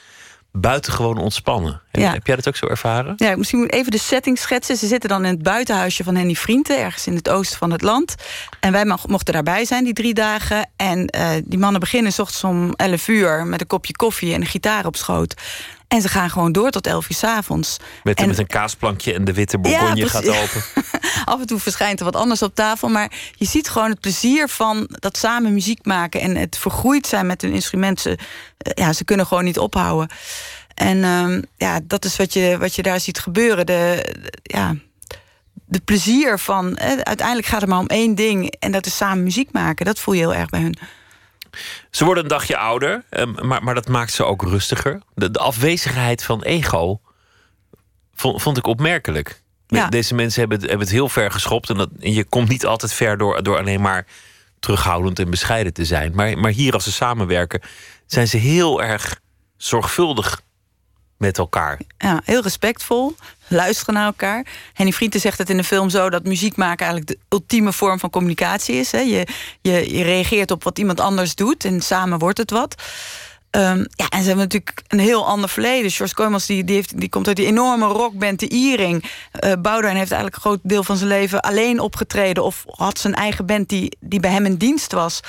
[0.56, 1.81] buitengewoon ontspannen.
[1.93, 2.12] Ja.
[2.12, 3.14] Heb jij dat ook zo ervaren?
[3.16, 4.76] Ja, misschien moet even de setting schetsen.
[4.76, 7.82] Ze zitten dan in het buitenhuisje van Henny Vrienden, ergens in het oosten van het
[7.82, 8.14] land.
[8.60, 10.70] En wij mochten daarbij zijn die drie dagen.
[10.76, 14.40] En uh, die mannen beginnen s ochtends om 11 uur met een kopje koffie en
[14.40, 15.35] een gitaar op schoot.
[15.94, 17.76] En ze gaan gewoon door tot 11 uur s avonds.
[18.02, 20.64] Met, en, met een kaasplankje en de witte bourgogne ja, gaat open.
[21.24, 22.88] Af en toe verschijnt er wat anders op tafel.
[22.88, 26.20] Maar je ziet gewoon het plezier van dat samen muziek maken.
[26.20, 28.00] En het vergroeid zijn met hun instrument.
[28.00, 28.18] Ze,
[28.58, 30.08] ja, ze kunnen gewoon niet ophouden.
[30.74, 33.66] En um, ja, dat is wat je, wat je daar ziet gebeuren.
[33.66, 34.74] De, de ja,
[35.64, 36.76] de plezier van.
[36.76, 38.54] Eh, uiteindelijk gaat het maar om één ding.
[38.58, 39.86] En dat is samen muziek maken.
[39.86, 40.76] Dat voel je heel erg bij hun.
[41.90, 43.05] Ze worden een dagje ouder,
[43.43, 45.01] maar, maar dat maakt ze ook rustiger.
[45.14, 47.01] De, de afwezigheid van ego
[48.14, 49.43] vond, vond ik opmerkelijk.
[49.66, 49.89] Ja.
[49.89, 51.70] Deze mensen hebben het, hebben het heel ver geschopt.
[51.70, 54.06] En, dat, en je komt niet altijd ver door, door alleen maar
[54.60, 56.12] terughoudend en bescheiden te zijn.
[56.14, 57.60] Maar, maar hier, als ze samenwerken,
[58.06, 59.20] zijn ze heel erg
[59.56, 60.40] zorgvuldig
[61.18, 61.81] met elkaar.
[61.98, 63.16] Ja, heel respectvol,
[63.48, 64.46] luisteren naar elkaar.
[64.72, 66.10] Henny Vrienden zegt het in de film zo...
[66.10, 68.92] dat muziek maken eigenlijk de ultieme vorm van communicatie is.
[68.92, 69.00] Hè.
[69.00, 69.26] Je,
[69.60, 72.82] je, je reageert op wat iemand anders doet en samen wordt het wat.
[73.56, 75.90] Um, ja, en ze hebben natuurlijk een heel ander verleden.
[75.90, 79.02] George Kooijmans die, die, die komt uit die enorme rockband, de Iering.
[79.04, 82.44] Uh, Boudewijn heeft eigenlijk een groot deel van zijn leven alleen opgetreden...
[82.44, 85.20] of had zijn eigen band die, die bij hem in dienst was.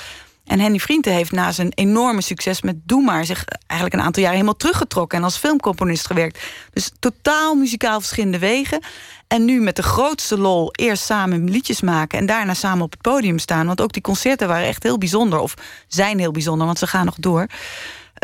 [0.46, 3.24] En Henny Vrienden heeft na zijn enorme succes met Doe Maar...
[3.24, 5.18] zich eigenlijk een aantal jaar helemaal teruggetrokken...
[5.18, 6.38] en als filmcomponist gewerkt.
[6.72, 8.80] Dus totaal muzikaal verschillende wegen.
[9.28, 12.18] En nu met de grootste lol eerst samen liedjes maken...
[12.18, 13.66] en daarna samen op het podium staan.
[13.66, 15.38] Want ook die concerten waren echt heel bijzonder.
[15.38, 15.54] Of
[15.88, 17.46] zijn heel bijzonder, want ze gaan nog door.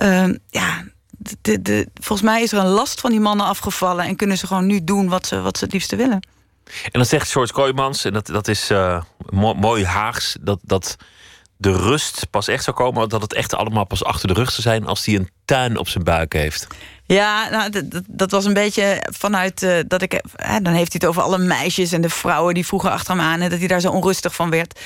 [0.02, 0.84] Uh, ja,
[1.40, 4.46] de, de, volgens mij is er een last van die mannen afgevallen en kunnen ze
[4.46, 6.26] gewoon nu doen wat ze, wat ze het liefste willen.
[6.82, 9.02] En dan zegt George Kooijmans, en dat, dat is uh,
[9.56, 10.96] mooi Haags, dat, dat
[11.62, 14.62] de rust pas echt zou komen, dat het echt allemaal pas achter de rug zou
[14.62, 16.66] zijn als hij een tuin op zijn buik heeft.
[17.06, 20.20] Ja, nou, dat, was een beetje vanuit uh, dat ik.
[20.36, 23.24] Hè, dan heeft hij het over alle meisjes en de vrouwen die vroeger achter hem
[23.24, 23.40] aan.
[23.40, 24.80] En dat hij daar zo onrustig van werd.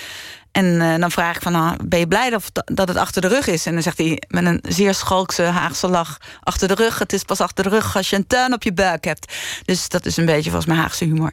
[0.53, 3.29] En uh, dan vraag ik van, nou, ben je blij dat, dat het achter de
[3.29, 3.67] rug is?
[3.67, 6.19] En dan zegt hij met een zeer schalkse Haagse lach...
[6.43, 8.73] achter de rug, het is pas achter de rug als je een tuin op je
[8.73, 9.33] buik hebt.
[9.65, 11.33] Dus dat is een beetje volgens mijn Haagse humor.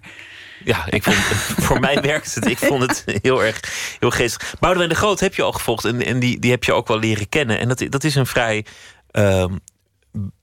[0.63, 1.15] Ja, ik vond,
[1.67, 2.47] voor mij werkt het.
[2.47, 3.59] Ik vond het heel erg
[3.99, 4.55] heel geestig.
[4.59, 6.99] Boudewijn de Groot heb je al gevolgd en, en die, die heb je ook wel
[6.99, 7.59] leren kennen.
[7.59, 8.65] En dat, dat is een vrij
[9.11, 9.45] uh,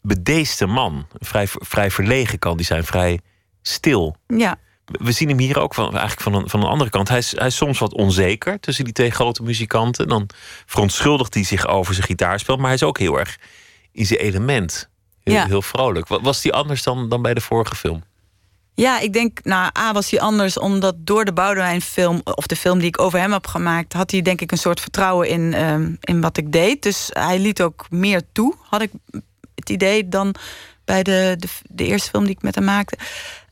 [0.03, 1.07] bedeesde man.
[1.19, 3.21] Vrij, vrij verlegen kan die zijn, vrij
[3.63, 4.17] stil.
[4.27, 4.57] Ja.
[4.85, 7.09] We zien hem hier ook van, eigenlijk van een, van een andere kant.
[7.09, 10.09] Hij is, hij is soms wat onzeker tussen die twee grote muzikanten.
[10.09, 10.29] Dan
[10.67, 12.57] verontschuldigt hij zich over zijn gitaarspel.
[12.57, 13.39] Maar hij is ook heel erg
[13.93, 14.89] in zijn element.
[15.23, 15.47] Heel, Ja.
[15.47, 16.09] heel vrolijk.
[16.09, 18.03] Wa- Was die anders dan, dan bij de vorige film?
[18.81, 22.78] Ja, ik denk, nou, A was hij anders omdat door de Boudewijn-film, of de film
[22.78, 25.94] die ik over hem heb gemaakt, had hij denk ik een soort vertrouwen in, ehm,
[26.01, 26.82] in wat ik deed.
[26.82, 28.90] Dus hij liet ook meer toe, had ik
[29.55, 30.35] het idee, dan
[30.85, 32.97] bij de, de, de eerste film die ik met hem maakte.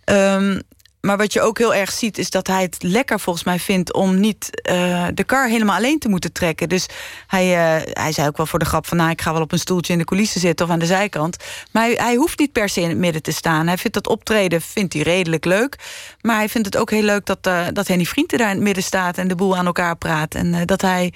[0.05, 0.61] Ehm,
[1.01, 3.93] maar wat je ook heel erg ziet, is dat hij het lekker volgens mij vindt
[3.93, 6.69] om niet eh, de kar helemaal alleen te moeten trekken.
[6.69, 6.87] Dus
[7.27, 9.53] hij, eh, hij zei ook wel voor de grap van nou, ik ga wel op
[9.53, 11.37] een stoeltje in de coulissen zitten of aan de zijkant.
[11.73, 13.67] Maar hij, hoeft niet per se in het midden te staan.
[13.67, 15.77] Hij vindt dat optreden vindt hij redelijk leuk.
[16.21, 18.65] Maar hij vindt het ook heel leuk dat, eh dat Henny Vrienden daar in het
[18.65, 20.35] midden staat en de boel aan elkaar praat.
[20.35, 21.13] En dat hij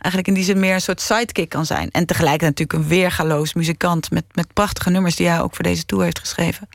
[0.00, 1.90] eigenlijk in die zin meer een soort sidekick kan zijn.
[1.90, 5.84] En tegelijk natuurlijk een weergaloos muzikant met, met prachtige nummers die hij ook voor deze
[5.84, 6.68] tour heeft geschreven.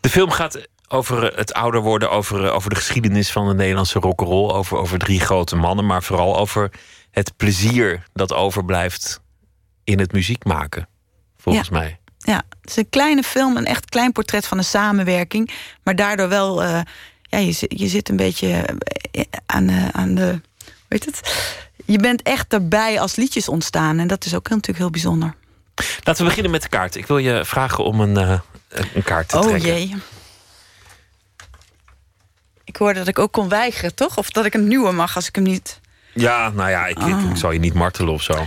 [0.00, 0.58] De film gaat
[0.94, 4.76] over eh, het ouder worden, over, eh, over de geschiedenis van de Nederlandse rock'n'roll, over,
[4.78, 6.70] over drie grote mannen, maar vooral over
[7.10, 9.20] het plezier dat overblijft
[9.84, 10.88] in het muziek maken.
[11.38, 11.78] Volgens Ja.
[11.78, 11.98] mij.
[12.18, 15.50] Ja, het is een kleine film, een echt klein portret van een samenwerking.
[15.82, 16.80] Maar daardoor wel, eh,
[17.22, 18.64] ja, je, zit- je zit een beetje
[19.46, 20.26] aan de, aan de.
[20.64, 21.20] Hoe heet het?
[21.84, 23.98] Je bent echt erbij als liedjes ontstaan.
[23.98, 25.34] En dat is ook natuurlijk heel bijzonder.
[26.02, 26.94] Laten we beginnen met de kaart.
[26.94, 28.16] Ik wil je vragen om een,
[28.94, 29.68] een kaart te oh trekken.
[29.68, 29.94] jee.
[32.74, 34.16] Ik hoorde dat ik ook kon weigeren, toch?
[34.16, 35.80] Of dat ik een nieuwe mag als ik hem niet.
[36.12, 37.30] Ja, nou ja, ik, ik, Oh.
[37.30, 38.46] ik zal je niet martelen of zo.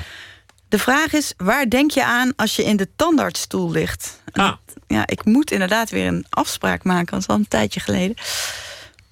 [0.70, 4.22] De vraag is, waar denk je aan als je in de tandartsstoel ligt?
[4.34, 4.54] Ah.
[4.88, 8.16] ja, ik moet inderdaad weer een afspraak maken, want dat is al een tijdje geleden.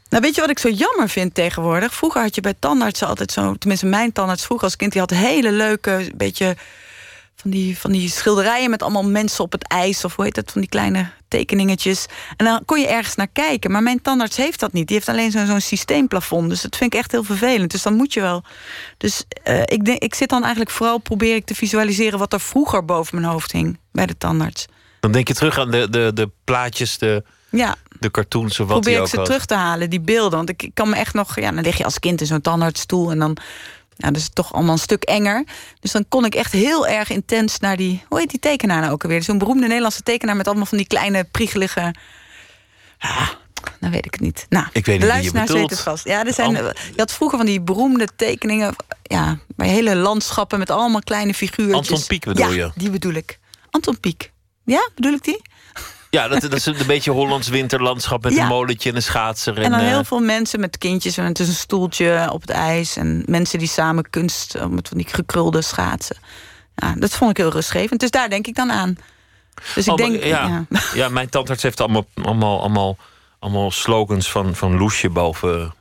[0.09, 1.93] Nou, weet je wat ik zo jammer vind tegenwoordig?
[1.93, 3.53] Vroeger had je bij tandartsen altijd zo...
[3.55, 4.91] tenminste mijn tandarts vroeger als kind...
[4.91, 6.55] die had hele leuke, beetje
[7.45, 8.69] van die, van die schilderijen...
[8.69, 10.51] met allemaal mensen op het ijs, of hoe heet dat?
[10.51, 12.05] Van die kleine tekeningetjes.
[12.37, 13.71] En dan kon je ergens naar kijken.
[13.71, 14.87] Maar mijn tandarts heeft dat niet.
[14.87, 16.49] Die heeft alleen zo'n zo'n systeemplafond.
[16.49, 17.71] Dus dat vind ik echt heel vervelend.
[17.71, 18.43] Dus dan moet je wel...
[18.97, 20.97] Dus eh, ik, denk, ik zit dan eigenlijk vooral...
[20.97, 23.79] probeer ik te visualiseren wat er vroeger boven mijn hoofd hing...
[23.91, 24.65] bij de tandarts.
[24.99, 28.81] Dan denk je terug aan de, de, de plaatjes, de, Ja, de cartoons of wat
[28.81, 29.25] probeer ik ze had.
[29.25, 30.37] terug te halen, die beelden.
[30.37, 31.39] Want ik, ik kan me echt nog...
[31.39, 33.37] Ja, dan lig je als kind in zo'n tandartsstoel en dan...
[33.95, 35.43] Ja, dat is toch allemaal een stuk enger.
[35.79, 38.03] Dus dan kon ik echt heel erg intens naar die...
[38.07, 39.23] Hoe heet die tekenaar nou ook alweer?
[39.23, 40.35] Zo'n beroemde Nederlandse tekenaar...
[40.35, 41.93] met allemaal van die kleine, priegelige...
[42.99, 43.29] Ah,
[43.79, 44.45] dan weet ik het niet.
[44.49, 45.69] Nou, Ik weet niet wie je bedoelt.
[45.69, 46.05] het vast.
[46.05, 48.75] Ja, er zijn, je had vroeger van die beroemde tekeningen...
[49.03, 51.89] Ja, bij hele landschappen met allemaal kleine figuurtjes.
[51.89, 52.71] Anton Pieck bedoel ja, je?
[52.75, 53.39] die bedoel ik.
[53.69, 54.31] Anton Pieck.
[54.63, 55.41] Ja, bedoel ik die?
[56.15, 58.41] Ja, dat, dat is een beetje Hollands winterlandschap met Ja.
[58.41, 59.57] een molentje en een schaatser.
[59.57, 62.41] En, En dan eh, heel veel mensen met kindjes en het is een stoeltje op
[62.41, 62.95] het ijs.
[62.97, 66.17] En mensen die samen kunst eh, met van die gekrulde schaatsen.
[66.75, 67.99] Ja, dat vond ik heel rustgevend.
[67.99, 68.97] Dus daar denk ik dan aan.
[69.75, 70.79] Dus ik denk, ja, ja.
[70.93, 71.09] ja.
[71.09, 72.97] mijn tandarts heeft allemaal, allemaal, allemaal,
[73.39, 75.73] allemaal slogans van, van Loesje boven,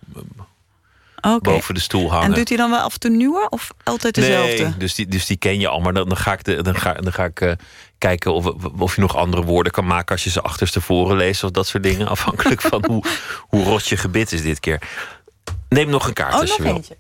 [1.20, 1.39] Oké.
[1.40, 2.27] boven de stoel hangen.
[2.27, 4.62] En doet hij dan wel af en toe nieuwe of altijd dezelfde?
[4.62, 5.81] Nee, dus die, dus die ken je al.
[5.81, 7.52] Maar dan, dan ga ik, de, dan ga, dan ga ik eh,
[8.06, 8.47] kijken of,
[8.78, 11.82] of je nog andere woorden kan maken als je ze achterstevoren leest of dat soort
[11.82, 12.09] dingen.
[12.09, 13.05] Afhankelijk van hoe,
[13.48, 14.81] hoe rot je gebit is dit keer.
[15.68, 16.74] Neem nog een kaart Oh, als je wil.
[16.74, 16.97] eentje.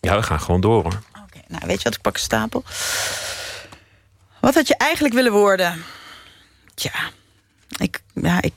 [0.00, 1.00] Ja, we gaan gewoon door hoor.
[1.24, 2.62] Oké, nou weet je wat, ik pak een stapel.
[4.40, 5.84] Wat had je eigenlijk willen worden?
[6.74, 6.92] Tja,
[7.76, 8.54] ik, ja, ik,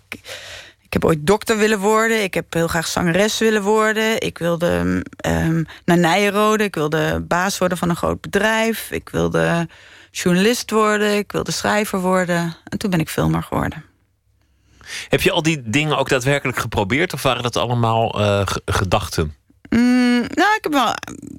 [0.80, 2.23] ik heb ooit dokter willen worden.
[2.23, 4.22] Ik heb heel graag zangeres willen worden.
[4.22, 6.64] Ik wilde ehm naar Nijenrode.
[6.64, 8.91] Ik wilde baas worden van een groot bedrijf.
[8.91, 9.68] Ik wilde
[10.11, 11.17] journalist worden.
[11.17, 12.55] Ik wilde schrijver worden.
[12.63, 13.83] En toen ben ik filmer geworden.
[15.09, 17.13] Heb je al die dingen ook daadwerkelijk geprobeerd?
[17.13, 19.35] Of waren dat allemaal eh, ge- gedachten?
[19.69, 20.93] Mm, nou, ik heb wel,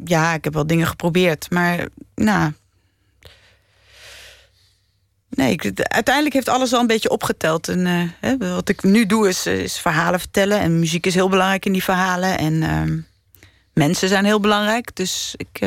[0.04, 2.52] ja, ik heb wel dingen geprobeerd, maar nou.
[5.28, 7.68] Nee, ik, uiteindelijk heeft alles al een beetje opgeteld.
[7.68, 10.60] En, eh, hè, wat ik nu doe is, eh, is verhalen vertellen.
[10.60, 12.38] En muziek is heel belangrijk in die verhalen.
[12.38, 12.98] En ehm,
[13.72, 14.96] mensen zijn heel belangrijk.
[14.96, 15.60] Dus ik,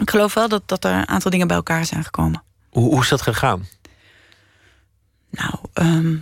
[0.00, 2.42] ik geloof wel dat, dat er een aantal dingen bij elkaar zijn gekomen.
[2.70, 3.66] Hoe, hoe is dat gegaan?
[5.30, 6.16] Nou, ehm,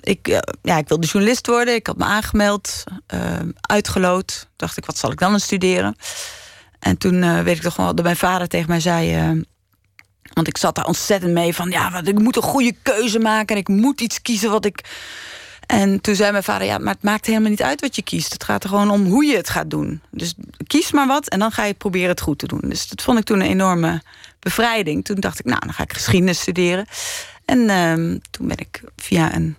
[0.00, 1.74] ik, eh, ja, ik wilde journalist worden.
[1.74, 2.84] Ik had me aangemeld,
[3.14, 4.48] uh, uitgeloot.
[4.56, 5.96] Dacht ik, wat zal ik dan studeren?
[6.78, 9.44] En toen uh, weet ik toch wel dat mijn vader tegen mij zei...
[10.32, 11.70] want ik zat daar ontzettend mee van...
[11.70, 13.54] ja, wat, ik moet een goede keuze maken...
[13.54, 14.84] en ik moet iets kiezen wat ik...
[15.66, 18.32] En toen zei mijn vader, ja, maar het maakt helemaal niet uit wat je kiest.
[18.32, 20.02] Het gaat er gewoon om hoe je het gaat doen.
[20.10, 20.34] Dus
[20.66, 22.60] kies maar wat en dan ga je proberen het goed te doen.
[22.62, 24.02] Dus dat vond ik toen een enorme
[24.38, 25.04] bevrijding.
[25.04, 26.86] Toen dacht ik, nou, dan ga ik geschiedenis studeren.
[27.44, 29.56] En uh, toen ben ik via een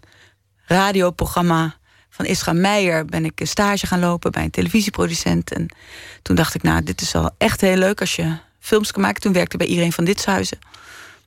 [0.66, 1.76] radioprogramma
[2.10, 3.06] van Isra Meijer...
[3.06, 5.52] ben ik een stage gaan lopen bij een televisieproducent.
[5.54, 5.76] En
[6.22, 9.22] toen dacht ik, nou, dit is wel echt heel leuk als je films kan maken.
[9.22, 10.60] Toen werkte ik bij iedereen van Ditshuizen.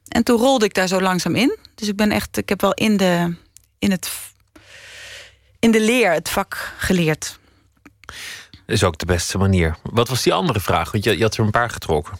[0.08, 1.56] En toen rolde ik daar zo langzaam in.
[1.74, 3.36] Dus ik ben echt, ik heb wel in, de,
[3.78, 4.10] in, het,
[5.60, 7.38] in de leer het vak geleerd.
[8.50, 9.76] Dat is ook de beste manier.
[9.82, 10.90] Wat was die andere vraag?
[10.90, 12.18] Want je, je had er een paar getrokken.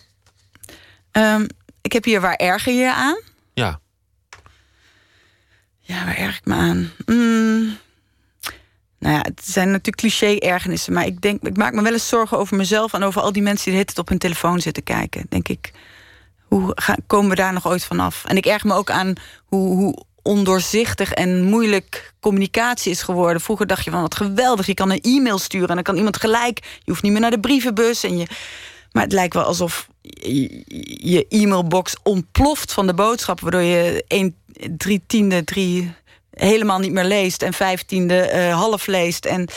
[1.13, 1.47] Um,
[1.83, 3.21] ik heb hier waar erger je aan?
[3.55, 3.81] Ja.
[5.81, 6.91] Ja, waar erg ik me aan?
[7.07, 7.79] Mm.
[8.99, 10.93] Nou ja, het zijn natuurlijk cliché-ergernissen.
[10.93, 12.93] Maar ik, denk, ik maak me wel eens zorgen over mezelf...
[12.93, 15.27] en over al die mensen die het op hun telefoon zitten kijken.
[15.29, 15.73] Denk ik,
[16.43, 18.25] hoe gaan, komen we daar nog ooit vanaf?
[18.25, 19.13] En ik erg me ook aan
[19.45, 23.43] hoe, hoe ondoorzichtig en moeilijk communicatie is geworden.
[23.43, 25.69] Vroeger dacht je van wat geweldig, je kan een e-mail sturen...
[25.69, 28.05] en dan kan iemand gelijk, je hoeft niet meer naar de brievenbus...
[28.05, 28.27] en je
[28.93, 29.89] maar het lijkt wel alsof
[31.01, 34.37] je e-mailbox ontploft van de boodschap, waardoor je een,
[34.77, 35.93] drie tiende, drie
[36.31, 39.25] helemaal niet meer leest en vijftiende uh, half leest.
[39.25, 39.49] En,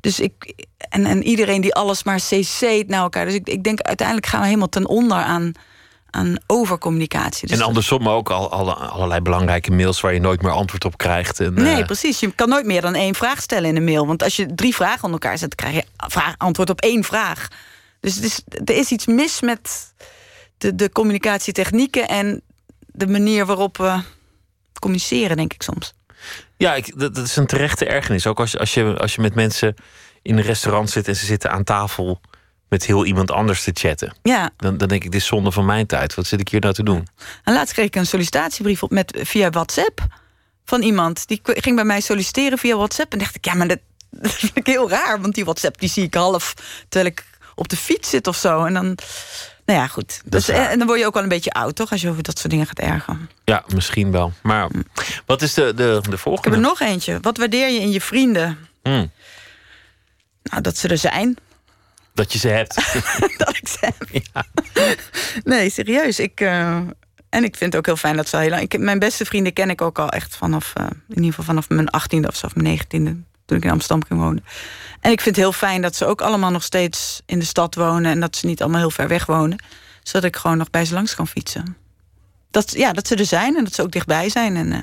[0.00, 0.54] dus ik,
[0.88, 3.24] en, en iedereen die alles maar cc't naar elkaar.
[3.24, 5.52] Dus ik, ik denk uiteindelijk gaan we helemaal ten onder aan,
[6.14, 7.48] aan overcommunicatie.
[7.48, 10.96] Dus en andersom ook al, alle, allerlei belangrijke mails waar je nooit meer antwoord op
[10.96, 11.40] krijgt.
[11.40, 11.86] En, nee, uh...
[11.86, 12.20] precies.
[12.20, 14.06] Je kan nooit meer dan één vraag stellen in een mail.
[14.06, 17.48] Want als je drie vragen onder elkaar zet, krijg je vraag, antwoord op één vraag.
[18.00, 19.94] Dus is, er is iets mis met
[20.58, 22.42] de, de communicatietechnieken en
[22.86, 24.00] de manier waarop we
[24.78, 25.94] communiceren, denk ik soms.
[26.56, 28.26] Ja, ik, dat, is een terechte ergernis.
[28.26, 29.74] Ook als, je, als, je, als je met mensen
[30.22, 32.20] in een restaurant zit en ze zitten aan tafel
[32.68, 34.14] met heel iemand anders te chatten.
[34.22, 34.50] Ja.
[34.56, 36.14] Dan, dan denk ik, dit is zonde van mijn tijd.
[36.14, 37.08] Wat zit ik hier nou te doen?
[37.44, 40.06] En laatst kreeg ik een sollicitatiebrief op met, via WhatsApp
[40.64, 41.28] van iemand.
[41.28, 43.12] Die ging bij mij solliciteren via WhatsApp.
[43.12, 43.78] En dacht ik, ja, maar dat,
[44.10, 45.20] dat vind ik heel raar.
[45.20, 46.54] Want die WhatsApp die zie ik half
[46.88, 47.24] terwijl ik
[47.54, 48.64] op de fiets zit of zo.
[48.64, 48.98] En dan.
[49.66, 50.20] Nou ja, goed.
[50.24, 51.90] Dus, en dan word je ook wel een beetje oud, toch?
[51.90, 53.30] Als je over dat soort dingen gaat ergen.
[53.44, 54.32] Ja, misschien wel.
[54.42, 54.82] Maar hm.
[55.26, 56.48] wat is de, de, de volgende?
[56.48, 57.18] Ik heb er nog eentje.
[57.20, 58.58] Wat waardeer je in je vrienden?
[58.82, 59.10] Hmm.
[60.42, 61.38] Nou, dat ze er zijn.
[62.14, 62.74] Dat je ze hebt.
[63.44, 64.08] dat ik ze heb.
[64.34, 64.44] Ja.
[65.44, 66.18] Nee, serieus.
[66.18, 66.76] Ik, uh,
[67.28, 68.62] en ik vind het ook heel fijn dat ze heel lang...
[68.62, 70.72] Ik, mijn beste vrienden ken ik ook al echt vanaf...
[70.80, 73.16] Uh, in ieder geval vanaf mijn achttiende of zo, of mijn negentiende.
[73.44, 74.44] Toen ik in Amsterdam ging wonen.
[75.00, 77.74] En ik vind het heel fijn dat ze ook allemaal nog steeds in de stad
[77.74, 78.10] wonen.
[78.10, 79.58] En dat ze niet allemaal heel ver weg wonen.
[80.02, 81.76] Zodat ik gewoon nog bij ze langs kan fietsen.
[82.50, 84.56] Dat, ja, dat ze er zijn en dat ze ook dichtbij zijn.
[84.56, 84.78] En, uh...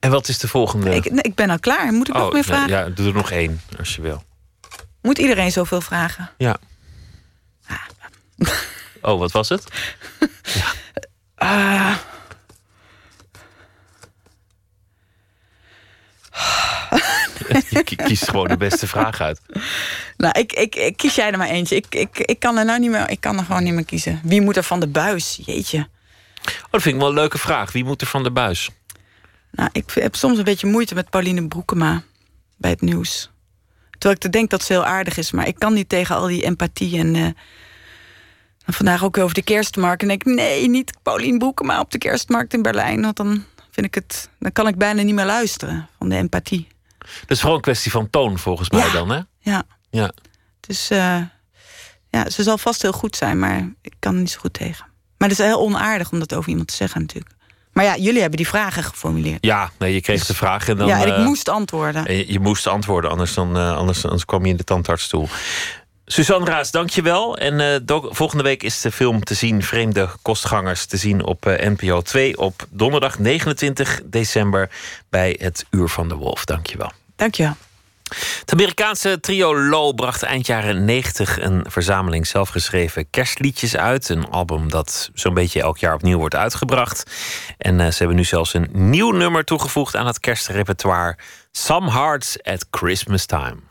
[0.00, 0.94] en wat is de volgende?
[0.94, 1.92] Ik, ik ben al klaar.
[1.92, 2.68] Moet ik nog oh, meer vragen?
[2.68, 4.28] Ja, doe er nog één, als je wil.
[5.02, 6.30] Moet iedereen zoveel vragen?
[6.36, 6.56] Ja.
[9.00, 9.64] Oh, wat was het?
[10.42, 10.72] ja.
[11.42, 11.96] Uh...
[17.70, 19.40] je kiest gewoon de beste vraag uit.
[20.16, 21.76] Nou, ik, ik, ik, kies jij er maar eentje.
[21.76, 24.20] Ik, ik, ik kan er nou niet meer, ik kan er gewoon niet meer kiezen.
[24.22, 25.40] Wie moet er van de buis?
[25.44, 25.78] Jeetje.
[25.78, 27.72] Oh, dat vind ik wel een leuke vraag.
[27.72, 28.70] Wie moet er van de buis?
[29.50, 32.02] Nou, ik heb soms een beetje moeite met Pauline Broekema
[32.56, 33.30] bij het nieuws.
[34.00, 36.42] Terwijl ik denk dat ze heel aardig is, maar ik kan niet tegen al die
[36.42, 37.14] empathie en.
[37.14, 37.28] Uh,
[38.66, 40.02] vandaag ook over de kerstmarkt.
[40.02, 43.02] En denk ik, nee, niet Pauline Broekema op de kerstmarkt in Berlijn.
[43.02, 44.30] Want dan vind ik het.
[44.38, 46.68] Dan kan ik bijna niet meer luisteren van de empathie.
[46.98, 49.20] Dat is gewoon een kwestie van toon, volgens mij dan, hè?
[49.38, 49.62] Ja.
[49.90, 50.12] ja.
[50.60, 51.22] Dus uh,
[52.10, 54.86] ja, ze zal vast heel goed zijn, maar ik kan er niet zo goed tegen.
[55.18, 57.34] Maar het is heel onaardig om dat over iemand te zeggen, natuurlijk.
[57.72, 59.44] Maar ja, jullie hebben die vragen geformuleerd.
[59.44, 60.86] Ja, nee, je kreeg dus, de vraag en dan...
[60.86, 62.16] Ja, en ik uh, moest antwoorden.
[62.16, 65.28] Je, je, moest antwoorden, anders, dan, uh, anders, anders kwam je in de tandartsstoel.
[66.06, 67.38] Suzanne Raas, dankjewel.
[67.38, 69.62] En uh, volgende week is de film te zien...
[69.62, 72.38] Vreemde Kostgangers te zien op NPO 2...
[72.38, 74.70] op donderdag 29 december
[75.08, 76.44] bij het Uur van de Wolf.
[76.44, 76.92] Dankjewel.
[77.16, 77.56] Dankjewel.
[78.40, 84.08] Het Amerikaanse trio Low bracht eind jaren 90 een verzameling zelfgeschreven kerstliedjes uit.
[84.08, 87.10] Een album dat zo'n beetje elk jaar opnieuw wordt uitgebracht.
[87.58, 91.16] En uh, ze hebben nu zelfs een nieuw nummer toegevoegd aan het kerstrepertoire:
[91.52, 93.69] Some Hearts at Christmas Time.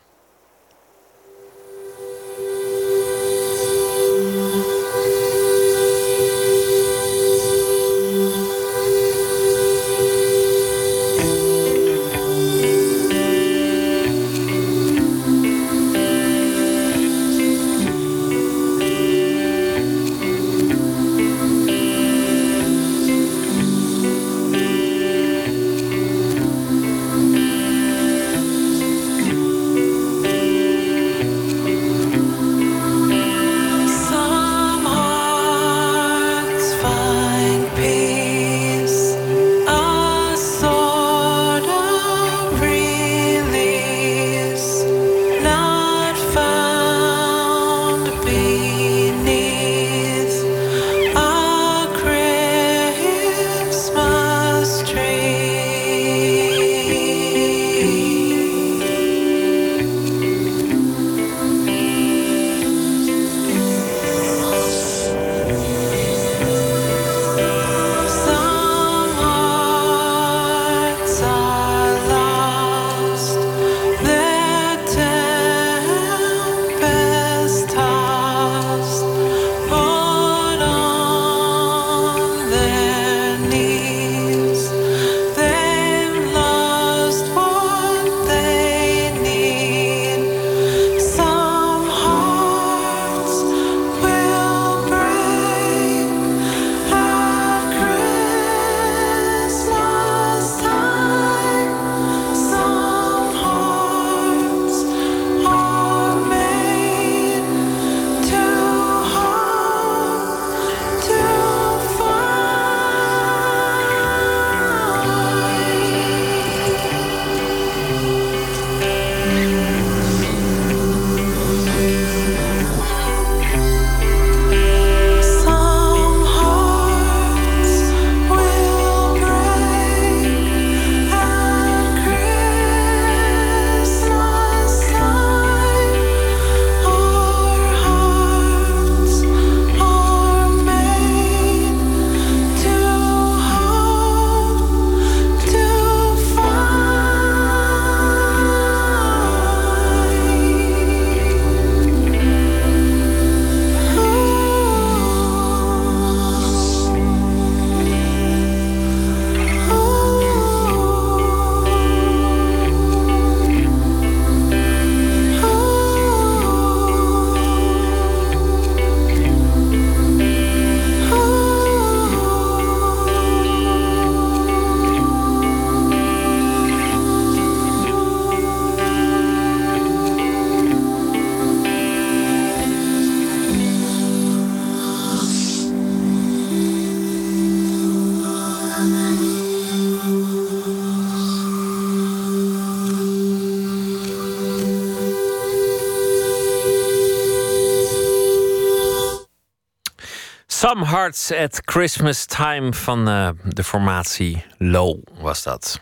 [200.90, 205.80] Hearts at Christmas Time van uh, de formatie Low was dat.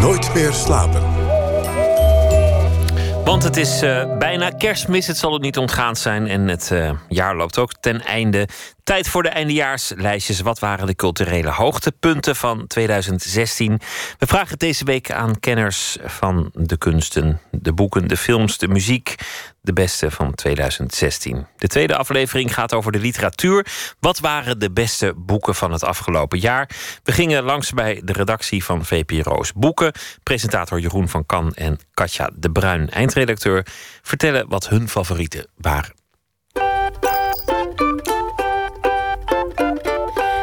[0.00, 1.02] Nooit meer slapen.
[3.24, 6.26] Want het is uh, bijna kerstmis, het zal het niet ontgaan zijn.
[6.26, 8.48] En het uh, jaar loopt ook ten einde.
[8.82, 10.40] Tijd voor de eindejaarslijstjes.
[10.40, 13.80] Wat waren de culturele hoogtepunten van 2016?
[14.18, 18.68] We vragen het deze week aan kenners van de kunsten, de boeken, de films, de
[18.68, 19.14] muziek.
[19.68, 21.46] De beste van 2016.
[21.56, 23.66] De tweede aflevering gaat over de literatuur.
[24.00, 26.70] Wat waren de beste boeken van het afgelopen jaar?
[27.02, 29.92] We gingen langs bij de redactie van VPRO's Boeken.
[30.22, 33.66] Presentator Jeroen van Kan en Katja de Bruin, eindredacteur,
[34.02, 35.94] vertellen wat hun favorieten waren.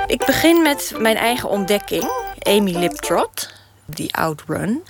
[0.08, 2.04] Ik begin met mijn eigen ontdekking,
[2.40, 3.54] Amy Liptrot,
[3.86, 4.84] die Outrun.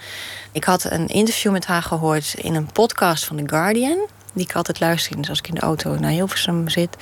[0.51, 4.55] Ik had een interview met haar gehoord in een podcast van The Guardian, die ik
[4.55, 6.97] altijd luister als ik in de auto naar Hilversum zit.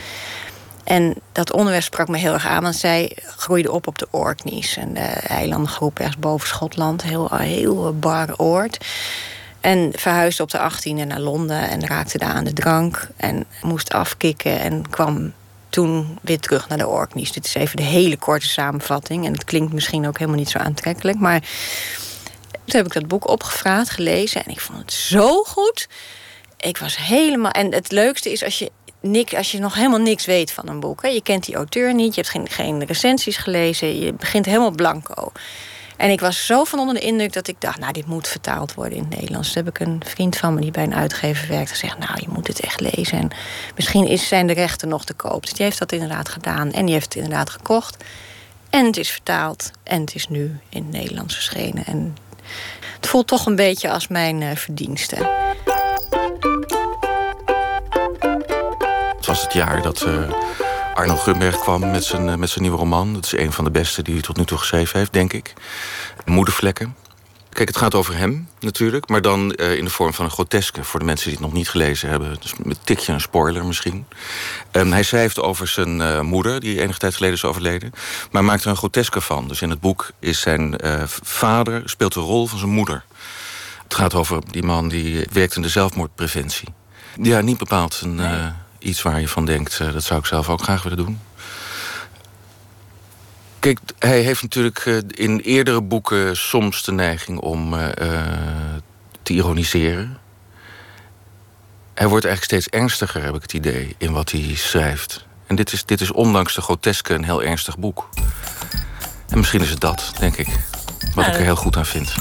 [0.83, 4.75] En dat onderwerp sprak me heel erg aan, want zij groeide op op de Orkneys,
[4.75, 4.95] een
[5.27, 8.85] eilandengroep ergens boven Schotland, heel, heel bar oord.
[9.61, 13.93] En verhuisde op de 18e naar Londen en raakte daar aan de drank en moest
[13.93, 15.33] afkicken en kwam
[15.73, 17.31] toen weer terug naar de Orkneys.
[17.31, 19.25] Dit is even de hele korte samenvatting.
[19.25, 21.19] En het klinkt misschien ook helemaal niet zo aantrekkelijk.
[21.19, 21.39] Maar
[22.65, 24.45] toen heb ik dat boek opgevraagd, gelezen.
[24.45, 25.87] En ik vond het zo goed.
[26.63, 27.51] Ik was helemaal...
[27.51, 30.79] En het leukste is als je, niks, als je nog helemaal niks weet van een
[30.79, 31.01] boek.
[31.01, 31.07] Hè.
[31.07, 33.99] Je kent die auteur niet, je hebt geen, geen recensies gelezen.
[33.99, 35.31] Je begint helemaal blanco.
[35.97, 38.73] En ik was zo van onder de indruk dat ik dacht, nou, dit moet vertaald
[38.73, 39.53] worden in het Nederlands.
[39.53, 42.27] Toen heb ik een vriend van me die bij een uitgever werkt gezegd, nou, je
[42.29, 43.17] moet het echt lezen.
[43.17, 43.29] En
[43.75, 45.41] misschien is, zijn de rechten nog te koop.
[45.41, 46.71] Dus die heeft dat inderdaad gedaan.
[46.71, 48.03] En die heeft het inderdaad gekocht.
[48.69, 49.71] En het is vertaald.
[49.83, 51.85] En het is nu in het Nederlands verschenen.
[51.85, 52.17] En
[52.95, 55.31] het voelt toch een beetje als mijn uh, verdienste.
[59.43, 60.29] Het jaar dat uh,
[60.93, 63.13] Arno Grunberg kwam met zijn, uh, met zijn nieuwe roman.
[63.13, 65.53] Dat is een van de beste die hij tot nu toe geschreven heeft, denk ik.
[66.25, 66.95] Moedervlekken.
[67.49, 70.83] Kijk, het gaat over hem natuurlijk, maar dan uh, in de vorm van een groteske...
[70.83, 72.37] voor de mensen die het nog niet gelezen hebben.
[72.39, 74.05] Dus met een tikje een spoiler misschien.
[74.71, 77.91] Um, hij schrijft over zijn uh, moeder, die enige tijd geleden is overleden...
[78.31, 79.47] maar maakt er een groteske van.
[79.47, 83.03] Dus in het boek is zijn uh, vader, speelt de rol van zijn moeder.
[83.83, 86.67] Het gaat over die man die werkt in de zelfmoordpreventie.
[87.21, 88.61] Ja, niet bepaald een, nee.
[88.83, 89.77] Iets waar je van denkt...
[89.77, 91.19] dat zou ik zelf ook graag willen doen.
[93.63, 97.87] Kijk, hij heeft natuurlijk uh, in eerdere boeken soms de neiging om uh,
[99.21, 100.17] te ironiseren.
[101.93, 105.25] Hij wordt eigenlijk steeds ernstiger, heb ik het idee, in wat hij schrijft.
[105.47, 108.09] En dit is, dit is ondanks de groteske een heel ernstig boek.
[109.29, 110.47] En misschien is het dat, denk ik,
[111.15, 112.13] wat ik er heel goed aan vind.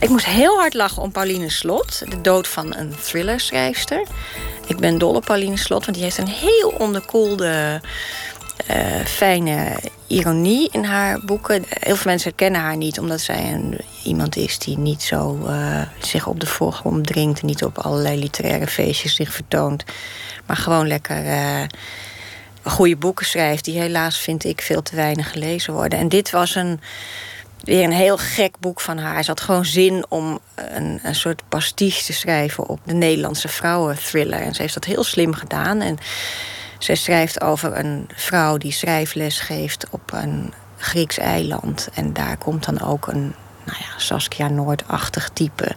[0.00, 4.06] Ik moest heel hard lachen om Pauline Slot, de dood van een thrillerschrijfster.
[4.66, 7.80] Ik ben dol op Pauline Slot, want die heeft een heel onderkoelde,
[8.70, 11.64] uh, fijne ironie in haar boeken.
[11.68, 15.82] Heel veel mensen kennen haar niet, omdat zij een, iemand is die niet zo uh,
[15.98, 19.84] zich op de voorgrond dringt, niet op allerlei literaire feestjes zich vertoont,
[20.46, 21.24] maar gewoon lekker.
[21.24, 21.62] Uh,
[22.62, 25.98] goede boeken schrijft, die helaas, vind ik, veel te weinig gelezen worden.
[25.98, 26.80] En dit was een
[27.62, 29.24] weer een heel gek boek van haar.
[29.24, 34.40] Ze had gewoon zin om een, een soort pastiche te schrijven op de Nederlandse vrouwen-thriller.
[34.40, 35.80] En ze heeft dat heel slim gedaan.
[35.80, 35.98] En
[36.78, 41.88] zij schrijft over een vrouw die schrijfles geeft op een Grieks eiland.
[41.94, 43.34] En daar komt dan ook een
[43.64, 45.74] nou ja, Saskia Noord-achtig type.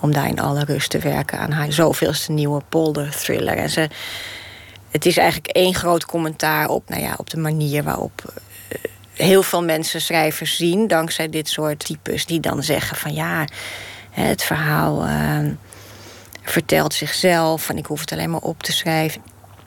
[0.00, 3.56] Om daar in alle rust te werken aan haar zoveelste nieuwe polder-thriller.
[3.56, 3.88] En ze,
[4.90, 8.32] het is eigenlijk één groot commentaar op, nou ja, op de manier waarop
[9.12, 13.44] heel veel mensen schrijvers zien, dankzij dit soort types, die dan zeggen van ja,
[14.10, 15.38] het verhaal uh,
[16.42, 19.22] vertelt zichzelf en ik hoef het alleen maar op te schrijven.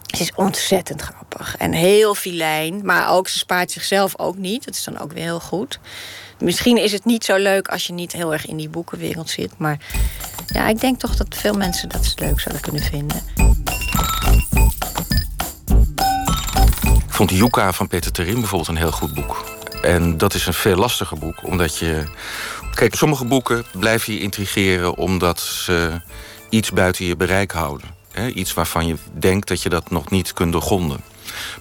[0.05, 4.65] Het is ontzettend grappig en heel filijn, maar ook ze spaart zichzelf ook niet.
[4.65, 5.79] Dat is dan ook weer heel goed.
[6.39, 9.57] Misschien is het niet zo leuk als je niet heel erg in die boekenwereld zit,
[9.57, 9.77] maar
[10.47, 13.23] ja, ik denk toch dat veel mensen dat leuk zouden kunnen vinden.
[17.15, 19.43] Vond Yuka van Peter Terin bijvoorbeeld een heel goed boek.
[19.81, 22.03] En dat is een veel lastiger boek, omdat je...
[22.73, 24.97] Kijk, sommige boeken blijven je intrigeren...
[24.97, 26.01] omdat ze
[26.49, 27.87] iets buiten je bereik houden.
[28.11, 28.27] Hè?
[28.27, 31.03] Iets waarvan je denkt dat je dat nog niet kunt doorgronden.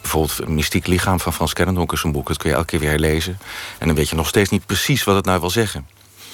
[0.01, 2.29] Bijvoorbeeld een Mystiek Lichaam van Frans Kennendonk is een boek.
[2.29, 3.39] Dat kun je elke keer weer herlezen.
[3.79, 5.87] En dan weet je nog steeds niet precies wat het nou wil zeggen.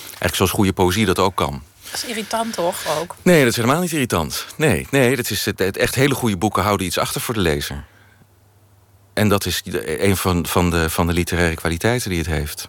[0.04, 1.62] Eigenlijk zoals goede poëzie dat ook kan.
[1.90, 3.16] Dat is irritant toch ook?
[3.22, 4.46] Nee, dat is helemaal niet irritant.
[4.56, 7.84] Nee, nee dat is het echt hele goede boeken houden iets achter voor de lezer.
[9.20, 12.68] En dat is een van, van, de, van de literaire kwaliteiten die het heeft.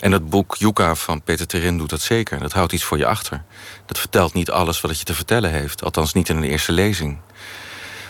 [0.00, 2.38] En dat boek Yuka van Peter Terin doet dat zeker.
[2.38, 3.44] Dat houdt iets voor je achter.
[3.86, 5.84] Dat vertelt niet alles wat het je te vertellen heeft.
[5.84, 7.18] Althans niet in een eerste lezing.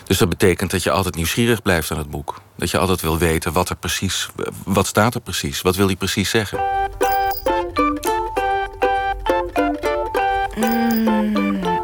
[0.03, 2.41] Dus dat betekent dat je altijd nieuwsgierig blijft aan het boek.
[2.55, 4.27] Dat je altijd wil weten wat er precies...
[4.63, 5.61] Wat staat er precies?
[5.61, 6.59] Wat wil hij precies zeggen?
[10.55, 11.07] Mm,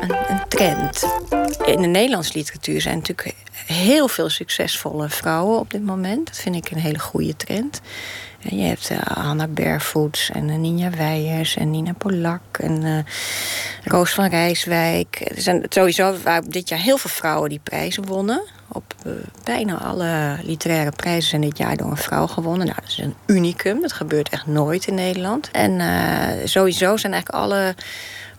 [0.02, 1.13] een, een trend.
[1.74, 3.36] In de Nederlandse literatuur zijn natuurlijk
[3.66, 6.28] heel veel succesvolle vrouwen op dit moment.
[6.28, 7.82] Dat vind ik een hele goede trend.
[8.40, 12.98] Je hebt uh, Hanna Barefoots en uh, Nina Weijers en Nina Polak en uh,
[13.84, 15.22] Roos van Rijswijk.
[15.36, 16.16] Er zijn sowieso
[16.48, 18.42] dit jaar heel veel vrouwen die prijzen wonnen.
[18.68, 18.96] Op
[19.44, 22.66] bijna alle literaire prijzen zijn dit jaar door een vrouw gewonnen.
[22.66, 23.82] Nou, dat is een unicum.
[23.82, 25.52] Dat gebeurt echt nooit in Nederland.
[25.52, 25.82] En
[26.50, 27.76] sowieso zijn eigenlijk alle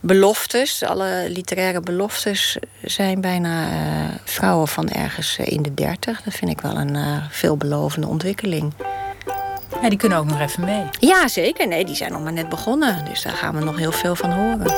[0.06, 3.68] beloftes, alle literaire beloftes, zijn bijna
[4.24, 6.22] vrouwen van ergens in de dertig.
[6.22, 8.72] Dat vind ik wel een veelbelovende ontwikkeling.
[9.82, 10.85] Ja, die kunnen ook nog even mee.
[11.01, 11.68] Ja, zeker.
[11.68, 13.05] Nee, die zijn nog maar net begonnen.
[13.05, 14.72] Dus daar gaan we nog heel veel van horen.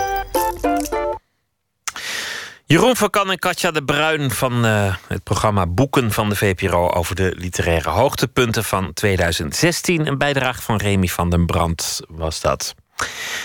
[2.64, 6.90] Jeroen van Kan en Katja de Bruin van uh, het programma Boeken van de VPRO...
[6.90, 10.06] over de literaire hoogtepunten van 2016.
[10.06, 12.74] Een bijdrage van Remy van den Brand was dat.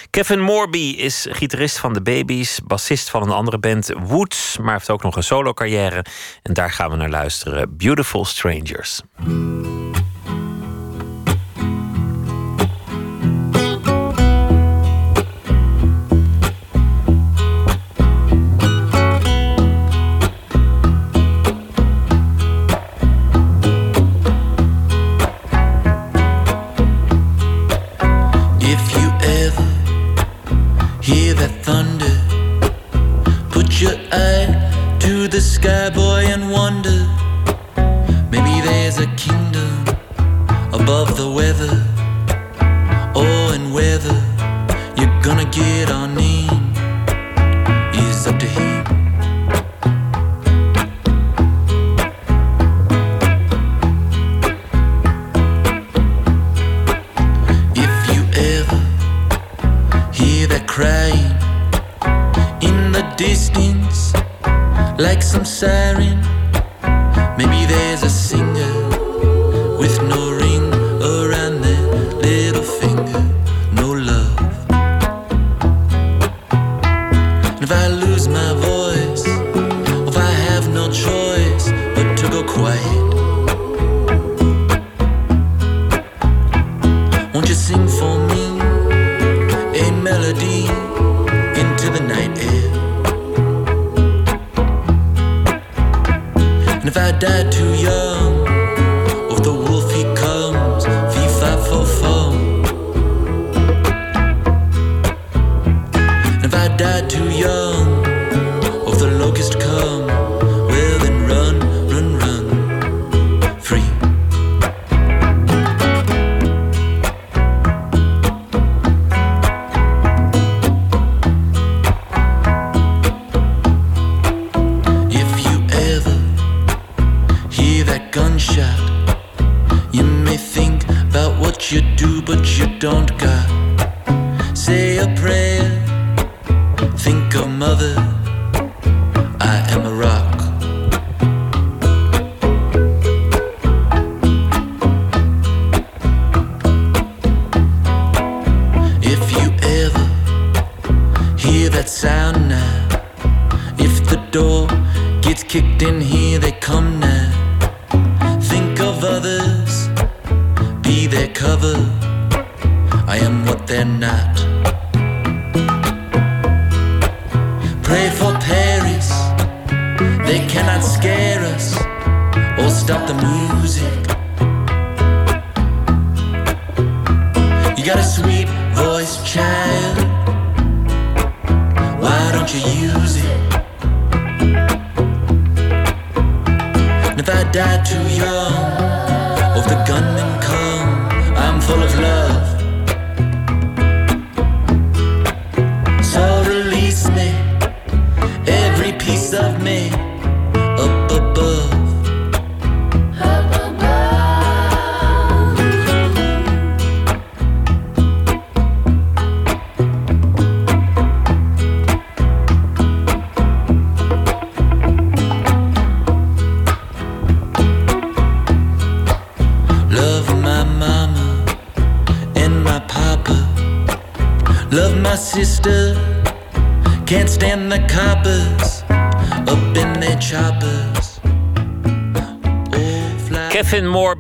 [0.09, 4.57] Kevin Morby is gitarist van de Babies, bassist van een andere band, Woods...
[4.57, 6.05] maar heeft ook nog een solo carrière.
[6.41, 7.77] En daar gaan we naar luisteren.
[7.77, 9.01] Beautiful Strangers.
[40.91, 41.71] Above the weather.
[43.15, 44.13] Oh, and whether
[44.97, 46.49] you're gonna get on in
[47.95, 48.83] is up to him.
[57.83, 58.21] If you
[58.53, 58.79] ever
[60.11, 61.31] hear that crying
[62.61, 64.13] in the distance,
[64.99, 66.19] like some siren.
[67.37, 68.50] Maybe there's a singer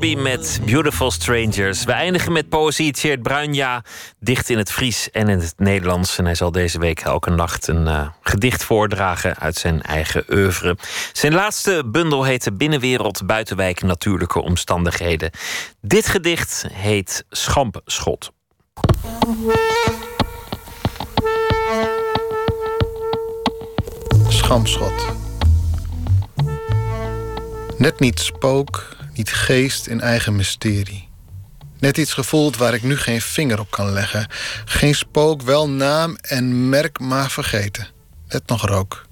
[0.01, 1.83] Met Beautiful Strangers.
[1.83, 3.83] We eindigen met poëzie Tjeerd Bruinja,
[4.19, 6.17] dicht in het Fries en in het Nederlands.
[6.17, 10.77] En hij zal deze week elke nacht een uh, gedicht voordragen uit zijn eigen oeuvre.
[11.13, 15.31] Zijn laatste bundel heette Binnenwereld, Buitenwijk, Natuurlijke Omstandigheden.
[15.81, 18.31] Dit gedicht heet Schampschot.
[24.27, 25.05] Schampschot.
[27.77, 28.99] Net niet spook,
[29.29, 31.09] geest in eigen mysterie.
[31.79, 34.27] Net iets gevoeld waar ik nu geen vinger op kan leggen.
[34.65, 37.87] Geen spook, wel naam en merk, maar vergeten.
[38.27, 39.05] Net nog rook.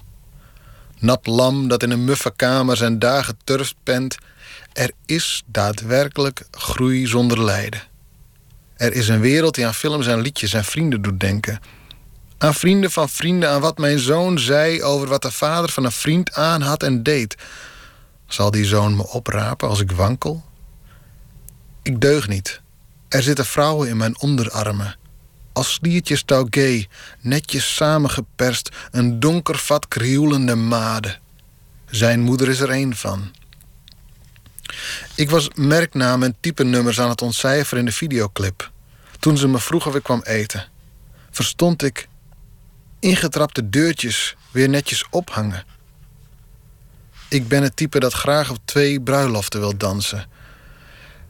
[0.98, 4.16] Nat lam dat in een muffe kamer zijn dagen turft pent.
[4.72, 7.82] Er is daadwerkelijk groei zonder lijden.
[8.76, 11.60] Er is een wereld die aan films en liedjes en vrienden doet denken.
[12.38, 15.92] Aan vrienden van vrienden, aan wat mijn zoon zei over wat de vader van een
[15.92, 17.36] vriend aan had en deed.
[18.30, 20.44] Zal die zoon me oprapen als ik wankel?
[21.82, 22.60] Ik deug niet.
[23.08, 24.96] Er zitten vrouwen in mijn onderarmen.
[25.52, 26.86] Als sliertjes taugé,
[27.20, 31.18] netjes samengeperst, een donker vat krioelende made.
[31.86, 33.30] Zijn moeder is er één van.
[35.14, 38.70] Ik was merknamen en typenummers aan het ontcijferen in de videoclip.
[39.18, 40.68] Toen ze me vroeg of ik kwam eten,
[41.30, 42.08] verstond ik
[42.98, 45.64] ingetrapte deurtjes weer netjes ophangen.
[47.30, 50.26] Ik ben het type dat graag op twee bruiloften wil dansen.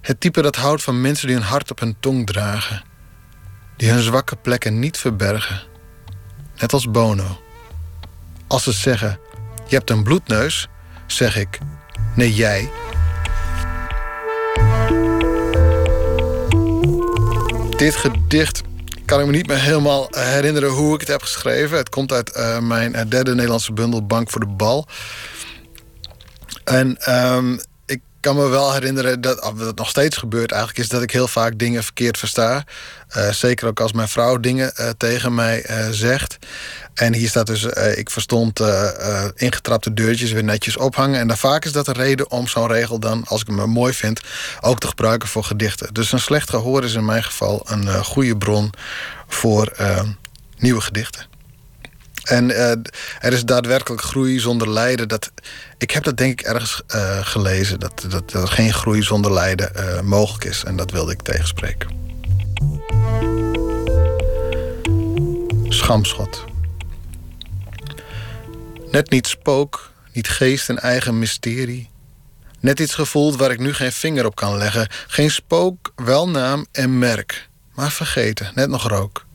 [0.00, 2.82] Het type dat houdt van mensen die hun hart op hun tong dragen.
[3.76, 5.62] Die hun zwakke plekken niet verbergen.
[6.56, 7.40] Net als Bono.
[8.46, 9.18] Als ze zeggen,
[9.66, 10.68] je hebt een bloedneus,
[11.06, 11.58] zeg ik,
[12.14, 12.70] nee jij.
[17.76, 18.62] Dit gedicht
[19.04, 21.76] kan ik me niet meer helemaal herinneren hoe ik het heb geschreven.
[21.76, 24.86] Het komt uit uh, mijn derde Nederlandse bundel Bank voor de Bal.
[26.70, 30.80] En um, ik kan me wel herinneren dat wat oh, nog steeds gebeurt eigenlijk...
[30.80, 32.64] is dat ik heel vaak dingen verkeerd versta.
[33.16, 36.38] Uh, zeker ook als mijn vrouw dingen uh, tegen mij uh, zegt.
[36.94, 37.64] En hier staat dus,
[37.96, 38.60] ik verstond
[39.34, 41.20] ingetrapte deurtjes weer netjes ophangen.
[41.20, 43.92] En dan vaak is dat een reden om zo'n regel dan, als ik hem mooi
[43.92, 44.20] vind...
[44.60, 45.94] ook te gebruiken voor gedichten.
[45.94, 48.72] Dus een slecht gehoor is in mijn geval een goede bron
[49.28, 49.72] voor
[50.58, 51.29] nieuwe gedichten.
[52.30, 52.70] En uh,
[53.20, 55.08] er is daadwerkelijk groei zonder lijden.
[55.08, 55.30] Dat,
[55.78, 57.80] ik heb dat denk ik ergens uh, gelezen.
[57.80, 60.64] Dat, dat, geen groei zonder lijden uh, mogelijk is.
[60.64, 61.88] En dat wilde ik tegenspreken.
[65.68, 66.44] Schamschot.
[68.90, 71.90] Net niet spook, niet geest en eigen mysterie.
[72.60, 74.88] Net iets gevoeld waar ik nu geen vinger op kan leggen.
[75.06, 77.48] Geen spook, wel naam en merk.
[77.74, 79.28] Maar vergeten, net nog rook.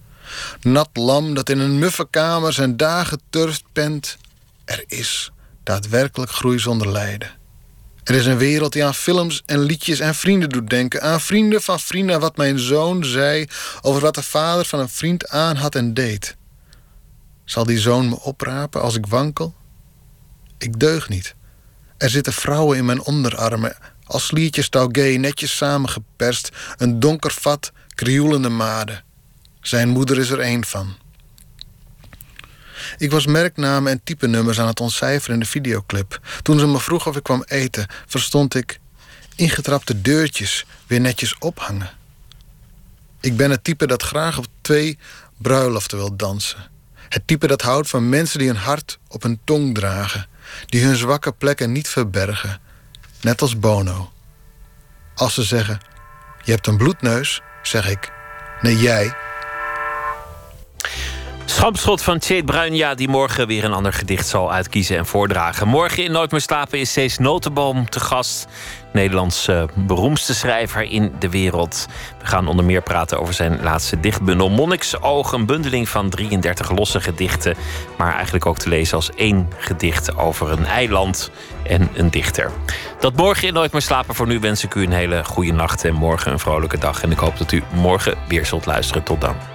[0.61, 4.17] Nat lam dat in een muffe kamer zijn dagen turft pent.
[4.65, 5.31] Er is
[5.63, 7.31] daadwerkelijk groei zonder lijden.
[8.03, 11.01] Er is een wereld die aan films en liedjes en vrienden doet denken.
[11.01, 13.47] Aan vrienden van vrienden wat mijn zoon zei
[13.81, 16.35] over wat de vader van een vriend aan had en deed.
[17.45, 19.55] Zal die zoon me oprapen als ik wankel?
[20.57, 21.35] Ik deug niet.
[21.97, 28.49] Er zitten vrouwen in mijn onderarmen, als sliertjes taugé netjes samengeperst, een donker vat, krioelende
[28.49, 29.03] maden.
[29.67, 30.95] Zijn moeder is er één van.
[32.97, 36.19] Ik was merknamen en typenummers aan het ontcijferen in de videoclip.
[36.41, 38.79] Toen ze me vroeg of ik kwam eten, verstond ik
[39.35, 41.89] ingetrapte deurtjes weer netjes ophangen.
[43.19, 44.97] Ik ben het type dat graag op twee
[45.37, 46.69] bruiloften wil dansen.
[47.09, 50.27] Het type dat houdt van mensen die een hart op hun tong dragen,
[50.65, 52.61] die hun zwakke plekken niet verbergen,
[53.21, 54.11] net als Bono.
[55.15, 55.79] Als ze zeggen:
[56.43, 58.11] Je hebt een bloedneus, zeg ik:
[58.61, 59.24] Nee, jij.
[61.45, 65.67] Schampschot van Tjeet Bruinja, die morgen weer een ander gedicht zal uitkiezen en voordragen.
[65.67, 68.47] Morgen in Nooit meer slapen is Cees Notenboom te gast.
[68.93, 71.85] Nederlands uh, beroemdste schrijver in de wereld.
[72.19, 75.31] We gaan onder meer praten over zijn laatste dichtbundel Monniksoog.
[75.31, 77.55] Een bundeling van 33 losse gedichten.
[77.97, 81.31] Maar eigenlijk ook te lezen als één gedicht over een eiland
[81.63, 82.51] en een dichter.
[82.99, 84.15] Dat morgen in Nooit meer slapen.
[84.15, 87.03] Voor nu wens ik u een hele goede nacht en morgen een vrolijke dag.
[87.03, 89.03] En ik hoop dat u morgen weer zult luisteren.
[89.03, 89.54] Tot dan.